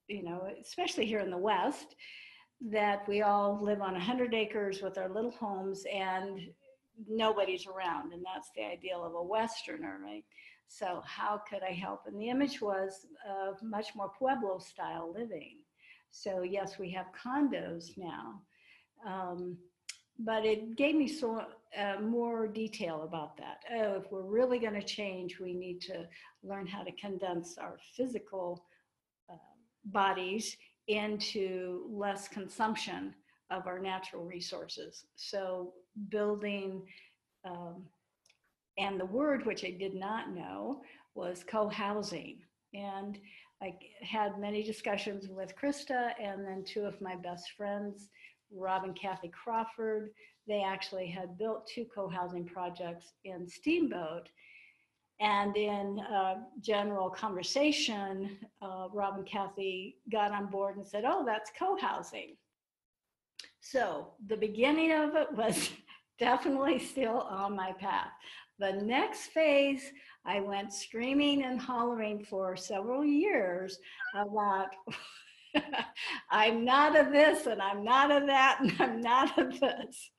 you 0.08 0.22
know, 0.22 0.48
especially 0.60 1.06
here 1.06 1.20
in 1.20 1.30
the 1.30 1.38
West, 1.38 1.94
that 2.70 3.06
we 3.08 3.22
all 3.22 3.58
live 3.62 3.80
on 3.80 3.92
100 3.92 4.34
acres 4.34 4.82
with 4.82 4.98
our 4.98 5.08
little 5.08 5.30
homes 5.30 5.84
and 5.92 6.40
nobody's 7.08 7.66
around. 7.66 8.12
And 8.12 8.24
that's 8.24 8.50
the 8.56 8.64
ideal 8.64 9.04
of 9.04 9.14
a 9.14 9.22
Westerner, 9.22 9.98
right? 10.02 10.24
So, 10.68 11.02
how 11.04 11.40
could 11.48 11.62
I 11.62 11.72
help? 11.72 12.02
And 12.06 12.18
the 12.18 12.30
image 12.30 12.60
was 12.60 13.06
of 13.28 13.62
much 13.62 13.94
more 13.94 14.10
Pueblo 14.18 14.58
style 14.58 15.12
living. 15.14 15.58
So, 16.10 16.42
yes, 16.42 16.78
we 16.78 16.90
have 16.92 17.06
condos 17.12 17.90
now. 17.96 18.40
Um, 19.06 19.58
but 20.18 20.46
it 20.46 20.76
gave 20.76 20.94
me 20.94 21.08
so 21.08 21.42
uh, 21.78 22.00
more 22.00 22.46
detail 22.46 23.02
about 23.02 23.36
that. 23.36 23.58
Oh, 23.72 23.96
if 23.96 24.10
we're 24.10 24.22
really 24.22 24.58
going 24.58 24.74
to 24.74 24.82
change, 24.82 25.40
we 25.40 25.52
need 25.52 25.80
to 25.82 26.06
learn 26.42 26.66
how 26.66 26.82
to 26.82 26.92
condense 26.92 27.58
our 27.58 27.76
physical 27.96 28.64
bodies 29.86 30.56
into 30.88 31.86
less 31.90 32.28
consumption 32.28 33.14
of 33.50 33.66
our 33.66 33.78
natural 33.78 34.24
resources. 34.24 35.06
So 35.16 35.72
building, 36.08 36.82
um, 37.44 37.84
and 38.78 38.98
the 38.98 39.06
word 39.06 39.46
which 39.46 39.64
I 39.64 39.70
did 39.70 39.94
not 39.94 40.30
know 40.30 40.82
was 41.14 41.44
co-housing. 41.48 42.38
And 42.72 43.18
I 43.62 43.76
had 44.02 44.40
many 44.40 44.62
discussions 44.62 45.28
with 45.28 45.54
Krista 45.56 46.10
and 46.20 46.44
then 46.44 46.64
two 46.66 46.82
of 46.82 47.00
my 47.00 47.16
best 47.16 47.52
friends, 47.56 48.08
Rob 48.52 48.84
and 48.84 48.98
Kathy 48.98 49.28
Crawford. 49.28 50.10
They 50.46 50.62
actually 50.62 51.06
had 51.06 51.38
built 51.38 51.66
two 51.72 51.86
co-housing 51.94 52.44
projects 52.46 53.12
in 53.24 53.48
Steamboat. 53.48 54.28
And 55.20 55.56
in 55.56 56.00
uh, 56.00 56.34
general 56.60 57.08
conversation, 57.08 58.36
uh, 58.60 58.88
Rob 58.92 59.16
and 59.16 59.26
Kathy 59.26 59.96
got 60.10 60.32
on 60.32 60.46
board 60.46 60.76
and 60.76 60.86
said, 60.86 61.04
oh, 61.06 61.24
that's 61.24 61.50
co-housing. 61.58 62.36
So 63.60 64.08
the 64.26 64.36
beginning 64.36 64.92
of 64.92 65.14
it 65.14 65.32
was 65.32 65.70
definitely 66.18 66.78
still 66.78 67.20
on 67.20 67.56
my 67.56 67.72
path. 67.72 68.10
The 68.58 68.72
next 68.72 69.28
phase, 69.28 69.90
I 70.24 70.40
went 70.40 70.72
screaming 70.72 71.44
and 71.44 71.60
hollering 71.60 72.24
for 72.24 72.56
several 72.56 73.04
years 73.04 73.78
about 74.14 74.68
I'm 76.30 76.64
not 76.64 76.96
of 76.96 77.12
this 77.12 77.46
and 77.46 77.60
I'm 77.60 77.84
not 77.84 78.10
of 78.10 78.26
that 78.26 78.58
and 78.60 78.74
I'm 78.80 79.00
not 79.00 79.38
of 79.38 79.60
this. 79.60 80.10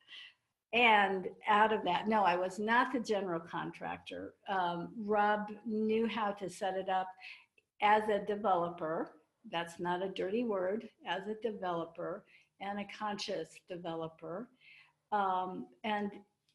And 0.76 1.30
out 1.48 1.72
of 1.72 1.86
that, 1.86 2.10
no, 2.10 2.24
I 2.24 2.36
was 2.36 2.60
not 2.60 2.92
the 2.92 3.00
general 3.00 3.40
contractor. 3.40 4.34
Um, 4.50 4.90
Rob 5.06 5.48
knew 5.66 6.06
how 6.06 6.32
to 6.32 6.50
set 6.50 6.76
it 6.76 6.90
up 6.90 7.08
as 7.82 8.04
a 8.10 8.26
developer. 8.26 9.12
That's 9.50 9.80
not 9.80 10.04
a 10.04 10.10
dirty 10.10 10.44
word, 10.44 10.90
as 11.08 11.22
a 11.30 11.42
developer 11.42 12.26
and 12.60 12.82
a 12.82 12.88
conscious 12.98 13.48
developer. 13.70 14.50
Um, 15.14 15.68
and 15.86 16.12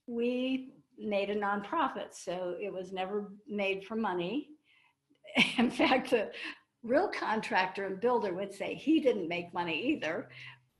we 0.07 0.75
made 0.99 1.31
a 1.31 1.37
nonprofit, 1.37 2.13
so 2.13 2.57
it 2.61 2.71
was 2.71 2.93
never 2.93 3.33
made 3.49 3.85
for 3.85 3.97
money. 3.97 4.49
In 5.57 5.71
fact, 5.71 6.11
the 6.11 6.31
real 6.83 7.09
contractor 7.09 7.87
and 7.87 8.01
builder 8.01 8.35
would 8.35 8.53
say 8.53 8.75
he 8.75 9.01
didn't 9.01 9.29
make 9.29 9.55
money 9.55 9.81
either, 9.95 10.29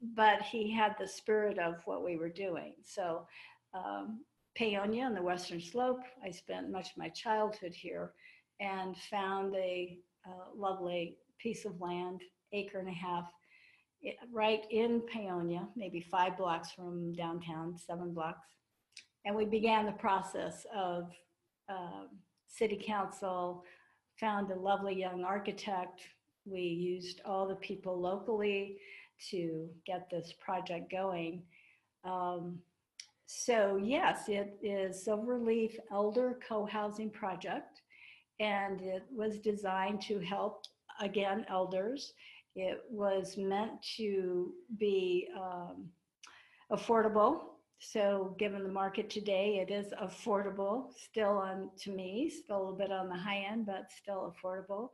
but 0.01 0.43
he 0.43 0.71
had 0.71 0.95
the 0.99 1.07
spirit 1.07 1.59
of 1.59 1.77
what 1.85 2.05
we 2.05 2.17
were 2.17 2.29
doing. 2.31 2.75
So, 2.83 3.27
um, 3.75 4.25
Paonia 4.59 5.07
on 5.07 5.15
the 5.15 5.23
Western 5.23 5.61
Slope, 5.61 6.01
I 6.25 6.31
spent 6.31 6.71
much 6.71 6.91
of 6.91 6.97
my 6.97 7.09
childhood 7.11 7.73
here 7.75 8.13
and 8.61 8.97
found 8.97 9.55
a, 9.57 9.99
uh, 10.27 10.51
lovely 10.55 11.19
piece 11.39 11.65
of 11.65 11.81
land, 11.81 12.23
acre 12.53 12.79
and 12.79 12.89
a 12.89 12.93
half, 12.93 13.33
it- 14.03 14.19
right 14.33 14.67
in 14.71 15.03
Paonia, 15.03 15.69
maybe 15.77 16.01
five 16.01 16.37
blocks 16.37 16.73
from 16.73 17.13
downtown, 17.15 17.77
seven 17.77 18.13
blocks. 18.13 18.49
And 19.25 19.37
we 19.37 19.45
began 19.45 19.87
the 19.87 19.93
process 19.93 20.67
of 20.75 21.15
um, 21.69 22.09
city 22.49 22.83
council, 22.85 23.65
found 24.19 24.51
a 24.51 24.55
lovely 24.57 24.95
young 24.95 25.25
architect. 25.25 26.03
We 26.45 26.63
used 26.63 27.21
all 27.25 27.47
the 27.47 27.55
people 27.57 27.99
locally 28.01 28.81
to 29.31 29.69
get 29.87 30.09
this 30.11 30.33
project 30.41 30.91
going. 30.91 31.43
Um, 32.05 32.59
so 33.27 33.79
yes, 33.83 34.29
it 34.29 34.59
is 34.63 35.07
Silverleaf 35.07 35.77
Elder 35.93 36.39
Co-Housing 36.47 37.11
Project, 37.11 37.83
and 38.41 38.81
it 38.81 39.05
was 39.11 39.39
designed 39.39 40.01
to 40.03 40.19
help, 40.19 40.65
again, 41.01 41.47
elders. 41.49 42.13
It 42.57 42.81
was 42.91 43.37
meant 43.37 43.73
to 43.97 44.53
be 44.79 45.29
um, 45.39 45.89
affordable. 46.73 47.43
So 47.79 48.35
given 48.39 48.63
the 48.63 48.69
market 48.69 49.09
today, 49.09 49.65
it 49.67 49.73
is 49.73 49.93
affordable, 50.03 50.93
still 50.93 51.39
on, 51.39 51.71
to 51.83 51.91
me, 51.91 52.29
still 52.29 52.57
a 52.57 52.59
little 52.59 52.77
bit 52.77 52.93
on 52.93 53.09
the 53.09 53.17
high 53.17 53.47
end, 53.51 53.65
but 53.67 53.91
still 53.97 54.35
affordable. 54.35 54.91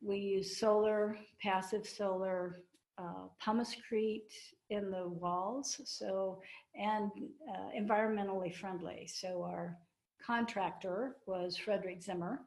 We 0.00 0.18
use 0.18 0.58
solar, 0.58 1.16
passive 1.40 1.86
solar, 1.86 2.60
uh, 2.98 3.26
in 4.70 4.90
the 4.90 5.08
walls, 5.08 5.80
so, 5.84 6.40
and 6.74 7.10
uh, 7.48 7.68
environmentally 7.78 8.54
friendly. 8.54 9.08
So 9.12 9.42
our 9.42 9.76
contractor 10.24 11.16
was 11.26 11.56
Frederick 11.56 12.02
Zimmer, 12.02 12.40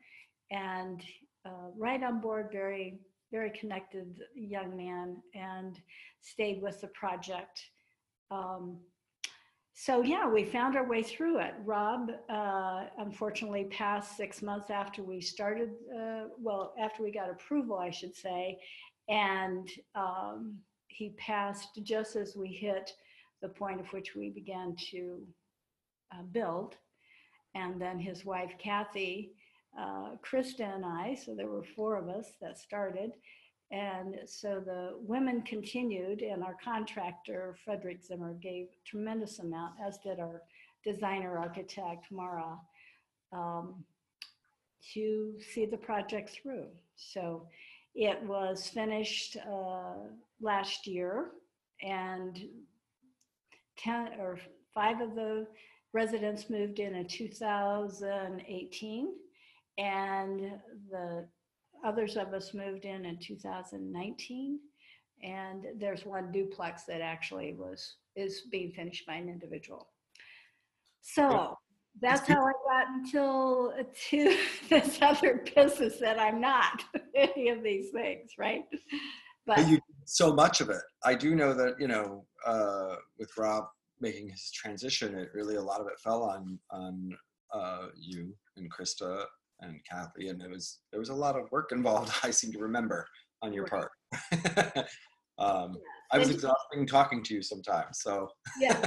and 0.52 1.04
uh, 1.46 1.70
right 1.78 2.02
on 2.02 2.22
board, 2.22 2.50
very, 2.52 3.00
very 3.32 3.52
connected 3.52 4.22
young 4.34 4.76
man, 4.76 5.18
and 5.34 5.80
stayed 6.22 6.62
with 6.62 6.82
the 6.82 6.88
project. 6.88 7.62
Um, 8.32 8.78
so 9.78 10.02
yeah, 10.02 10.28
we 10.28 10.46
found 10.46 10.78
our 10.78 10.88
way 10.88 11.04
through 11.04 11.39
it. 11.39 11.54
Rob, 11.66 12.10
uh, 12.30 12.86
unfortunately, 12.98 13.66
passed 13.66 14.16
six 14.16 14.41
months 14.41 14.70
after 14.70 15.04
we 15.04 15.20
started. 15.20 15.72
Uh, 15.93 16.30
well, 16.39 16.74
after 16.80 17.04
we 17.04 17.12
got 17.12 17.30
approval, 17.30 17.78
I 17.78 17.89
should 17.89 18.16
say, 18.16 18.58
and 19.08 19.70
um, 19.95 20.58
he 20.88 21.10
passed 21.18 21.80
just 21.84 22.16
as 22.16 22.36
we 22.36 22.47
hit 22.47 22.91
the 23.41 23.49
point 23.49 23.80
of 23.80 23.88
which 23.88 24.16
we 24.16 24.30
began 24.30 24.76
to 24.91 25.22
uh, 26.14 26.24
build. 26.32 26.76
And 27.53 27.80
then 27.80 27.99
his 27.99 28.26
wife 28.26 28.53
Kathy, 28.60 29.32
uh, 29.80 30.16
Krista, 30.24 30.76
and 30.76 30.86
I. 30.86 31.16
So 31.16 31.36
there 31.36 31.47
were 31.47 31.64
four 31.76 31.97
of 31.97 32.10
us 32.10 32.32
that 32.41 32.58
started. 32.58 33.12
And 33.72 34.20
so 34.26 34.62
the 34.64 34.91
women 34.99 35.41
continued, 35.41 36.22
and 36.22 36.43
our 36.43 36.56
contractor, 36.64 37.56
Frederick 37.66 38.03
Zimmer, 38.03 38.34
gave 38.34 38.68
tremendous 38.86 39.39
amount, 39.39 39.74
as 39.86 39.97
did 39.97 40.20
our 40.20 40.43
designer 40.84 41.38
architect, 41.38 42.06
Mara, 42.12 42.58
um, 43.34 43.84
to 44.93 45.34
see 45.53 45.66
the 45.66 45.78
project 45.78 46.30
through. 46.30 46.68
So 46.95 47.47
it 47.96 48.22
was 48.24 48.70
finished 48.70 49.38
uh, 49.38 49.93
last 50.41 50.86
year, 50.86 51.32
and 51.82 52.39
10 53.78 54.20
or 54.20 54.38
five 54.74 55.02
of 55.02 55.16
the 55.16 55.48
residents 55.93 56.50
moved 56.50 56.80
in 56.80 56.96
in 56.96 57.08
2018, 57.08 59.08
and 59.78 60.52
the 60.91 61.26
others 61.86 62.18
of 62.18 62.34
us 62.34 62.54
moved 62.54 62.86
in 62.86 63.06
in 63.06 63.18
2019 63.20 64.60
and 65.24 65.66
there's 65.78 66.06
one 66.06 66.32
duplex 66.32 66.84
that 66.84 67.02
actually 67.02 67.54
was 67.54 67.96
is 68.16 68.43
being 68.52 68.72
finished 68.72 69.06
by 69.06 69.16
an 69.16 69.28
individual. 69.28 69.89
So 71.02 71.58
that's 72.02 72.28
how 72.28 72.46
i 72.46 72.52
got 72.68 72.88
until 72.89 73.74
to 74.10 74.38
this 74.70 75.00
other 75.02 75.43
business 75.56 75.98
that 75.98 76.20
i'm 76.20 76.41
not 76.41 76.84
any 77.16 77.50
of 77.50 77.64
these 77.64 77.89
things 77.91 78.32
right 78.38 78.66
But 79.46 79.58
but 79.58 79.68
you 79.68 79.80
so 80.06 80.34
much 80.34 80.62
of 80.62 80.70
it. 80.70 80.82
I 81.04 81.16
do 81.16 81.36
know 81.36 81.54
that, 81.54 81.76
you 81.80 81.88
know, 81.88 82.26
uh, 82.46 82.96
with 83.20 83.30
Rob 83.38 83.66
making 84.00 84.30
his 84.30 84.52
transition, 84.52 85.18
it 85.18 85.30
really 85.34 85.56
a 85.56 85.62
lot 85.62 85.82
of 85.82 85.88
it 85.88 86.00
fell 86.04 86.24
on 86.24 86.60
on 86.72 87.12
uh, 87.54 87.88
you 87.96 88.34
and 88.58 88.72
Krista 88.72 89.26
and 89.62 89.80
Kathy, 89.89 90.30
and 90.30 90.41
it 90.41 90.50
was 90.50 90.80
there 90.91 91.00
was 91.00 91.10
a 91.10 91.16
lot 91.16 91.38
of 91.38 91.52
work 91.52 91.72
involved. 91.72 92.12
I 92.24 92.32
seem 92.32 92.52
to 92.54 92.60
remember 92.60 93.08
on 93.41 93.54
your 93.54 93.66
part. 93.66 93.91
um, 95.38 95.76
I 96.12 96.18
was 96.18 96.30
exhausting 96.30 96.86
talking 96.88 97.24
to 97.24 97.34
you 97.34 97.41
sometimes. 97.41 98.00
So, 98.02 98.30
Yeah, 98.60 98.86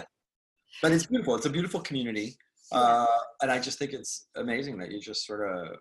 but 0.83 0.93
it's 0.93 1.07
beautiful. 1.07 1.35
It's 1.35 1.47
a 1.47 1.51
beautiful 1.51 1.81
community, 1.81 2.37
uh, 2.73 3.07
and 3.43 3.51
I 3.51 3.59
just 3.59 3.79
think 3.79 3.93
it's 3.93 4.29
amazing 4.37 4.79
that 4.79 4.91
you 4.91 5.01
just 5.01 5.27
sort 5.27 5.49
of 5.49 5.77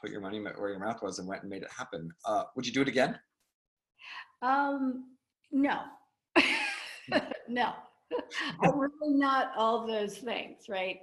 put 0.00 0.10
your 0.10 0.20
money 0.20 0.40
where 0.40 0.70
your 0.70 0.78
mouth 0.78 1.02
was 1.02 1.18
and 1.18 1.28
went 1.28 1.42
and 1.42 1.50
made 1.50 1.62
it 1.62 1.70
happen. 1.76 2.10
Uh, 2.24 2.44
would 2.56 2.66
you 2.66 2.72
do 2.72 2.82
it 2.82 2.88
again? 2.88 3.18
um, 4.42 5.04
no. 5.52 5.80
no. 7.48 7.72
I'm 8.62 8.78
really 8.78 8.92
not 9.14 9.52
all 9.56 9.86
those 9.86 10.18
things, 10.18 10.64
right? 10.68 11.00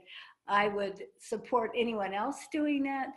I 0.48 0.70
would 0.70 1.04
support 1.20 1.72
anyone 1.76 2.14
else 2.14 2.48
doing 2.52 2.84
that. 2.84 3.10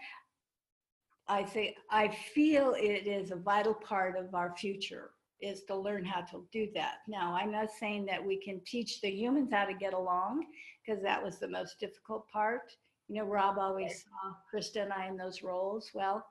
I 1.29 1.45
think 1.45 1.77
I 1.91 2.09
feel 2.09 2.75
it 2.77 3.07
is 3.07 3.31
a 3.31 3.37
vital 3.37 3.75
part 3.75 4.19
of 4.19 4.35
our 4.35 4.55
future 4.57 5.11
is 5.41 5.63
to 5.65 5.77
learn 5.77 6.05
how 6.05 6.21
to 6.23 6.45
do 6.53 6.69
that. 6.75 6.99
Now, 7.09 7.35
I'm 7.35 7.51
not 7.51 7.71
saying 7.71 8.07
that 8.07 8.25
we 8.25 8.37
can 8.37 8.61
teach 8.67 9.01
the 9.01 9.11
humans 9.11 9.51
how 9.53 9.65
to 9.65 9.75
get 9.75 9.95
along 9.95 10.47
because 10.85 11.03
that 11.03 11.23
was 11.23 11.39
the 11.39 11.49
most 11.49 11.79
difficult 11.81 12.29
part. 12.29 12.73
You 13.09 13.23
know, 13.23 13.29
Rob 13.29 13.59
always 13.59 14.05
saw 14.05 14.35
Krista 14.53 14.83
and 14.83 14.93
I 14.93 15.09
in 15.09 15.17
those 15.17 15.43
roles. 15.43 15.91
Well, 15.95 16.25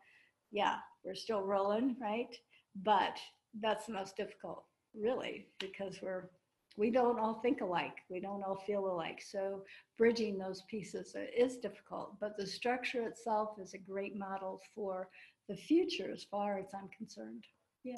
yeah, 0.51 0.78
we're 1.03 1.16
still 1.16 1.43
rolling, 1.43 1.95
right? 2.01 2.36
But 2.84 3.18
that's 3.60 3.88
the 3.88 3.93
most 3.93 4.16
difficult, 4.16 4.64
really, 4.95 5.47
because 5.60 5.99
we're 6.01 6.30
we 6.78 6.89
don't 6.89 7.20
all 7.20 7.41
think 7.41 7.60
alike. 7.60 7.97
We 8.10 8.22
don't 8.22 8.41
all 8.41 8.55
feel 8.55 8.89
alike. 8.89 9.22
So 9.22 9.64
bridging 9.97 10.38
those 10.38 10.64
pieces 10.70 11.14
is 11.36 11.57
difficult, 11.57 12.18
but 12.22 12.38
the 12.38 12.47
structure 12.47 13.05
itself 13.05 13.60
is 13.62 13.74
a 13.74 13.78
great 13.78 14.16
model 14.16 14.62
for 14.74 15.10
the 15.49 15.57
future 15.57 16.10
as 16.14 16.24
far 16.24 16.57
as 16.57 16.68
I'm 16.74 16.88
concerned. 16.97 17.43
Yeah. 17.84 17.95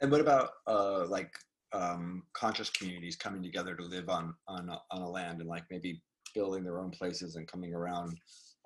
And 0.00 0.10
what 0.10 0.20
about 0.20 0.50
uh, 0.66 1.06
like 1.06 1.32
um, 1.72 2.22
conscious 2.32 2.70
communities 2.70 3.16
coming 3.16 3.42
together 3.42 3.74
to 3.76 3.82
live 3.82 4.08
on 4.08 4.34
on 4.48 4.68
a, 4.68 4.80
on 4.90 5.02
a 5.02 5.08
land 5.08 5.40
and 5.40 5.48
like 5.48 5.64
maybe 5.70 6.02
building 6.34 6.64
their 6.64 6.80
own 6.80 6.90
places 6.90 7.36
and 7.36 7.46
coming 7.46 7.74
around? 7.74 8.16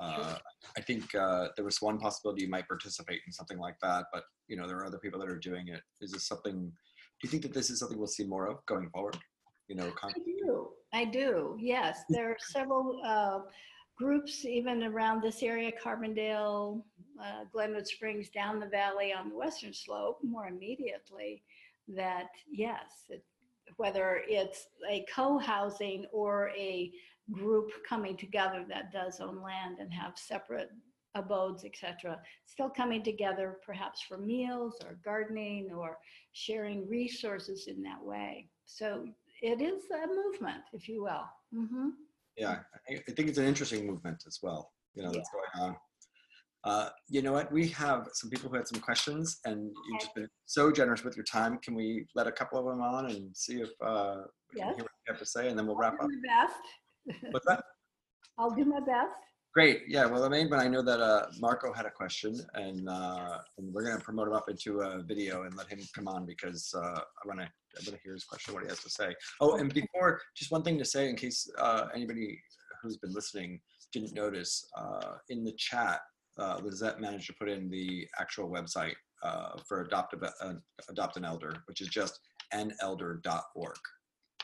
Uh, 0.01 0.37
I 0.77 0.81
think 0.81 1.15
uh, 1.15 1.49
there 1.57 1.65
was 1.65 1.81
one 1.81 1.99
possibility 1.99 2.43
you 2.43 2.51
might 2.51 2.67
participate 2.67 3.21
in 3.27 3.33
something 3.33 3.59
like 3.59 3.77
that, 3.83 4.07
but 4.13 4.25
you 4.49 4.57
know 4.57 4.67
there 4.67 4.77
are 4.79 4.87
other 4.87 4.99
people 4.99 5.21
that 5.21 5.29
are 5.29 5.39
doing 5.39 5.69
it. 5.69 5.81
Is 6.01 6.13
this 6.13 6.27
something? 6.27 6.53
Do 6.55 7.27
you 7.27 7.29
think 7.29 7.43
that 7.43 7.55
this 7.55 7.71
is 7.71 7.79
something 7.79 7.99
we'll 7.99 8.07
see 8.07 8.25
more 8.25 8.47
of 8.47 8.65
going 8.67 8.91
forward? 8.91 9.17
You 9.69 9.77
know, 9.77 9.91
con- 9.93 10.13
I 10.15 10.21
do. 10.25 10.69
I 10.93 11.05
do. 11.05 11.57
Yes, 11.59 12.03
there 12.09 12.31
are 12.31 12.37
several 12.39 13.01
uh, 13.05 13.41
groups 13.97 14.45
even 14.45 14.83
around 14.83 15.23
this 15.23 15.43
area, 15.43 15.73
Carbondale, 15.83 16.83
uh, 17.23 17.45
Glenwood 17.53 17.87
Springs, 17.87 18.29
down 18.29 18.61
the 18.61 18.67
valley 18.67 19.13
on 19.13 19.29
the 19.29 19.37
western 19.37 19.73
slope, 19.73 20.19
more 20.23 20.47
immediately. 20.47 21.43
That 21.89 22.29
yes, 22.51 23.05
it, 23.11 23.25
whether 23.77 24.23
it's 24.27 24.69
a 24.89 25.05
co-housing 25.15 26.07
or 26.13 26.51
a 26.57 26.91
group 27.31 27.71
coming 27.89 28.17
together 28.17 28.65
that 28.69 28.93
does 28.93 29.21
own 29.21 29.43
land 29.43 29.79
and 29.81 29.93
have 29.93 30.15
separate 30.17 30.71
abodes, 31.15 31.65
etc., 31.65 32.21
still 32.47 32.69
coming 32.69 33.03
together 33.03 33.59
perhaps 33.65 34.03
for 34.03 34.19
meals 34.19 34.77
or 34.85 34.99
gardening 35.05 35.71
or 35.73 35.99
sharing 36.33 36.89
resources 36.89 37.67
in 37.69 37.83
that 37.83 38.03
way. 38.03 38.49
So 38.65 39.07
it 39.43 39.61
is 39.61 39.83
a 39.91 40.07
movement, 40.07 40.63
if 40.73 40.89
you 40.89 41.03
will. 41.03 41.25
hmm 41.55 41.91
yeah, 42.37 42.59
I 42.89 42.95
think, 43.13 43.29
it's 43.29 43.39
an 43.39 43.47
interesting 43.47 43.87
movement 43.87 44.25
as 44.27 44.39
well. 44.43 44.71
You 44.95 45.03
know, 45.03 45.13
that's 45.13 45.31
going 45.31 45.69
on. 45.69 45.77
Uh, 46.65 46.89
you 47.09 47.21
know 47.21 47.33
what? 47.33 47.53
We 47.53 47.69
have 47.69 48.09
some 48.15 48.31
people 48.31 48.49
who 48.49 48.57
had 48.57 48.67
some 48.67 48.81
questions, 48.81 49.39
and 49.45 49.65
you've 49.67 50.01
just 50.01 50.15
been 50.15 50.29
so 50.47 50.73
generous 50.73 51.05
with 51.05 51.15
your 51.17 51.25
time. 51.25 51.59
Can 51.59 51.75
we 51.75 52.07
let 52.15 52.27
a 52.27 52.33
couple 52.33 52.59
of 52.59 52.65
them 52.65 52.81
on 52.81 53.11
and 53.11 53.37
see 53.37 53.61
if 53.61 53.71
uh, 53.85 54.23
we 54.55 54.61
can 54.61 54.69
hear 54.75 54.85
what 54.85 54.91
you 55.07 55.13
have 55.13 55.19
to 55.19 55.27
say, 55.27 55.49
and 55.49 55.59
then 55.59 55.67
we'll 55.67 55.77
I'll 55.77 55.83
wrap 55.83 55.99
do 55.99 56.05
up? 56.05 56.11
my 56.11 56.47
best. 56.47 57.23
What's 57.33 57.47
that? 57.47 57.63
I'll 58.39 58.51
do 58.51 58.65
my 58.65 58.81
best. 58.81 59.15
Great. 59.53 59.83
Yeah. 59.87 60.07
Well, 60.07 60.23
the 60.23 60.31
main 60.31 60.49
one 60.51 60.59
I 60.59 60.67
know 60.67 60.83
that 60.83 61.01
uh, 61.01 61.27
Marco 61.39 61.73
had 61.73 61.87
a 61.87 61.91
question, 61.91 62.35
and 62.55 62.89
uh, 62.89 63.39
and 63.59 63.73
we're 63.73 63.85
gonna 63.85 64.01
promote 64.01 64.29
him 64.29 64.35
up 64.35 64.49
into 64.49 64.81
a 64.81 65.03
video 65.03 65.43
and 65.43 65.55
let 65.57 65.69
him 65.69 65.81
come 65.95 66.09
on 66.09 66.25
because 66.25 66.75
uh, 66.75 66.99
I 67.25 67.47
wanna 67.75 67.87
I 67.87 67.91
wanna 67.91 68.01
hear 68.03 68.13
his 68.13 68.25
question, 68.25 68.55
what 68.55 68.63
he 68.63 68.69
has 68.69 68.81
to 68.81 68.91
say. 68.91 69.15
Oh, 69.41 69.57
and 69.57 69.73
before, 69.73 70.21
just 70.37 70.51
one 70.51 70.63
thing 70.63 70.79
to 70.79 70.85
say 70.85 71.09
in 71.09 71.17
case 71.17 71.49
uh, 71.59 71.87
anybody 71.95 72.41
who's 72.83 72.97
been 72.97 73.13
listening 73.13 73.61
didn't 73.93 74.15
notice, 74.15 74.67
uh, 74.77 75.17
in 75.29 75.45
the 75.45 75.53
chat, 75.53 76.01
uh, 76.39 76.61
Lizette 76.63 77.01
managed 77.01 77.27
to 77.29 77.35
put 77.35 77.49
in 77.49 77.71
the 77.71 78.07
actual 78.21 78.49
website 78.49 78.95
uh, 79.23 79.57
for 79.67 79.83
adopt 79.83 80.15
a, 80.15 80.33
uh, 80.45 80.55
adopt 80.89 81.17
an 81.17 81.25
elder, 81.25 81.55
which 81.67 81.81
is 81.81 81.89
just 81.89 82.19
anelder.org. 82.53 83.77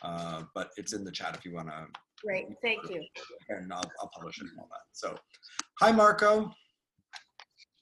Uh, 0.03 0.43
but 0.55 0.71
it's 0.77 0.95
in 0.95 1.05
the 1.05 1.13
chat 1.13 1.37
if 1.37 1.45
you 1.45 1.53
wanna 1.55 1.87
Great, 2.25 2.47
thank 2.63 2.89
you. 2.91 3.03
and 3.49 3.73
I'll, 3.73 3.91
I'll 4.01 4.11
publish 4.15 4.39
it 4.39 4.45
and 4.45 4.59
all 4.59 4.69
that. 4.71 4.83
So, 4.93 5.17
hi 5.81 5.91
Marco. 5.93 6.53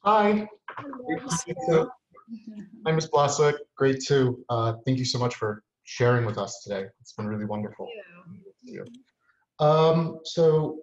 Hi, 0.04 0.48
Hello, 0.78 1.18
great 1.66 1.88
to 2.30 2.36
see 2.36 2.50
Michael. 2.50 2.64
you. 2.74 2.82
Hi, 2.86 2.92
Ms. 2.92 3.08
Blasick. 3.12 3.54
Great 3.76 4.00
to, 4.06 4.44
uh, 4.48 4.74
thank 4.84 4.98
you 4.98 5.04
so 5.04 5.18
much 5.18 5.34
for 5.34 5.62
sharing 5.84 6.26
with 6.26 6.38
us 6.38 6.62
today. 6.62 6.86
It's 7.00 7.12
been 7.12 7.26
really 7.26 7.44
wonderful. 7.44 7.88
Um, 9.60 10.20
so 10.24 10.80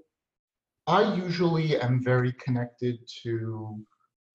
I 0.88 1.14
usually 1.16 1.80
am 1.80 2.04
very 2.04 2.34
connected 2.34 3.00
to, 3.24 3.80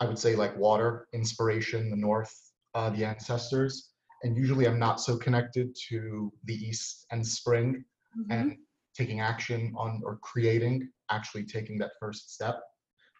I 0.00 0.06
would 0.06 0.18
say 0.18 0.34
like 0.34 0.56
water, 0.56 1.08
inspiration, 1.12 1.90
the 1.90 1.96
north, 1.96 2.34
uh, 2.74 2.90
the 2.90 3.04
ancestors. 3.04 3.90
And 4.22 4.36
usually 4.36 4.66
I'm 4.66 4.78
not 4.78 5.00
so 5.00 5.16
connected 5.16 5.76
to 5.88 6.32
the 6.44 6.54
east 6.54 7.06
and 7.10 7.26
spring 7.26 7.84
Mhm. 8.16 8.26
and 8.30 8.58
taking 8.94 9.20
action 9.20 9.72
on 9.76 10.02
or 10.04 10.16
creating, 10.18 10.90
actually 11.10 11.44
taking 11.44 11.78
that 11.78 11.92
first 12.00 12.34
step. 12.34 12.62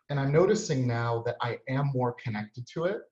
And 0.09 0.19
I'm 0.19 0.33
noticing 0.33 0.87
now 0.87 1.23
that 1.23 1.37
I 1.41 1.59
am 1.69 1.87
more 1.93 2.13
connected 2.15 2.67
to 2.75 2.85
it, 2.85 3.03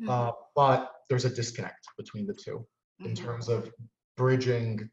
Mhm. 0.00 0.08
uh, 0.08 0.32
but 0.54 0.92
there's 1.08 1.24
a 1.24 1.30
disconnect 1.30 1.86
between 1.96 2.26
the 2.26 2.34
two 2.34 2.66
in 3.00 3.12
Mhm. 3.12 3.16
terms 3.16 3.48
of 3.48 3.72
bridging, 4.16 4.90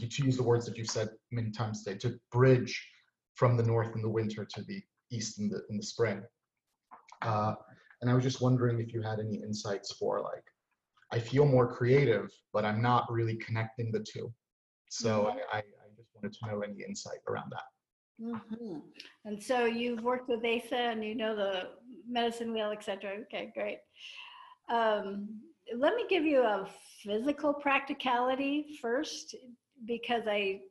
you 0.00 0.08
to 0.08 0.24
use 0.24 0.36
the 0.36 0.42
words 0.42 0.66
that 0.66 0.76
you've 0.76 0.90
said 0.90 1.08
many 1.30 1.50
times 1.50 1.82
today, 1.82 1.98
to 1.98 2.20
bridge 2.30 2.86
from 3.34 3.56
the 3.56 3.62
north 3.62 3.94
in 3.94 4.02
the 4.02 4.08
winter 4.08 4.44
to 4.44 4.62
the 4.62 4.82
east 5.10 5.38
in 5.38 5.48
the, 5.48 5.64
in 5.70 5.76
the 5.76 5.82
spring. 5.82 6.22
Uh, 7.22 7.54
and 8.00 8.10
I 8.10 8.14
was 8.14 8.22
just 8.22 8.40
wondering 8.40 8.80
if 8.80 8.92
you 8.92 9.02
had 9.02 9.18
any 9.20 9.36
insights 9.36 9.92
for 9.92 10.20
like, 10.20 10.44
I 11.10 11.18
feel 11.18 11.46
more 11.46 11.72
creative, 11.72 12.30
but 12.52 12.64
I'm 12.64 12.82
not 12.82 13.10
really 13.10 13.36
connecting 13.36 13.90
the 13.90 14.00
two. 14.00 14.32
So 14.90 15.28
I, 15.28 15.36
I, 15.52 15.58
I 15.58 15.88
just 15.96 16.08
wanted 16.14 16.32
to 16.34 16.46
know 16.46 16.60
any 16.60 16.82
insight 16.82 17.20
around 17.28 17.50
that. 17.52 17.64
Mhm. 18.20 18.82
And 19.24 19.42
so 19.42 19.64
you've 19.64 20.02
worked 20.02 20.28
with 20.28 20.44
ASA 20.44 20.76
and 20.76 21.04
you 21.04 21.14
know 21.14 21.36
the 21.36 21.70
medicine 22.08 22.52
wheel, 22.52 22.70
et 22.72 22.82
cetera. 22.82 23.12
Okay, 23.22 23.52
great. 23.54 23.78
Um, 24.68 25.40
let 25.76 25.94
me 25.94 26.04
give 26.08 26.24
you 26.24 26.42
a 26.42 26.68
physical 27.02 27.54
practicality 27.54 28.78
first, 28.82 29.36
because 29.84 30.24
I, 30.26 30.62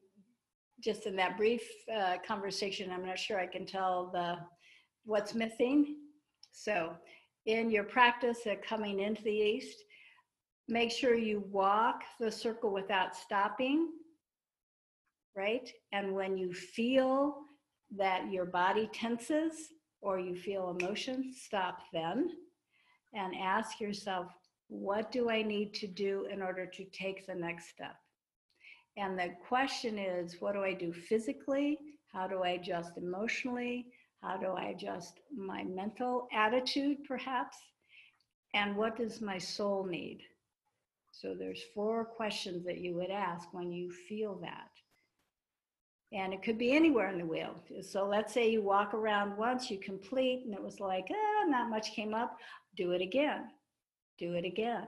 just 0.82 1.06
in 1.06 1.16
that 1.16 1.38
brief 1.38 1.64
uh, 1.96 2.18
conversation, 2.28 2.92
I'm 2.92 3.06
not 3.06 3.18
sure 3.18 3.40
I 3.40 3.48
can 3.48 3.66
tell 3.66 4.12
the, 4.12 4.38
what's 5.06 5.34
missing. 5.34 5.96
So 6.52 6.96
in 7.46 7.70
your 7.70 7.86
practice 7.86 8.46
of 8.46 8.62
coming 8.62 9.00
into 9.00 9.24
the 9.24 9.32
east, 9.32 9.84
make 10.68 10.92
sure 10.92 11.16
you 11.16 11.46
walk 11.50 12.04
the 12.20 12.32
circle 12.32 12.72
without 12.74 13.16
stopping 13.16 13.90
right? 15.38 15.72
And 15.94 16.14
when 16.14 16.36
you 16.36 16.52
feel 16.52 17.38
that 17.96 18.32
your 18.32 18.46
body 18.46 18.90
tenses 18.92 19.70
or 20.02 20.20
you 20.20 20.36
feel 20.36 20.76
emotion, 20.78 21.32
stop 21.34 21.78
then 21.94 22.32
and 23.14 23.36
ask 23.36 23.80
yourself, 23.80 24.28
what 24.68 25.12
do 25.12 25.30
I 25.30 25.44
need 25.44 25.74
to 25.76 25.88
do 25.88 26.28
in 26.32 26.42
order 26.42 26.66
to 26.66 26.84
take 26.86 27.26
the 27.26 27.36
next 27.36 27.70
step? 27.70 27.96
And 28.98 29.18
the 29.18 29.30
question 29.48 30.00
is, 30.00 30.38
what 30.40 30.54
do 30.54 30.64
I 30.64 30.74
do 30.74 30.92
physically? 30.92 31.78
How 32.12 32.28
do 32.28 32.42
I 32.44 32.50
adjust 32.50 32.98
emotionally? 32.98 33.86
How 34.24 34.38
do 34.38 34.48
I 34.48 34.70
adjust 34.70 35.20
my 35.36 35.64
mental 35.64 36.28
attitude, 36.34 36.98
perhaps? 37.08 37.58
And 38.56 38.76
what 38.76 38.98
does 38.98 39.22
my 39.22 39.38
soul 39.38 39.86
need? 39.86 40.22
So 41.12 41.36
there's 41.38 41.62
four 41.76 42.06
questions 42.06 42.66
that 42.66 42.80
you 42.80 42.96
would 42.96 43.12
ask 43.12 43.54
when 43.54 43.72
you 43.72 43.92
feel 44.10 44.40
that. 44.42 44.70
And 46.14 46.34
it 46.34 46.42
could 46.42 46.58
be 46.58 46.74
anywhere 46.74 47.10
in 47.10 47.18
the 47.18 47.26
wheel. 47.26 47.56
So 47.82 48.08
let's 48.08 48.34
say 48.34 48.50
you 48.50 48.62
walk 48.62 48.94
around 48.94 49.38
once, 49.38 49.70
you 49.70 49.78
complete, 49.78 50.44
and 50.46 50.54
it 50.54 50.62
was 50.62 50.80
like, 50.80 51.08
ah, 51.12 51.46
not 51.48 51.70
much 51.70 51.94
came 51.94 52.14
up. 52.14 52.38
Do 52.78 52.92
it 52.92 53.02
again. 53.02 53.48
Do 54.18 54.34
it 54.34 54.46
again. 54.46 54.88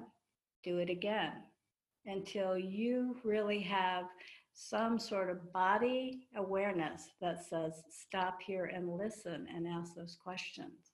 Do 0.63 0.77
it 0.77 0.89
again 0.89 1.33
until 2.05 2.57
you 2.57 3.17
really 3.23 3.59
have 3.59 4.05
some 4.53 4.99
sort 4.99 5.29
of 5.29 5.53
body 5.53 6.27
awareness 6.35 7.09
that 7.21 7.45
says, 7.45 7.81
stop 7.89 8.39
here 8.45 8.65
and 8.65 8.97
listen 8.97 9.47
and 9.53 9.67
ask 9.67 9.95
those 9.95 10.17
questions. 10.21 10.91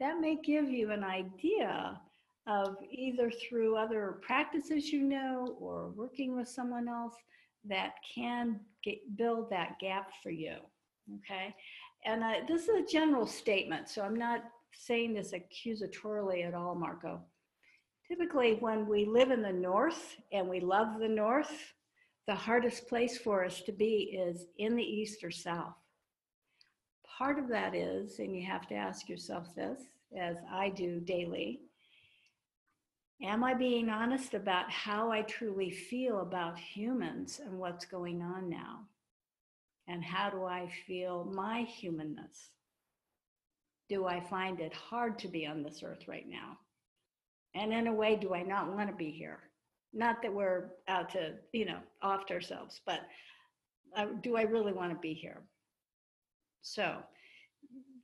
That 0.00 0.20
may 0.20 0.36
give 0.36 0.70
you 0.70 0.90
an 0.90 1.04
idea 1.04 2.00
of 2.46 2.76
either 2.90 3.30
through 3.30 3.76
other 3.76 4.20
practices 4.22 4.92
you 4.92 5.02
know 5.02 5.56
or 5.60 5.90
working 5.96 6.36
with 6.36 6.48
someone 6.48 6.88
else 6.88 7.14
that 7.66 7.94
can 8.14 8.60
get, 8.84 8.98
build 9.16 9.50
that 9.50 9.78
gap 9.80 10.10
for 10.22 10.30
you. 10.30 10.56
Okay. 11.16 11.54
And 12.04 12.22
uh, 12.22 12.34
this 12.46 12.68
is 12.68 12.68
a 12.68 12.90
general 12.90 13.26
statement, 13.26 13.88
so 13.88 14.02
I'm 14.02 14.16
not 14.16 14.44
saying 14.72 15.14
this 15.14 15.32
accusatorily 15.32 16.46
at 16.46 16.54
all, 16.54 16.74
Marco. 16.74 17.20
Typically, 18.06 18.54
when 18.60 18.86
we 18.86 19.04
live 19.04 19.30
in 19.30 19.42
the 19.42 19.52
North 19.52 20.16
and 20.32 20.48
we 20.48 20.60
love 20.60 20.98
the 20.98 21.08
North, 21.08 21.74
the 22.26 22.34
hardest 22.34 22.88
place 22.88 23.18
for 23.18 23.44
us 23.44 23.62
to 23.62 23.72
be 23.72 24.18
is 24.18 24.46
in 24.58 24.76
the 24.76 24.82
East 24.82 25.24
or 25.24 25.30
South. 25.30 25.74
Part 27.06 27.38
of 27.38 27.48
that 27.48 27.74
is, 27.74 28.18
and 28.18 28.36
you 28.36 28.46
have 28.46 28.66
to 28.68 28.74
ask 28.74 29.08
yourself 29.08 29.54
this, 29.54 29.80
as 30.16 30.36
I 30.50 30.68
do 30.70 31.00
daily, 31.00 31.60
am 33.22 33.42
I 33.42 33.54
being 33.54 33.88
honest 33.88 34.34
about 34.34 34.70
how 34.70 35.10
I 35.10 35.22
truly 35.22 35.70
feel 35.70 36.20
about 36.20 36.58
humans 36.58 37.40
and 37.44 37.58
what's 37.58 37.84
going 37.84 38.22
on 38.22 38.48
now? 38.48 38.80
And 39.88 40.04
how 40.04 40.30
do 40.30 40.44
I 40.44 40.70
feel 40.86 41.24
my 41.32 41.62
humanness? 41.62 42.50
Do 43.88 44.06
I 44.06 44.20
find 44.20 44.60
it 44.60 44.74
hard 44.74 45.18
to 45.20 45.28
be 45.28 45.46
on 45.46 45.62
this 45.62 45.82
earth 45.82 46.06
right 46.06 46.28
now? 46.28 46.58
And 47.54 47.72
in 47.72 47.86
a 47.86 47.94
way, 47.94 48.16
do 48.16 48.34
I 48.34 48.42
not 48.42 48.72
want 48.72 48.90
to 48.90 48.94
be 48.94 49.10
here? 49.10 49.38
Not 49.94 50.20
that 50.22 50.32
we're 50.32 50.66
out 50.86 51.10
to, 51.12 51.34
you 51.52 51.64
know, 51.64 51.78
off 52.02 52.30
ourselves, 52.30 52.82
but 52.84 53.00
uh, 53.96 54.06
do 54.22 54.36
I 54.36 54.42
really 54.42 54.72
want 54.72 54.92
to 54.92 54.98
be 54.98 55.14
here? 55.14 55.40
So, 56.60 56.98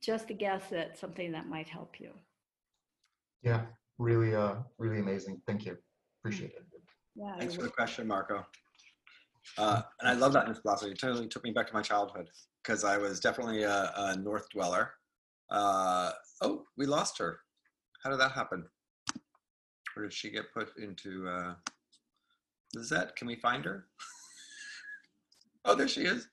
just 0.01 0.31
a 0.31 0.33
guess 0.33 0.71
at 0.71 0.97
something 0.97 1.31
that 1.31 1.47
might 1.47 1.67
help 1.67 1.99
you. 1.99 2.09
Yeah, 3.43 3.61
really, 3.97 4.35
uh, 4.35 4.55
really 4.77 4.99
amazing. 4.99 5.41
Thank 5.47 5.65
you. 5.65 5.77
Appreciate 6.21 6.51
it. 6.51 6.65
Yeah. 7.15 7.37
Thanks 7.37 7.55
for 7.55 7.61
the 7.61 7.69
question, 7.69 8.07
Marco. 8.07 8.45
Uh, 9.57 9.81
and 10.01 10.09
I 10.09 10.13
love 10.13 10.33
that, 10.33 10.47
Ms. 10.47 10.59
Blasi. 10.65 10.91
It 10.91 10.99
totally 10.99 11.27
took 11.27 11.43
me 11.43 11.51
back 11.51 11.67
to 11.67 11.73
my 11.73 11.81
childhood 11.81 12.29
because 12.63 12.83
I 12.83 12.97
was 12.97 13.19
definitely 13.19 13.63
a, 13.63 13.91
a 13.95 14.15
North 14.17 14.49
dweller. 14.49 14.91
Uh, 15.49 16.11
oh, 16.41 16.63
we 16.77 16.85
lost 16.85 17.17
her. 17.19 17.39
How 18.03 18.09
did 18.09 18.19
that 18.19 18.31
happen? 18.31 18.65
Or 19.95 20.03
did 20.03 20.13
she 20.13 20.29
get 20.29 20.53
put 20.53 20.77
into 20.77 21.27
uh, 21.27 21.53
Lizette? 22.73 23.15
Can 23.15 23.27
we 23.27 23.35
find 23.35 23.63
her? 23.65 23.85
oh, 25.65 25.75
there 25.75 25.87
she 25.87 26.01
is. 26.01 26.27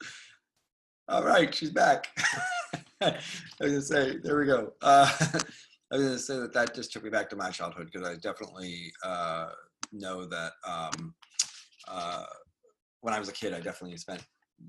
All 1.08 1.22
right, 1.22 1.54
she's 1.54 1.70
back. 1.70 2.08
I 3.00 3.18
was 3.60 3.72
gonna 3.72 3.82
say, 3.82 4.18
there 4.22 4.38
we 4.38 4.46
go. 4.46 4.72
Uh, 4.80 5.10
I 5.92 5.96
was 5.96 6.04
gonna 6.06 6.18
say 6.18 6.38
that 6.38 6.54
that 6.54 6.74
just 6.74 6.90
took 6.90 7.04
me 7.04 7.10
back 7.10 7.28
to 7.30 7.36
my 7.36 7.50
childhood 7.50 7.90
because 7.92 8.08
I 8.08 8.14
definitely 8.14 8.90
uh, 9.04 9.50
know 9.92 10.24
that 10.24 10.52
um, 10.66 11.14
uh, 11.86 12.24
when 13.02 13.12
I 13.12 13.18
was 13.18 13.28
a 13.28 13.32
kid, 13.32 13.52
I 13.52 13.60
definitely 13.60 13.98
spent 13.98 14.24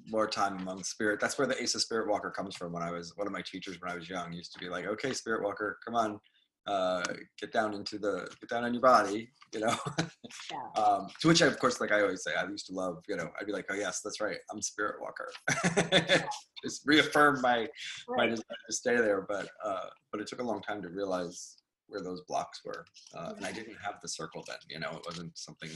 more 0.09 0.27
time 0.27 0.57
among 0.57 0.83
spirit. 0.83 1.21
That's 1.21 1.37
where 1.37 1.47
the 1.47 1.61
Ace 1.61 1.75
of 1.75 1.81
Spirit 1.81 2.09
Walker 2.09 2.29
comes 2.29 2.57
from. 2.57 2.73
When 2.73 2.83
I 2.83 2.91
was 2.91 3.13
one 3.15 3.25
of 3.25 3.31
my 3.31 3.41
teachers 3.41 3.77
when 3.79 3.89
I 3.89 3.95
was 3.95 4.09
young 4.09 4.33
used 4.33 4.51
to 4.53 4.59
be 4.59 4.67
like, 4.67 4.85
"Okay, 4.85 5.13
Spirit 5.13 5.43
Walker, 5.43 5.77
come 5.85 5.95
on, 5.95 6.19
uh, 6.65 7.03
get 7.39 7.51
down 7.51 7.73
into 7.73 7.97
the 7.97 8.27
get 8.39 8.49
down 8.49 8.63
on 8.63 8.73
your 8.73 8.81
body," 8.81 9.29
you 9.53 9.59
know. 9.59 9.75
Yeah. 10.51 10.81
um, 10.83 11.07
to 11.21 11.27
which 11.27 11.41
I, 11.41 11.47
of 11.47 11.59
course, 11.59 11.81
like 11.81 11.91
I 11.91 12.01
always 12.01 12.23
say, 12.23 12.31
I 12.35 12.47
used 12.47 12.67
to 12.67 12.73
love. 12.73 13.03
You 13.07 13.17
know, 13.17 13.29
I'd 13.39 13.47
be 13.47 13.53
like, 13.53 13.65
"Oh 13.69 13.75
yes, 13.75 14.01
that's 14.01 14.21
right, 14.21 14.37
I'm 14.51 14.61
Spirit 14.61 14.95
Walker." 15.01 15.31
Just 16.63 16.83
reaffirm 16.85 17.41
my 17.41 17.67
my 18.09 18.27
desire 18.27 18.43
to 18.67 18.73
stay 18.73 18.95
there, 18.95 19.25
but 19.27 19.49
uh, 19.63 19.87
but 20.11 20.21
it 20.21 20.27
took 20.27 20.39
a 20.39 20.43
long 20.43 20.61
time 20.61 20.81
to 20.81 20.89
realize 20.89 21.57
where 21.87 22.01
those 22.01 22.21
blocks 22.21 22.61
were, 22.65 22.85
uh, 23.15 23.33
and 23.35 23.45
I 23.45 23.51
didn't 23.51 23.77
have 23.83 23.95
the 24.01 24.07
circle 24.07 24.43
then. 24.47 24.57
You 24.69 24.79
know, 24.79 24.91
it 24.91 25.03
wasn't 25.05 25.37
something 25.37 25.69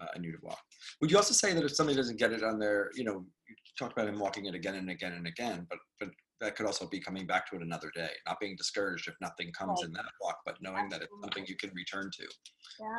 uh, 0.00 0.06
I 0.14 0.18
knew 0.18 0.32
to 0.32 0.38
walk. 0.42 0.60
Would 1.00 1.10
you 1.10 1.16
also 1.16 1.34
say 1.34 1.54
that 1.54 1.64
if 1.64 1.74
somebody 1.74 1.96
doesn't 1.96 2.18
get 2.18 2.32
it 2.32 2.42
on 2.42 2.58
their, 2.58 2.90
you 2.94 3.04
know, 3.04 3.24
you 3.48 3.54
talked 3.78 3.92
about 3.92 4.08
him 4.08 4.18
walking 4.18 4.46
it 4.46 4.54
again 4.54 4.74
and 4.74 4.90
again 4.90 5.12
and 5.12 5.26
again, 5.26 5.66
but 5.70 5.78
but 6.00 6.10
that 6.40 6.56
could 6.56 6.66
also 6.66 6.86
be 6.86 7.00
coming 7.00 7.26
back 7.26 7.48
to 7.50 7.56
it 7.56 7.62
another 7.62 7.90
day, 7.94 8.10
not 8.26 8.38
being 8.40 8.56
discouraged 8.56 9.08
if 9.08 9.14
nothing 9.20 9.52
comes 9.52 9.80
Right. 9.80 9.88
in 9.88 9.92
that 9.94 10.12
walk, 10.20 10.40
but 10.44 10.60
knowing 10.60 10.88
that 10.88 11.02
it's 11.02 11.12
something 11.20 11.44
you 11.46 11.56
can 11.56 11.72
return 11.74 12.10
to. 12.12 12.28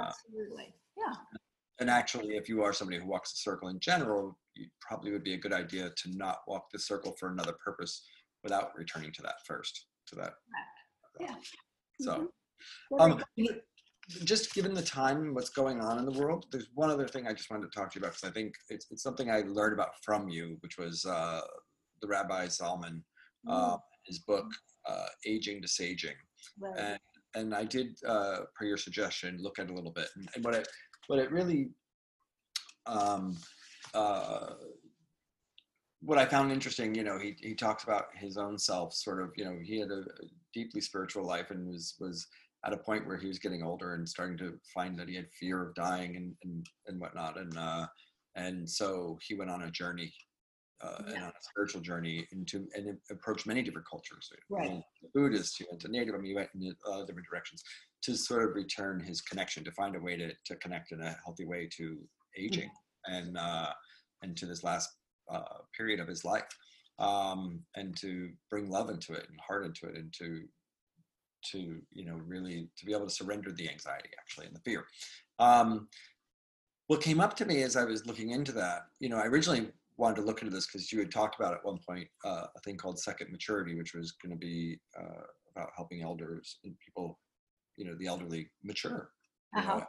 Absolutely. 0.02 0.76
Yeah. 0.98 1.16
And 1.80 1.90
actually, 1.90 2.36
if 2.36 2.50
you 2.50 2.62
are 2.64 2.74
somebody 2.74 3.00
who 3.00 3.08
walks 3.08 3.32
the 3.32 3.38
circle 3.38 3.70
in 3.70 3.80
general, 3.80 4.38
you 4.56 4.70
probably 4.82 5.12
would 5.12 5.24
be 5.24 5.34
a 5.36 5.38
good 5.38 5.54
idea 5.54 5.90
to 5.90 6.18
not 6.18 6.40
walk 6.48 6.70
the 6.72 6.80
circle 6.80 7.16
for 7.18 7.30
another 7.30 7.54
purpose 7.64 8.06
without 8.44 8.76
returning 8.78 9.14
to 9.14 9.22
that 9.22 9.46
first, 9.46 9.88
to 10.08 10.16
that. 10.16 10.34
Yeah. 11.20 11.36
So. 12.02 12.32
Mhm. 12.92 13.00
Um, 13.00 13.24
just 14.26 14.54
given 14.54 14.74
the 14.74 14.82
time 14.84 15.18
and 15.22 15.36
what's 15.36 15.50
going 15.50 15.80
on 15.80 15.98
in 16.00 16.04
the 16.06 16.20
world, 16.20 16.48
there's 16.52 16.70
one 16.74 16.90
other 16.90 17.08
thing 17.08 17.28
I 17.28 17.34
just 17.34 17.50
wanted 17.50 17.72
to 17.72 17.80
talk 17.80 17.92
to 17.92 18.00
you 18.00 18.04
about 18.04 18.16
because 18.16 18.30
I 18.30 18.34
think 18.34 18.56
it's, 18.70 18.88
it's 18.92 19.04
something 19.04 19.30
I 19.32 19.42
learned 19.42 19.74
about 19.74 19.92
from 20.04 20.28
you, 20.28 20.58
which 20.62 20.78
was 20.78 21.06
uh, 21.06 21.42
the 22.02 22.08
Rabbi 22.08 22.48
Zalman, 22.48 23.04
uh, 23.50 23.78
his 24.06 24.20
book, 24.20 24.46
uh, 24.88 25.06
Aging 25.26 25.62
to 25.62 25.68
Saging. 25.68 26.16
Right. 26.60 26.78
And, 26.78 27.00
and 27.36 27.56
I 27.56 27.64
did, 27.64 27.98
uh, 28.08 28.40
per 28.56 28.66
your 28.66 28.78
suggestion, 28.78 29.40
look 29.42 29.60
at 29.60 29.66
it 29.66 29.72
a 29.72 29.74
little 29.74 29.92
bit. 29.92 30.08
And, 30.16 30.30
and 30.36 30.44
what, 30.44 30.56
it, 30.56 30.68
what 31.08 31.20
it 31.20 31.32
really, 31.32 31.70
um, 32.86 33.38
uh, 33.94 34.54
what 36.02 36.18
I 36.18 36.26
found 36.26 36.52
interesting, 36.52 36.96
you 36.96 37.04
know, 37.04 37.20
he, 37.20 37.36
he 37.40 37.54
talks 37.54 37.84
about 37.84 38.06
his 38.16 38.38
own 38.38 38.58
self 38.58 38.94
sort 38.94 39.22
of, 39.22 39.32
you 39.36 39.46
know, 39.46 39.58
he 39.62 39.80
had 39.80 39.92
a 39.92 40.04
deeply 40.54 40.82
spiritual 40.82 41.26
life 41.26 41.52
and 41.52 41.68
was, 41.68 41.96
was 42.00 42.26
at 42.66 42.74
a 42.74 42.78
point 42.78 43.06
where 43.06 43.18
he 43.18 43.28
was 43.28 43.40
getting 43.40 43.64
older 43.64 43.94
and 43.96 44.08
starting 44.08 44.38
to 44.38 44.54
find 44.74 44.98
that 44.98 45.08
he 45.08 45.16
had 45.16 45.28
fear 45.40 45.68
of 45.68 45.76
dying 45.76 46.16
and, 46.16 46.34
and, 46.44 46.66
and 46.88 47.00
whatnot. 47.00 47.38
And, 47.40 47.58
uh, 47.58 47.86
and 48.36 48.70
so 48.70 49.18
he 49.22 49.36
went 49.36 49.52
on 49.52 49.64
a 49.64 49.72
journey, 49.72 50.12
uh, 50.82 51.04
and 51.08 51.24
on 51.24 51.30
a 51.30 51.42
spiritual 51.42 51.82
journey 51.82 52.26
into, 52.32 52.68
and 52.76 52.98
approach 53.12 53.46
many 53.46 53.62
different 53.62 53.88
cultures. 53.90 54.32
Right. 54.50 54.70
to 54.70 55.08
Buddhist, 55.14 55.58
he 55.58 55.66
went 55.70 55.82
to 55.82 55.88
Native, 55.90 56.16
I 56.16 56.18
mean, 56.18 56.28
he 56.28 56.36
went 56.36 56.50
in 56.56 56.76
of 56.86 57.08
different 57.08 57.28
directions 57.30 57.64
to 58.04 58.16
sort 58.16 58.44
of 58.44 58.56
return 58.56 59.00
his 59.00 59.22
connection, 59.22 59.64
to 59.66 59.72
find 59.72 59.96
a 59.96 60.00
way 60.00 60.16
to, 60.16 60.32
to 60.46 60.56
connect 60.58 60.92
in 60.92 61.02
a 61.02 61.16
healthy 61.26 61.46
way 61.46 61.68
to 61.78 61.98
aging 62.38 62.70
and, 63.08 63.38
uh, 63.38 63.72
and 64.22 64.38
to 64.38 64.46
this 64.46 64.64
last 64.64 64.90
uh, 65.32 65.60
period 65.78 66.00
of 66.00 66.08
his 66.08 66.24
life 66.26 66.48
um, 67.00 67.62
and 67.76 67.98
to 67.98 68.30
bring 68.50 68.70
love 68.70 68.90
into 68.90 69.14
it 69.14 69.26
and 69.30 69.40
heart 69.40 69.66
into 69.66 69.88
it 69.88 69.96
and 69.96 70.14
to 70.14 70.44
to 71.52 71.80
you 71.92 72.04
know 72.06 72.20
really 72.28 72.70
to 72.78 72.86
be 72.86 72.94
able 72.94 73.06
to 73.06 73.14
surrender 73.14 73.52
the 73.52 73.70
anxiety 73.70 74.10
actually 74.20 74.46
and 74.46 74.56
the 74.56 74.60
fear 74.60 74.86
um, 75.40 75.88
what 76.88 77.02
came 77.02 77.22
up 77.22 77.36
to 77.36 77.46
me 77.46 77.64
as 77.64 77.76
i 77.78 77.84
was 77.84 78.06
looking 78.06 78.32
into 78.32 78.52
that 78.52 78.88
you 79.00 79.08
know 79.08 79.18
i 79.18 79.26
originally 79.26 79.70
wanted 80.00 80.16
to 80.16 80.22
look 80.22 80.42
into 80.42 80.54
this 80.54 80.66
because 80.66 80.92
you 80.92 81.00
had 81.00 81.12
talked 81.12 81.40
about 81.40 81.54
at 81.54 81.64
one 81.64 81.78
point 81.88 82.08
uh, 82.26 82.46
a 82.56 82.60
thing 82.64 82.78
called 82.78 82.98
second 83.00 83.32
maturity 83.32 83.76
which 83.76 83.94
was 83.94 84.14
going 84.24 84.32
to 84.32 84.38
be 84.38 84.80
uh, 85.00 85.24
about 85.56 85.70
helping 85.76 86.02
elders 86.02 86.58
and 86.64 86.74
people 86.84 87.20
you 87.78 87.86
know 87.86 87.96
the 88.00 88.08
elderly 88.08 88.50
mature 88.64 89.12
Uh-huh. 89.56 89.82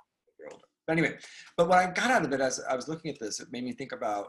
But 0.86 0.98
anyway, 0.98 1.16
but 1.56 1.68
what 1.68 1.78
I 1.78 1.90
got 1.90 2.10
out 2.10 2.24
of 2.24 2.32
it 2.32 2.40
as 2.40 2.60
I 2.68 2.74
was 2.74 2.88
looking 2.88 3.10
at 3.10 3.20
this, 3.20 3.40
it 3.40 3.48
made 3.52 3.64
me 3.64 3.72
think 3.72 3.92
about 3.92 4.28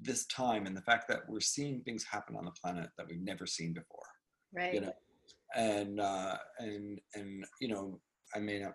this 0.00 0.26
time 0.26 0.66
and 0.66 0.76
the 0.76 0.82
fact 0.82 1.06
that 1.08 1.20
we're 1.28 1.40
seeing 1.40 1.80
things 1.80 2.04
happen 2.04 2.36
on 2.36 2.44
the 2.44 2.50
planet 2.62 2.90
that 2.98 3.06
we've 3.08 3.22
never 3.22 3.46
seen 3.46 3.72
before. 3.72 4.04
Right. 4.54 4.74
You 4.74 4.80
know, 4.82 4.92
and 5.54 6.00
uh, 6.00 6.36
and 6.58 7.00
and 7.14 7.44
you 7.60 7.68
know, 7.68 8.00
I 8.34 8.40
may 8.40 8.58
not 8.58 8.74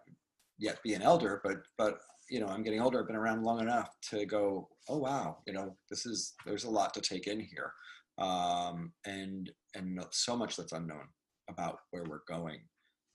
yet 0.58 0.82
be 0.84 0.94
an 0.94 1.02
elder, 1.02 1.42
but 1.44 1.58
but 1.78 1.98
you 2.30 2.40
know, 2.40 2.48
I'm 2.48 2.64
getting 2.64 2.82
older. 2.82 3.00
I've 3.00 3.08
been 3.08 3.16
around 3.16 3.44
long 3.44 3.62
enough 3.62 3.90
to 4.10 4.26
go, 4.26 4.70
oh 4.90 4.98
wow, 4.98 5.44
you 5.48 5.54
know, 5.54 5.78
this 5.90 6.06
is 6.06 6.36
there's 6.46 6.66
a 6.66 6.70
lot 6.70 6.94
to 6.96 7.02
take 7.02 7.28
in 7.28 7.40
here, 7.40 7.74
um, 8.18 8.94
and 9.06 9.52
and 9.76 10.04
so 10.12 10.36
much 10.36 10.56
that's 10.58 10.74
unknown 10.74 11.08
about 11.50 11.80
where 11.92 12.04
we're 12.04 12.24
going 12.28 12.68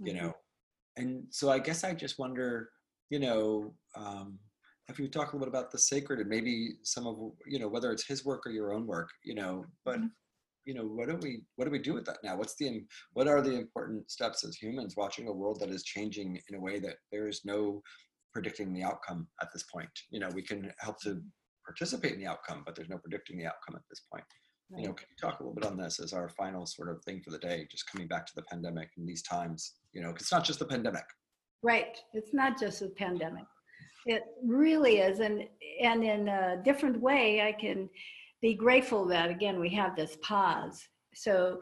you 0.05 0.15
Mhm. 0.15 0.15
know 0.15 0.33
and 0.97 1.27
so 1.35 1.51
i 1.51 1.59
guess 1.59 1.85
i 1.85 1.95
just 1.95 2.19
wonder 2.19 2.71
you 3.11 3.19
know 3.19 3.77
um 3.97 4.39
if 4.89 4.99
you 4.99 5.09
talk 5.09 5.33
a 5.33 5.37
little 5.37 5.41
bit 5.41 5.49
about 5.49 5.71
the 5.71 5.79
sacred 5.79 6.21
and 6.21 6.29
maybe 6.29 6.71
some 6.83 7.07
of 7.07 7.17
you 7.47 7.59
know 7.59 7.69
whether 7.69 7.93
it's 7.93 8.07
his 8.07 8.25
work 8.25 8.47
or 8.47 8.51
your 8.51 8.73
own 8.73 8.87
work 8.87 9.11
you 9.25 9.35
know 9.35 9.65
but 9.85 10.01
Mhm. 10.01 10.11
you 10.65 10.75
know 10.75 10.85
what 10.85 11.09
do 11.09 11.17
we 11.17 11.47
what 11.57 11.65
do 11.65 11.71
we 11.71 11.79
do 11.79 11.95
with 11.95 12.05
that 12.07 12.19
now 12.23 12.37
what's 12.37 12.57
the 12.57 12.87
what 13.13 13.29
are 13.29 13.43
the 13.43 13.53
important 13.53 14.11
steps 14.11 14.45
as 14.45 14.57
humans 14.57 14.97
watching 14.97 15.29
a 15.29 15.33
world 15.33 15.61
that 15.61 15.71
is 15.71 15.85
changing 15.85 16.41
in 16.49 16.55
a 16.57 16.61
way 16.61 16.79
that 16.79 16.97
there 17.11 17.29
is 17.29 17.45
no 17.45 17.83
predicting 18.33 18.73
the 18.73 18.83
outcome 18.83 19.27
at 19.41 19.49
this 19.53 19.65
point 19.65 19.91
you 20.11 20.21
know 20.21 20.29
we 20.35 20.43
can 20.43 20.71
help 20.79 21.01
to 21.01 21.21
participate 21.65 22.13
in 22.13 22.21
the 22.21 22.27
outcome 22.27 22.63
but 22.65 22.75
there's 22.75 22.89
no 22.89 22.99
predicting 22.99 23.39
the 23.39 23.47
outcome 23.47 23.77
at 23.77 23.83
this 23.91 24.03
point 24.13 24.25
you 24.77 24.87
know 24.87 24.93
can 24.93 25.07
you 25.11 25.17
talk 25.21 25.39
a 25.39 25.43
little 25.43 25.55
bit 25.55 25.65
on 25.65 25.77
this 25.77 26.01
as 26.01 26.13
our 26.13 26.29
final 26.31 26.65
sort 26.67 26.89
of 26.89 27.03
thing 27.05 27.21
for 27.23 27.31
the 27.31 27.39
day 27.39 27.67
just 27.71 27.91
coming 27.91 28.09
back 28.09 28.27
to 28.27 28.33
the 28.35 28.43
pandemic 28.43 28.89
and 28.97 29.09
these 29.09 29.23
times 29.23 29.75
you 29.93 30.03
know 30.03 30.11
it's 30.11 30.33
not 30.33 30.45
just 30.45 30.59
the 30.59 30.65
pandemic 30.65 31.05
Right. 31.63 31.97
It's 32.13 32.35
not 32.35 32.59
just 32.59 32.83
a 32.83 32.89
pandemic. 32.89 33.45
It 34.07 34.25
really 34.45 34.99
is. 34.99 35.21
And, 35.21 35.45
and 35.81 36.03
in 36.03 36.29
a 36.29 36.61
different 36.65 37.01
way, 37.01 37.41
I 37.43 37.53
can 37.53 37.89
be 38.41 38.55
grateful 38.55 39.07
that, 39.07 39.31
again, 39.31 39.61
we 39.61 39.71
have 39.71 39.95
this 39.95 40.19
pause. 40.23 40.83
So 41.15 41.61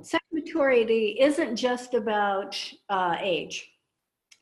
second 0.00 0.28
maturity 0.32 1.18
isn't 1.20 1.56
just 1.56 1.92
about 1.92 2.58
uh, 2.88 3.16
age. 3.20 3.70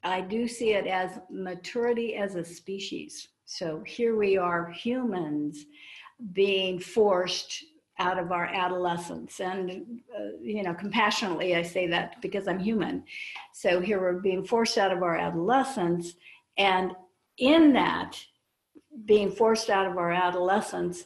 I 0.05 0.21
do 0.21 0.49
see 0.49 0.73
it 0.73 0.87
as 0.87 1.21
maturity 1.31 2.17
as 2.17 2.35
a 2.35 2.45
species. 2.45 3.29
So 3.45 3.83
here 3.87 4.17
we 4.17 4.37
are, 4.37 4.71
humans, 4.71 5.67
being 6.33 6.79
forced 6.79 7.65
out 7.99 8.19
of 8.19 8.33
our 8.33 8.47
adolescence. 8.47 9.41
And, 9.41 10.01
uh, 10.17 10.37
you 10.41 10.63
know, 10.63 10.75
compassionately, 10.75 11.55
I 11.55 11.63
say 11.63 11.87
that 11.89 12.21
because 12.21 12.49
I'm 12.49 12.59
human. 12.59 13.05
So 13.53 13.81
here 13.81 14.01
we're 14.01 14.21
being 14.21 14.45
forced 14.45 14.79
out 14.79 14.93
of 14.93 15.03
our 15.03 15.17
adolescence. 15.17 16.15
And 16.57 16.93
in 17.39 17.73
that, 17.75 18.19
being 19.05 19.31
forced 19.31 19.71
out 19.71 19.87
of 19.87 19.99
our 19.99 20.13
adolescence, 20.13 21.05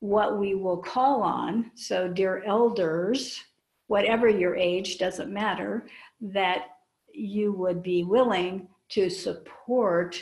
what 0.00 0.38
we 0.38 0.54
will 0.54 0.78
call 0.78 1.22
on, 1.22 1.70
so 1.74 2.08
dear 2.08 2.42
elders, 2.46 3.40
whatever 3.86 4.28
your 4.28 4.56
age, 4.56 4.98
doesn't 4.98 5.32
matter, 5.32 5.86
that 6.20 6.62
you 7.14 7.52
would 7.52 7.82
be 7.82 8.04
willing 8.04 8.68
to 8.90 9.08
support 9.08 10.20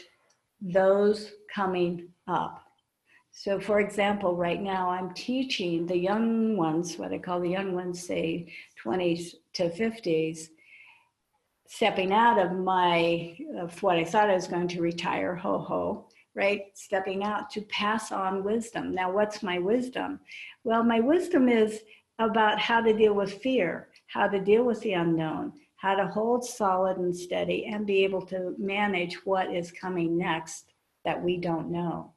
those 0.60 1.32
coming 1.54 2.08
up. 2.26 2.64
So, 3.30 3.60
for 3.60 3.80
example, 3.80 4.34
right 4.34 4.60
now 4.60 4.90
I'm 4.90 5.14
teaching 5.14 5.86
the 5.86 5.96
young 5.96 6.56
ones, 6.56 6.98
what 6.98 7.12
I 7.12 7.18
call 7.18 7.40
the 7.40 7.48
young 7.48 7.72
ones, 7.72 8.04
say 8.04 8.52
20s 8.84 9.34
to 9.54 9.70
50s, 9.70 10.48
stepping 11.68 12.12
out 12.12 12.38
of 12.38 12.52
my, 12.52 13.36
of 13.58 13.80
what 13.82 13.96
I 13.96 14.04
thought 14.04 14.30
I 14.30 14.34
was 14.34 14.48
going 14.48 14.68
to 14.68 14.82
retire, 14.82 15.36
ho 15.36 15.58
ho, 15.58 16.08
right? 16.34 16.62
Stepping 16.74 17.22
out 17.22 17.50
to 17.50 17.60
pass 17.62 18.10
on 18.10 18.42
wisdom. 18.42 18.92
Now, 18.94 19.12
what's 19.12 19.42
my 19.42 19.58
wisdom? 19.58 20.18
Well, 20.64 20.82
my 20.82 20.98
wisdom 20.98 21.48
is 21.48 21.80
about 22.18 22.58
how 22.58 22.80
to 22.80 22.92
deal 22.92 23.14
with 23.14 23.40
fear, 23.40 23.88
how 24.08 24.26
to 24.26 24.40
deal 24.40 24.64
with 24.64 24.80
the 24.80 24.94
unknown, 24.94 25.52
how 25.78 25.94
to 25.94 26.06
hold 26.08 26.44
solid 26.44 26.98
and 26.98 27.16
steady 27.16 27.66
and 27.66 27.86
be 27.86 28.04
able 28.04 28.20
to 28.20 28.54
manage 28.58 29.14
what 29.24 29.54
is 29.54 29.70
coming 29.72 30.18
next 30.18 30.72
that 31.04 31.22
we 31.22 31.36
don't 31.36 31.70
know. 31.70 32.12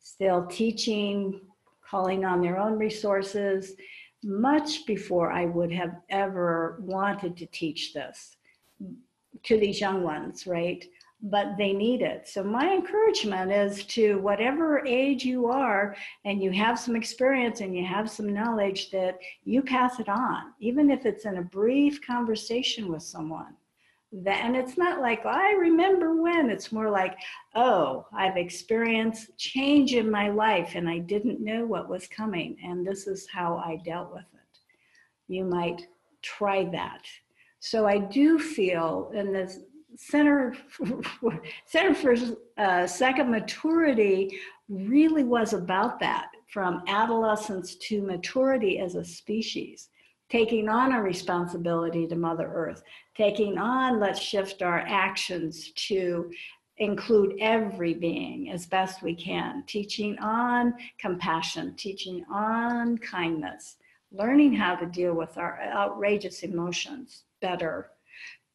Still 0.00 0.46
teaching, 0.46 1.40
calling 1.88 2.24
on 2.24 2.40
their 2.40 2.58
own 2.58 2.78
resources, 2.78 3.74
much 4.24 4.86
before 4.86 5.30
I 5.30 5.44
would 5.44 5.70
have 5.72 5.96
ever 6.08 6.78
wanted 6.80 7.36
to 7.36 7.46
teach 7.46 7.92
this 7.92 8.36
to 9.42 9.58
these 9.58 9.80
young 9.80 10.02
ones, 10.02 10.46
right? 10.46 10.82
But 11.22 11.56
they 11.56 11.72
need 11.72 12.02
it. 12.02 12.28
So 12.28 12.42
my 12.42 12.72
encouragement 12.72 13.52
is 13.52 13.84
to 13.86 14.18
whatever 14.18 14.84
age 14.84 15.24
you 15.24 15.46
are 15.46 15.94
and 16.24 16.42
you 16.42 16.50
have 16.50 16.80
some 16.80 16.96
experience 16.96 17.60
and 17.60 17.76
you 17.76 17.84
have 17.84 18.10
some 18.10 18.32
knowledge 18.32 18.90
that 18.90 19.18
you 19.44 19.62
pass 19.62 20.00
it 20.00 20.08
on, 20.08 20.52
even 20.58 20.90
if 20.90 21.06
it's 21.06 21.24
in 21.24 21.38
a 21.38 21.42
brief 21.42 22.04
conversation 22.04 22.90
with 22.90 23.04
someone. 23.04 23.54
That, 24.24 24.44
and 24.44 24.54
it's 24.54 24.76
not 24.76 25.00
like 25.00 25.22
oh, 25.24 25.30
I 25.30 25.52
remember 25.52 26.20
when 26.20 26.50
it's 26.50 26.70
more 26.70 26.90
like, 26.90 27.16
oh, 27.54 28.06
I've 28.12 28.36
experienced 28.36 29.38
change 29.38 29.94
in 29.94 30.10
my 30.10 30.28
life 30.28 30.72
and 30.74 30.86
I 30.86 30.98
didn't 30.98 31.40
know 31.40 31.64
what 31.64 31.88
was 31.88 32.08
coming, 32.08 32.58
and 32.62 32.86
this 32.86 33.06
is 33.06 33.26
how 33.32 33.56
I 33.56 33.80
dealt 33.86 34.12
with 34.12 34.26
it. 34.34 34.58
You 35.28 35.44
might 35.44 35.86
try 36.20 36.64
that. 36.72 37.06
So 37.60 37.86
I 37.86 37.96
do 37.96 38.38
feel 38.38 39.12
in 39.14 39.32
this 39.32 39.60
Center 39.96 40.54
Center 41.66 41.94
for 41.94 42.14
uh, 42.58 42.86
Second 42.86 43.30
Maturity 43.30 44.38
really 44.68 45.24
was 45.24 45.52
about 45.52 46.00
that 46.00 46.28
from 46.48 46.82
adolescence 46.86 47.76
to 47.76 48.02
maturity 48.02 48.78
as 48.78 48.94
a 48.94 49.04
species, 49.04 49.88
taking 50.28 50.68
on 50.68 50.92
a 50.92 51.02
responsibility 51.02 52.06
to 52.06 52.16
Mother 52.16 52.50
Earth, 52.52 52.82
taking 53.16 53.58
on, 53.58 54.00
let's 54.00 54.20
shift 54.20 54.62
our 54.62 54.80
actions 54.80 55.72
to 55.72 56.30
include 56.78 57.36
every 57.40 57.94
being 57.94 58.50
as 58.50 58.66
best 58.66 59.02
we 59.02 59.14
can, 59.14 59.62
teaching 59.66 60.18
on 60.18 60.74
compassion, 60.98 61.74
teaching 61.76 62.24
on 62.30 62.98
kindness, 62.98 63.76
learning 64.10 64.52
how 64.52 64.74
to 64.74 64.86
deal 64.86 65.14
with 65.14 65.38
our 65.38 65.60
outrageous 65.62 66.42
emotions 66.42 67.24
better 67.40 67.90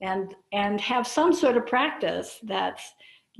and 0.02 0.36
and 0.54 0.80
have 0.82 1.08
some 1.08 1.34
sort 1.34 1.58
of 1.58 1.66
practice 1.66 2.40
that's 2.44 2.94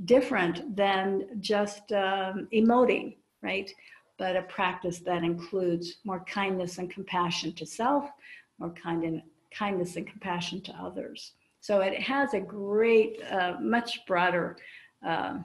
different 0.04 0.76
than 0.76 1.24
just 1.40 1.92
um, 1.92 2.48
emoting 2.52 3.14
right? 3.42 3.70
But 4.18 4.36
a 4.36 4.42
practice 4.42 4.98
that 5.00 5.22
includes 5.22 5.98
more 6.04 6.24
kindness 6.24 6.78
and 6.78 6.90
compassion 6.90 7.52
to 7.54 7.66
self 7.66 8.10
more 8.58 8.70
kind 8.70 9.04
and 9.04 9.22
kindness 9.56 9.96
and 9.96 10.06
compassion 10.06 10.60
to 10.62 10.72
others. 10.72 11.32
So 11.60 11.80
it 11.80 12.00
has 12.00 12.34
a 12.34 12.40
great 12.40 13.20
uh, 13.30 13.54
much 13.60 14.04
broader 14.06 14.56
uh, 15.06 15.38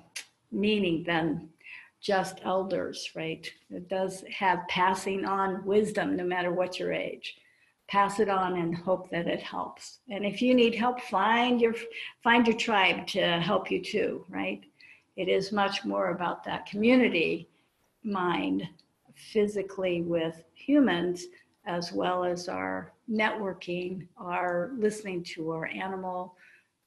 meaning 0.51 1.03
than 1.05 1.49
just 2.01 2.39
elders 2.43 3.09
right? 3.15 3.49
It 3.69 3.87
does 3.87 4.23
have 4.35 4.67
passing 4.67 5.25
on 5.25 5.63
wisdom 5.65 6.15
no 6.15 6.23
matter 6.23 6.51
what 6.51 6.79
your 6.79 6.91
age 6.91 7.37
pass 7.93 8.19
it 8.19 8.27
on 8.27 8.57
and 8.57 8.75
hope 8.75 9.07
that 9.11 9.27
it 9.27 9.39
helps. 9.39 9.99
And 10.09 10.25
if 10.25 10.41
you 10.41 10.55
need 10.55 10.73
help, 10.73 10.99
find 10.99 11.61
your 11.61 11.75
find 12.23 12.47
your 12.47 12.57
tribe 12.57 13.05
to 13.09 13.21
help 13.39 13.69
you 13.69 13.83
too, 13.83 14.25
right? 14.29 14.61
It 15.15 15.29
is 15.29 15.51
much 15.51 15.85
more 15.85 16.09
about 16.09 16.43
that 16.45 16.65
community 16.65 17.49
mind 18.03 18.67
physically 19.13 20.01
with 20.01 20.43
humans 20.55 21.27
as 21.67 21.93
well 21.93 22.23
as 22.23 22.49
our 22.49 22.93
networking, 23.07 24.07
our 24.17 24.71
listening 24.75 25.23
to 25.35 25.51
our 25.51 25.67
animal 25.67 26.35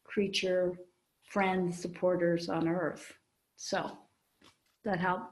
creature 0.03 0.73
friends, 1.23 1.81
supporters 1.81 2.49
on 2.49 2.67
earth. 2.67 3.13
So 3.57 3.97
that 4.85 4.99
help? 4.99 5.31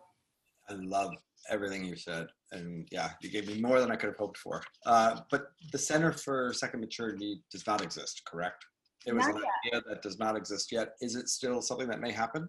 I 0.68 0.75
love 0.75 1.14
everything 1.51 1.84
you 1.84 1.97
said 1.97 2.26
and 2.55 2.88
yeah, 2.90 3.11
you 3.20 3.30
gave 3.30 3.47
me 3.47 3.61
more 3.61 3.80
than 3.80 3.90
I 3.90 3.97
could 3.97 4.09
have 4.09 4.16
hoped 4.16 4.38
for. 4.38 4.62
Uh, 4.86 5.20
but 5.30 5.49
the 5.72 5.78
Center 5.78 6.12
for 6.12 6.53
Second 6.53 6.80
Maturity 6.80 7.42
does 7.51 7.66
not 7.66 7.82
exist, 7.82 8.22
correct? 8.26 8.64
It 9.07 9.14
was 9.14 9.26
Not 9.26 9.36
an 9.36 9.42
idea 9.66 9.82
that 9.88 10.03
does 10.03 10.18
not 10.18 10.36
exist 10.36 10.72
yet. 10.72 10.95
Is 11.01 11.14
it 11.16 11.28
still 11.28 11.61
something 11.61 11.88
that 11.88 12.01
may 12.01 12.11
happen? 12.11 12.49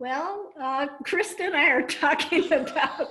Well, 0.00 0.50
uh, 0.60 0.86
Krista 1.04 1.40
and 1.40 1.56
I 1.56 1.70
are 1.70 1.82
talking 1.82 2.52
about, 2.52 3.10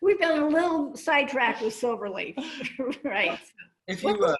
we've 0.00 0.18
been 0.18 0.38
a 0.38 0.48
little 0.48 0.96
sidetracked 0.96 1.62
with 1.62 1.74
Silverleaf, 1.74 2.36
right? 3.04 3.38
If 3.88 4.02
you, 4.02 4.10
uh, 4.10 4.36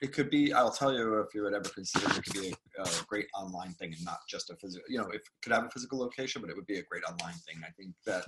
it 0.00 0.12
could 0.12 0.30
be. 0.30 0.52
I'll 0.52 0.70
tell 0.70 0.92
you 0.92 1.20
if 1.20 1.34
you 1.34 1.42
would 1.42 1.54
ever 1.54 1.68
consider 1.68 2.06
it 2.06 2.24
could 2.24 2.32
be 2.34 2.54
a, 2.78 2.82
a 2.82 3.04
great 3.08 3.26
online 3.34 3.72
thing 3.72 3.92
and 3.94 4.04
not 4.04 4.18
just 4.28 4.50
a 4.50 4.56
physical. 4.56 4.84
You 4.88 4.98
know, 4.98 5.08
if 5.08 5.16
it 5.16 5.22
could 5.42 5.52
have 5.52 5.64
a 5.64 5.70
physical 5.70 5.98
location, 5.98 6.42
but 6.42 6.50
it 6.50 6.56
would 6.56 6.66
be 6.66 6.78
a 6.78 6.84
great 6.90 7.04
online 7.04 7.34
thing. 7.46 7.62
I 7.64 7.70
think 7.78 7.92
that, 8.06 8.24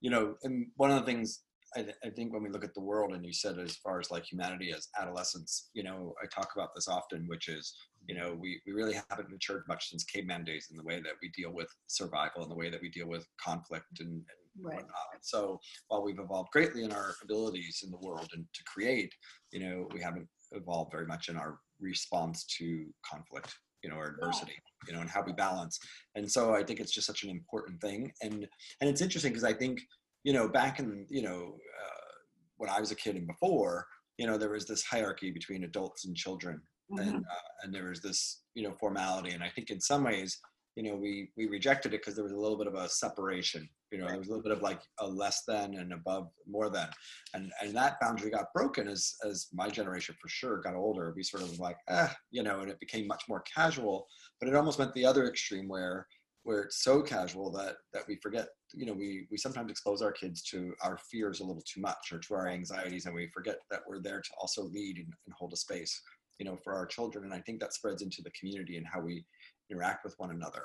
you 0.00 0.10
know, 0.10 0.36
and 0.42 0.66
one 0.76 0.90
of 0.90 0.96
the 0.96 1.06
things 1.06 1.40
I, 1.76 1.82
th- 1.82 1.96
I, 2.04 2.10
think 2.10 2.32
when 2.32 2.42
we 2.42 2.50
look 2.50 2.64
at 2.64 2.74
the 2.74 2.80
world 2.80 3.14
and 3.14 3.24
you 3.24 3.32
said 3.32 3.58
as 3.58 3.76
far 3.76 3.98
as 3.98 4.10
like 4.10 4.24
humanity 4.24 4.72
as 4.72 4.88
adolescence 5.00 5.70
you 5.74 5.82
know 5.82 6.14
i 6.22 6.26
talk 6.26 6.50
about 6.54 6.74
this 6.74 6.88
often 6.88 7.24
which 7.28 7.48
is 7.48 7.74
you 8.06 8.14
know 8.14 8.36
we, 8.38 8.60
we 8.66 8.72
really 8.72 8.94
haven't 9.08 9.30
matured 9.30 9.62
much 9.68 9.88
since 9.88 10.04
caveman 10.04 10.44
days 10.44 10.68
in 10.70 10.76
the 10.76 10.82
way 10.82 11.00
that 11.00 11.14
we 11.22 11.30
deal 11.30 11.52
with 11.52 11.68
survival 11.86 12.42
and 12.42 12.50
the 12.50 12.56
way 12.56 12.68
that 12.68 12.82
we 12.82 12.90
deal 12.90 13.08
with 13.08 13.26
conflict 13.42 14.00
and, 14.00 14.10
and 14.10 14.64
right. 14.64 14.76
whatnot 14.76 14.92
so 15.22 15.58
while 15.88 16.02
we've 16.02 16.18
evolved 16.18 16.50
greatly 16.52 16.84
in 16.84 16.92
our 16.92 17.14
abilities 17.22 17.80
in 17.84 17.90
the 17.90 18.06
world 18.06 18.28
and 18.34 18.44
to 18.52 18.62
create 18.64 19.12
you 19.50 19.60
know 19.60 19.88
we 19.94 20.00
haven't 20.00 20.28
evolved 20.54 20.92
very 20.92 21.06
much 21.06 21.28
in 21.28 21.36
our 21.36 21.58
response 21.80 22.44
to 22.58 22.86
conflict 23.04 23.52
you 23.82 23.90
know 23.90 23.96
or 23.96 24.06
adversity 24.06 24.52
yeah. 24.52 24.88
you 24.88 24.94
know 24.94 25.00
and 25.00 25.10
how 25.10 25.22
we 25.24 25.32
balance 25.32 25.78
and 26.14 26.30
so 26.30 26.54
i 26.54 26.62
think 26.62 26.78
it's 26.78 26.92
just 26.92 27.06
such 27.06 27.24
an 27.24 27.30
important 27.30 27.80
thing 27.80 28.12
and 28.22 28.46
and 28.80 28.88
it's 28.88 29.00
interesting 29.00 29.32
because 29.32 29.44
i 29.44 29.52
think 29.52 29.80
you 30.24 30.32
know, 30.32 30.48
back 30.48 30.78
in, 30.78 31.06
you 31.08 31.22
know, 31.22 31.54
uh, 31.56 32.12
when 32.56 32.70
I 32.70 32.80
was 32.80 32.90
a 32.90 32.96
kid 32.96 33.16
and 33.16 33.26
before, 33.26 33.86
you 34.18 34.26
know, 34.26 34.38
there 34.38 34.50
was 34.50 34.66
this 34.66 34.84
hierarchy 34.84 35.30
between 35.30 35.64
adults 35.64 36.04
and 36.04 36.16
children, 36.16 36.60
mm-hmm. 36.92 37.08
and 37.08 37.16
uh, 37.16 37.50
and 37.62 37.74
there 37.74 37.88
was 37.88 38.00
this, 38.00 38.42
you 38.54 38.62
know, 38.62 38.74
formality. 38.78 39.30
And 39.30 39.42
I 39.42 39.48
think 39.48 39.70
in 39.70 39.80
some 39.80 40.04
ways, 40.04 40.38
you 40.76 40.82
know, 40.82 40.96
we 40.96 41.30
we 41.36 41.46
rejected 41.46 41.92
it 41.92 42.00
because 42.00 42.14
there 42.14 42.24
was 42.24 42.32
a 42.32 42.38
little 42.38 42.56
bit 42.56 42.66
of 42.66 42.74
a 42.74 42.88
separation. 42.88 43.68
You 43.90 43.98
know, 43.98 44.08
there 44.08 44.18
was 44.18 44.28
a 44.28 44.30
little 44.30 44.42
bit 44.42 44.52
of 44.52 44.62
like 44.62 44.80
a 45.00 45.06
less 45.06 45.42
than 45.46 45.74
and 45.74 45.92
above 45.92 46.28
more 46.48 46.70
than, 46.70 46.88
and 47.34 47.52
and 47.60 47.74
that 47.76 48.00
boundary 48.00 48.30
got 48.30 48.52
broken 48.54 48.88
as 48.88 49.14
as 49.24 49.48
my 49.52 49.68
generation 49.68 50.14
for 50.20 50.28
sure 50.28 50.60
got 50.62 50.74
older. 50.74 51.12
We 51.14 51.22
sort 51.22 51.42
of 51.42 51.58
like, 51.58 51.76
ah, 51.90 52.14
you 52.30 52.42
know, 52.42 52.60
and 52.60 52.70
it 52.70 52.80
became 52.80 53.06
much 53.06 53.24
more 53.28 53.42
casual. 53.42 54.06
But 54.40 54.48
it 54.48 54.56
almost 54.56 54.78
meant 54.78 54.94
the 54.94 55.04
other 55.04 55.26
extreme 55.28 55.68
where 55.68 56.06
where 56.44 56.62
it's 56.62 56.82
so 56.82 57.02
casual 57.02 57.50
that 57.52 57.76
that 57.92 58.02
we 58.08 58.18
forget 58.22 58.48
you 58.74 58.86
know 58.86 58.92
we 58.92 59.26
we 59.30 59.36
sometimes 59.36 59.70
expose 59.70 60.02
our 60.02 60.12
kids 60.12 60.42
to 60.42 60.74
our 60.82 60.98
fears 61.10 61.40
a 61.40 61.44
little 61.44 61.62
too 61.62 61.80
much 61.80 62.10
or 62.12 62.18
to 62.18 62.34
our 62.34 62.48
anxieties 62.48 63.06
and 63.06 63.14
we 63.14 63.28
forget 63.28 63.58
that 63.70 63.80
we're 63.86 64.00
there 64.00 64.20
to 64.20 64.30
also 64.40 64.62
lead 64.64 64.96
and, 64.96 65.12
and 65.26 65.34
hold 65.38 65.52
a 65.52 65.56
space 65.56 66.02
you 66.38 66.46
know 66.46 66.58
for 66.64 66.74
our 66.74 66.86
children 66.86 67.24
and 67.24 67.34
i 67.34 67.40
think 67.40 67.60
that 67.60 67.74
spreads 67.74 68.02
into 68.02 68.22
the 68.22 68.30
community 68.30 68.76
and 68.76 68.86
how 68.86 69.00
we 69.00 69.24
interact 69.72 70.04
with 70.04 70.18
one 70.18 70.30
another. 70.30 70.64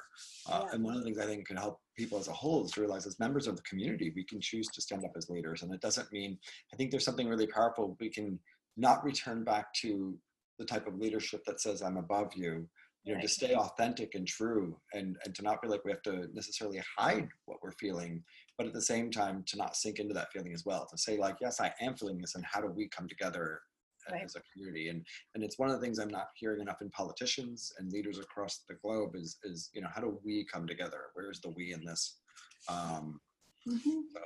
Uh, 0.49 0.63
Yeah. 0.65 0.75
And 0.75 0.83
one 0.83 0.93
of 0.93 0.99
the 0.99 1.05
things 1.05 1.17
I 1.17 1.25
think 1.25 1.47
can 1.47 1.57
help 1.57 1.79
people 1.95 2.19
as 2.19 2.27
a 2.27 2.33
whole 2.33 2.65
is 2.65 2.71
to 2.71 2.81
realize 2.81 3.07
as 3.07 3.19
members 3.19 3.47
of 3.47 3.55
the 3.55 3.61
community, 3.63 4.11
we 4.15 4.23
can 4.23 4.39
choose 4.41 4.67
to 4.67 4.81
stand 4.81 5.05
up 5.05 5.11
as 5.15 5.29
leaders. 5.29 5.63
And 5.63 5.73
it 5.73 5.81
doesn't 5.81 6.11
mean, 6.11 6.37
I 6.73 6.75
think 6.75 6.91
there's 6.91 7.05
something 7.05 7.27
really 7.27 7.47
powerful. 7.47 7.97
We 7.99 8.09
can 8.09 8.39
not 8.75 9.03
return 9.03 9.43
back 9.43 9.73
to 9.81 10.17
the 10.59 10.65
type 10.65 10.87
of 10.87 10.97
leadership 10.97 11.43
that 11.45 11.61
says, 11.61 11.81
I'm 11.81 11.97
above 11.97 12.33
you. 12.35 12.67
You 13.03 13.13
know, 13.13 13.21
to 13.21 13.27
stay 13.29 13.55
authentic 13.55 14.15
and 14.15 14.27
true 14.27 14.75
and, 14.93 15.15
and 15.23 15.33
to 15.35 15.41
not 15.41 15.61
feel 15.61 15.71
like 15.71 15.85
we 15.85 15.91
have 15.91 16.01
to 16.01 16.27
necessarily 16.33 16.81
hide 16.97 17.29
what 17.45 17.59
we're 17.63 17.71
feeling, 17.71 18.21
but 18.57 18.67
at 18.67 18.73
the 18.73 18.81
same 18.81 19.11
time 19.11 19.43
to 19.47 19.55
not 19.55 19.77
sink 19.77 19.99
into 19.99 20.13
that 20.13 20.29
feeling 20.33 20.53
as 20.53 20.65
well. 20.65 20.85
To 20.91 20.97
say 20.97 21.15
like, 21.15 21.37
yes, 21.39 21.61
I 21.61 21.71
am 21.79 21.95
feeling 21.95 22.19
this 22.19 22.35
and 22.35 22.43
how 22.45 22.59
do 22.59 22.67
we 22.67 22.89
come 22.89 23.07
together 23.07 23.61
Right. 24.11 24.23
as 24.23 24.35
a 24.35 24.41
community? 24.53 24.89
And 24.89 25.05
and 25.35 25.43
it's 25.43 25.57
one 25.59 25.69
of 25.69 25.75
the 25.79 25.81
things 25.85 25.99
I'm 25.99 26.09
not 26.09 26.27
hearing 26.35 26.61
enough 26.61 26.81
in 26.81 26.89
politicians 26.91 27.71
and 27.77 27.91
leaders 27.91 28.19
across 28.19 28.63
the 28.67 28.75
globe 28.75 29.15
is 29.15 29.37
is 29.43 29.69
you 29.73 29.81
know 29.81 29.89
how 29.93 30.01
do 30.01 30.19
we 30.23 30.45
come 30.51 30.67
together? 30.67 31.01
Where's 31.13 31.41
the 31.41 31.49
we 31.49 31.73
in 31.73 31.83
this? 31.85 32.19
Um, 32.69 33.19
Mhm. 33.67 34.03
so 34.13 34.19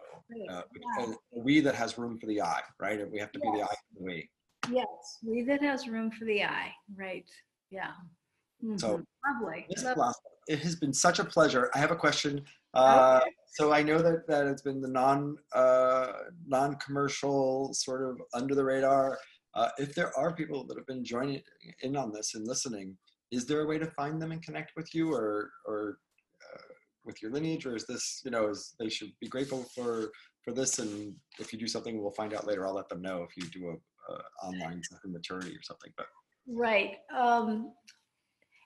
uh, 0.50 0.64
Yeah. 0.76 1.14
we 1.32 1.62
that 1.62 1.76
has 1.76 1.98
room 1.98 2.20
for 2.20 2.28
the 2.28 2.42
I, 2.42 2.62
right? 2.80 3.10
We 3.10 3.20
have 3.20 3.32
to 3.32 3.40
be 3.40 3.50
the 3.52 3.64
I 3.64 3.68
Yes. 3.70 3.78
for 3.88 3.96
the 4.00 4.04
we. 4.04 4.32
Yes, 4.70 5.20
we 5.24 5.44
that 5.44 5.62
has 5.62 5.88
room 5.88 6.12
for 6.12 6.26
the 6.26 6.44
I, 6.44 6.74
right, 6.96 7.30
yeah. 7.72 7.96
So, 8.78 8.98
Mhm. 9.00 9.06
Lovely. 9.26 9.66
It 10.48 10.60
has 10.60 10.76
been 10.76 10.94
such 10.94 11.20
a 11.20 11.24
pleasure. 11.26 11.70
I 11.74 11.78
have 11.80 11.92
a 11.92 11.96
question. 11.96 12.46
Uh, 12.74 13.20
Okay. 13.24 13.36
So 13.54 13.74
I 13.74 13.84
know 13.84 14.02
that 14.02 14.26
that 14.28 14.48
it's 14.48 14.62
been 14.62 14.82
the 14.82 14.88
non 14.88 15.38
uh, 15.54 16.14
non-commercial 16.48 17.74
sort 17.74 18.02
of 18.04 18.22
under 18.34 18.56
the 18.56 18.64
radar. 18.64 19.20
Uh, 19.54 19.70
if 19.78 19.94
there 19.94 20.18
are 20.18 20.34
people 20.34 20.66
that 20.66 20.78
have 20.78 20.88
been 20.88 21.04
joining 21.04 21.42
in 21.82 21.96
on 21.96 22.12
this 22.12 22.36
and 22.36 22.48
listening, 22.48 22.98
is 23.32 23.46
there 23.46 23.62
a 23.62 23.68
way 23.68 23.78
to 23.78 23.86
find 23.92 24.22
them 24.22 24.32
and 24.32 24.42
connect 24.44 24.72
with 24.76 24.94
you, 24.94 25.14
or 25.14 25.52
or 25.66 25.98
uh, 26.54 26.74
with 27.06 27.22
your 27.22 27.32
lineage, 27.32 27.66
or 27.66 27.76
is 27.76 27.86
this 27.86 28.22
you 28.24 28.32
know 28.32 28.50
is 28.50 28.76
they 28.80 28.90
should 28.90 29.12
be 29.20 29.28
grateful 29.28 29.64
for 29.76 30.12
for 30.44 30.54
this, 30.54 30.80
and 30.80 31.14
if 31.40 31.52
you 31.52 31.60
do 31.60 31.68
something, 31.68 32.02
we'll 32.02 32.12
find 32.12 32.34
out 32.34 32.48
later. 32.48 32.66
I'll 32.66 32.76
let 32.76 32.90
them 32.90 33.02
know 33.02 33.24
if 33.24 33.36
you 33.36 33.50
do 33.50 33.70
a, 33.70 34.14
a 34.14 34.48
online 34.48 34.82
maturity 35.06 35.52
or 35.52 35.62
something. 35.62 35.92
But 35.98 36.08
Right. 36.48 36.98
Um, 37.16 37.74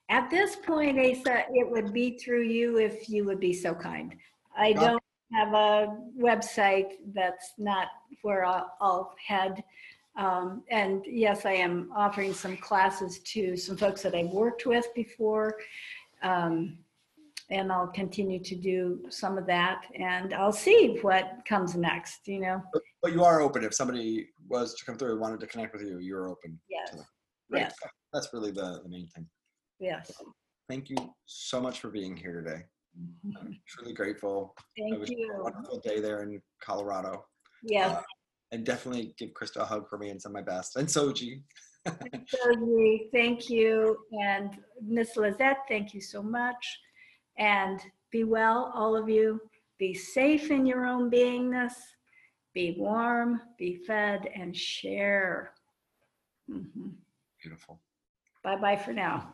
at 0.10 0.30
this 0.30 0.56
point, 0.56 1.00
Asa, 1.00 1.46
it 1.54 1.70
would 1.70 1.94
be 1.94 2.18
through 2.18 2.44
you 2.44 2.78
if 2.78 3.10
you 3.10 3.26
would 3.26 3.40
be 3.40 3.54
so 3.54 3.74
kind. 3.74 4.16
I 4.58 4.74
don't 4.74 5.02
have 5.34 5.54
a 5.54 5.98
website 6.18 6.94
that's 7.14 7.54
not 7.58 7.88
where 8.22 8.46
I'll, 8.46 8.72
I'll 8.80 9.16
head. 9.26 9.64
Um, 10.18 10.64
and 10.70 11.04
yes, 11.06 11.46
I 11.46 11.52
am 11.54 11.90
offering 11.96 12.34
some 12.34 12.58
classes 12.58 13.20
to 13.20 13.58
some 13.58 13.76
folks 13.76 14.02
that 14.04 14.16
I've 14.16 14.30
worked 14.30 14.66
with 14.66 14.86
before. 14.96 15.58
Um, 16.24 16.78
and 17.52 17.72
I'll 17.72 17.88
continue 17.88 18.40
to 18.44 18.56
do 18.56 19.04
some 19.10 19.38
of 19.38 19.46
that 19.46 19.86
and 19.94 20.34
I'll 20.34 20.52
see 20.52 20.98
what 21.02 21.42
comes 21.48 21.76
next, 21.76 22.28
you 22.28 22.40
know? 22.40 22.62
But, 22.74 22.82
but 23.04 23.12
you 23.12 23.24
are 23.24 23.40
open. 23.40 23.64
If 23.64 23.76
somebody 23.76 24.30
was 24.48 24.74
to 24.76 24.86
come 24.86 24.98
through 24.98 25.12
and 25.12 25.20
wanted 25.22 25.40
to 25.42 25.48
connect 25.48 25.74
with 25.74 25.84
you, 25.84 26.00
you're 26.00 26.28
open. 26.28 26.60
Yes, 26.70 26.96
Great. 27.52 27.62
Yes. 27.62 27.76
That's 28.14 28.34
really 28.34 28.52
the, 28.52 28.80
the 28.82 28.90
main 28.90 29.08
thing. 29.10 29.28
yes. 29.80 30.12
Thank 30.68 30.90
you 30.90 30.96
so 31.26 31.62
much 31.62 31.80
for 31.80 31.90
being 31.90 32.18
here 32.18 32.42
today. 32.42 32.64
I'm 33.38 33.60
truly 33.68 33.94
grateful. 33.94 34.56
It 34.76 34.90
Thank 34.90 35.00
was 35.02 35.12
a 35.12 35.16
you. 35.16 35.32
wonderful 35.40 35.80
day 35.82 36.00
there 36.00 36.24
in 36.24 36.42
Colorado. 36.62 37.26
Yes. 37.62 37.92
Uh, 37.92 38.02
and 38.52 38.66
definitely 38.66 39.14
give 39.18 39.32
Krista 39.32 39.62
a 39.62 39.66
hug 39.66 39.90
for 39.90 39.98
me 39.98 40.10
and 40.10 40.22
send 40.22 40.34
my 40.34 40.42
best. 40.42 40.76
And 40.76 40.88
Soji. 40.88 41.42
Josie, 42.26 43.10
thank 43.14 43.50
you. 43.50 43.98
And 44.12 44.58
Miss 44.82 45.18
Lizette, 45.18 45.60
thank 45.68 45.94
you 45.94 46.02
so 46.02 46.22
much. 46.22 46.80
And 47.38 47.80
be 48.12 48.24
well, 48.24 48.72
all 48.76 48.96
of 48.96 49.10
you. 49.10 49.42
Be 49.78 49.94
safe 49.94 50.52
in 50.52 50.66
your 50.66 50.86
own 50.86 51.12
beingness. 51.12 51.74
Be 52.54 52.76
warm, 52.80 53.42
be 53.58 53.76
fed, 53.76 54.30
and 54.34 54.56
share. 54.56 55.54
Mhm. 56.50 56.94
Beautiful. 57.42 57.82
Bye-bye 58.44 58.78
for 58.78 58.94
now. 58.94 59.34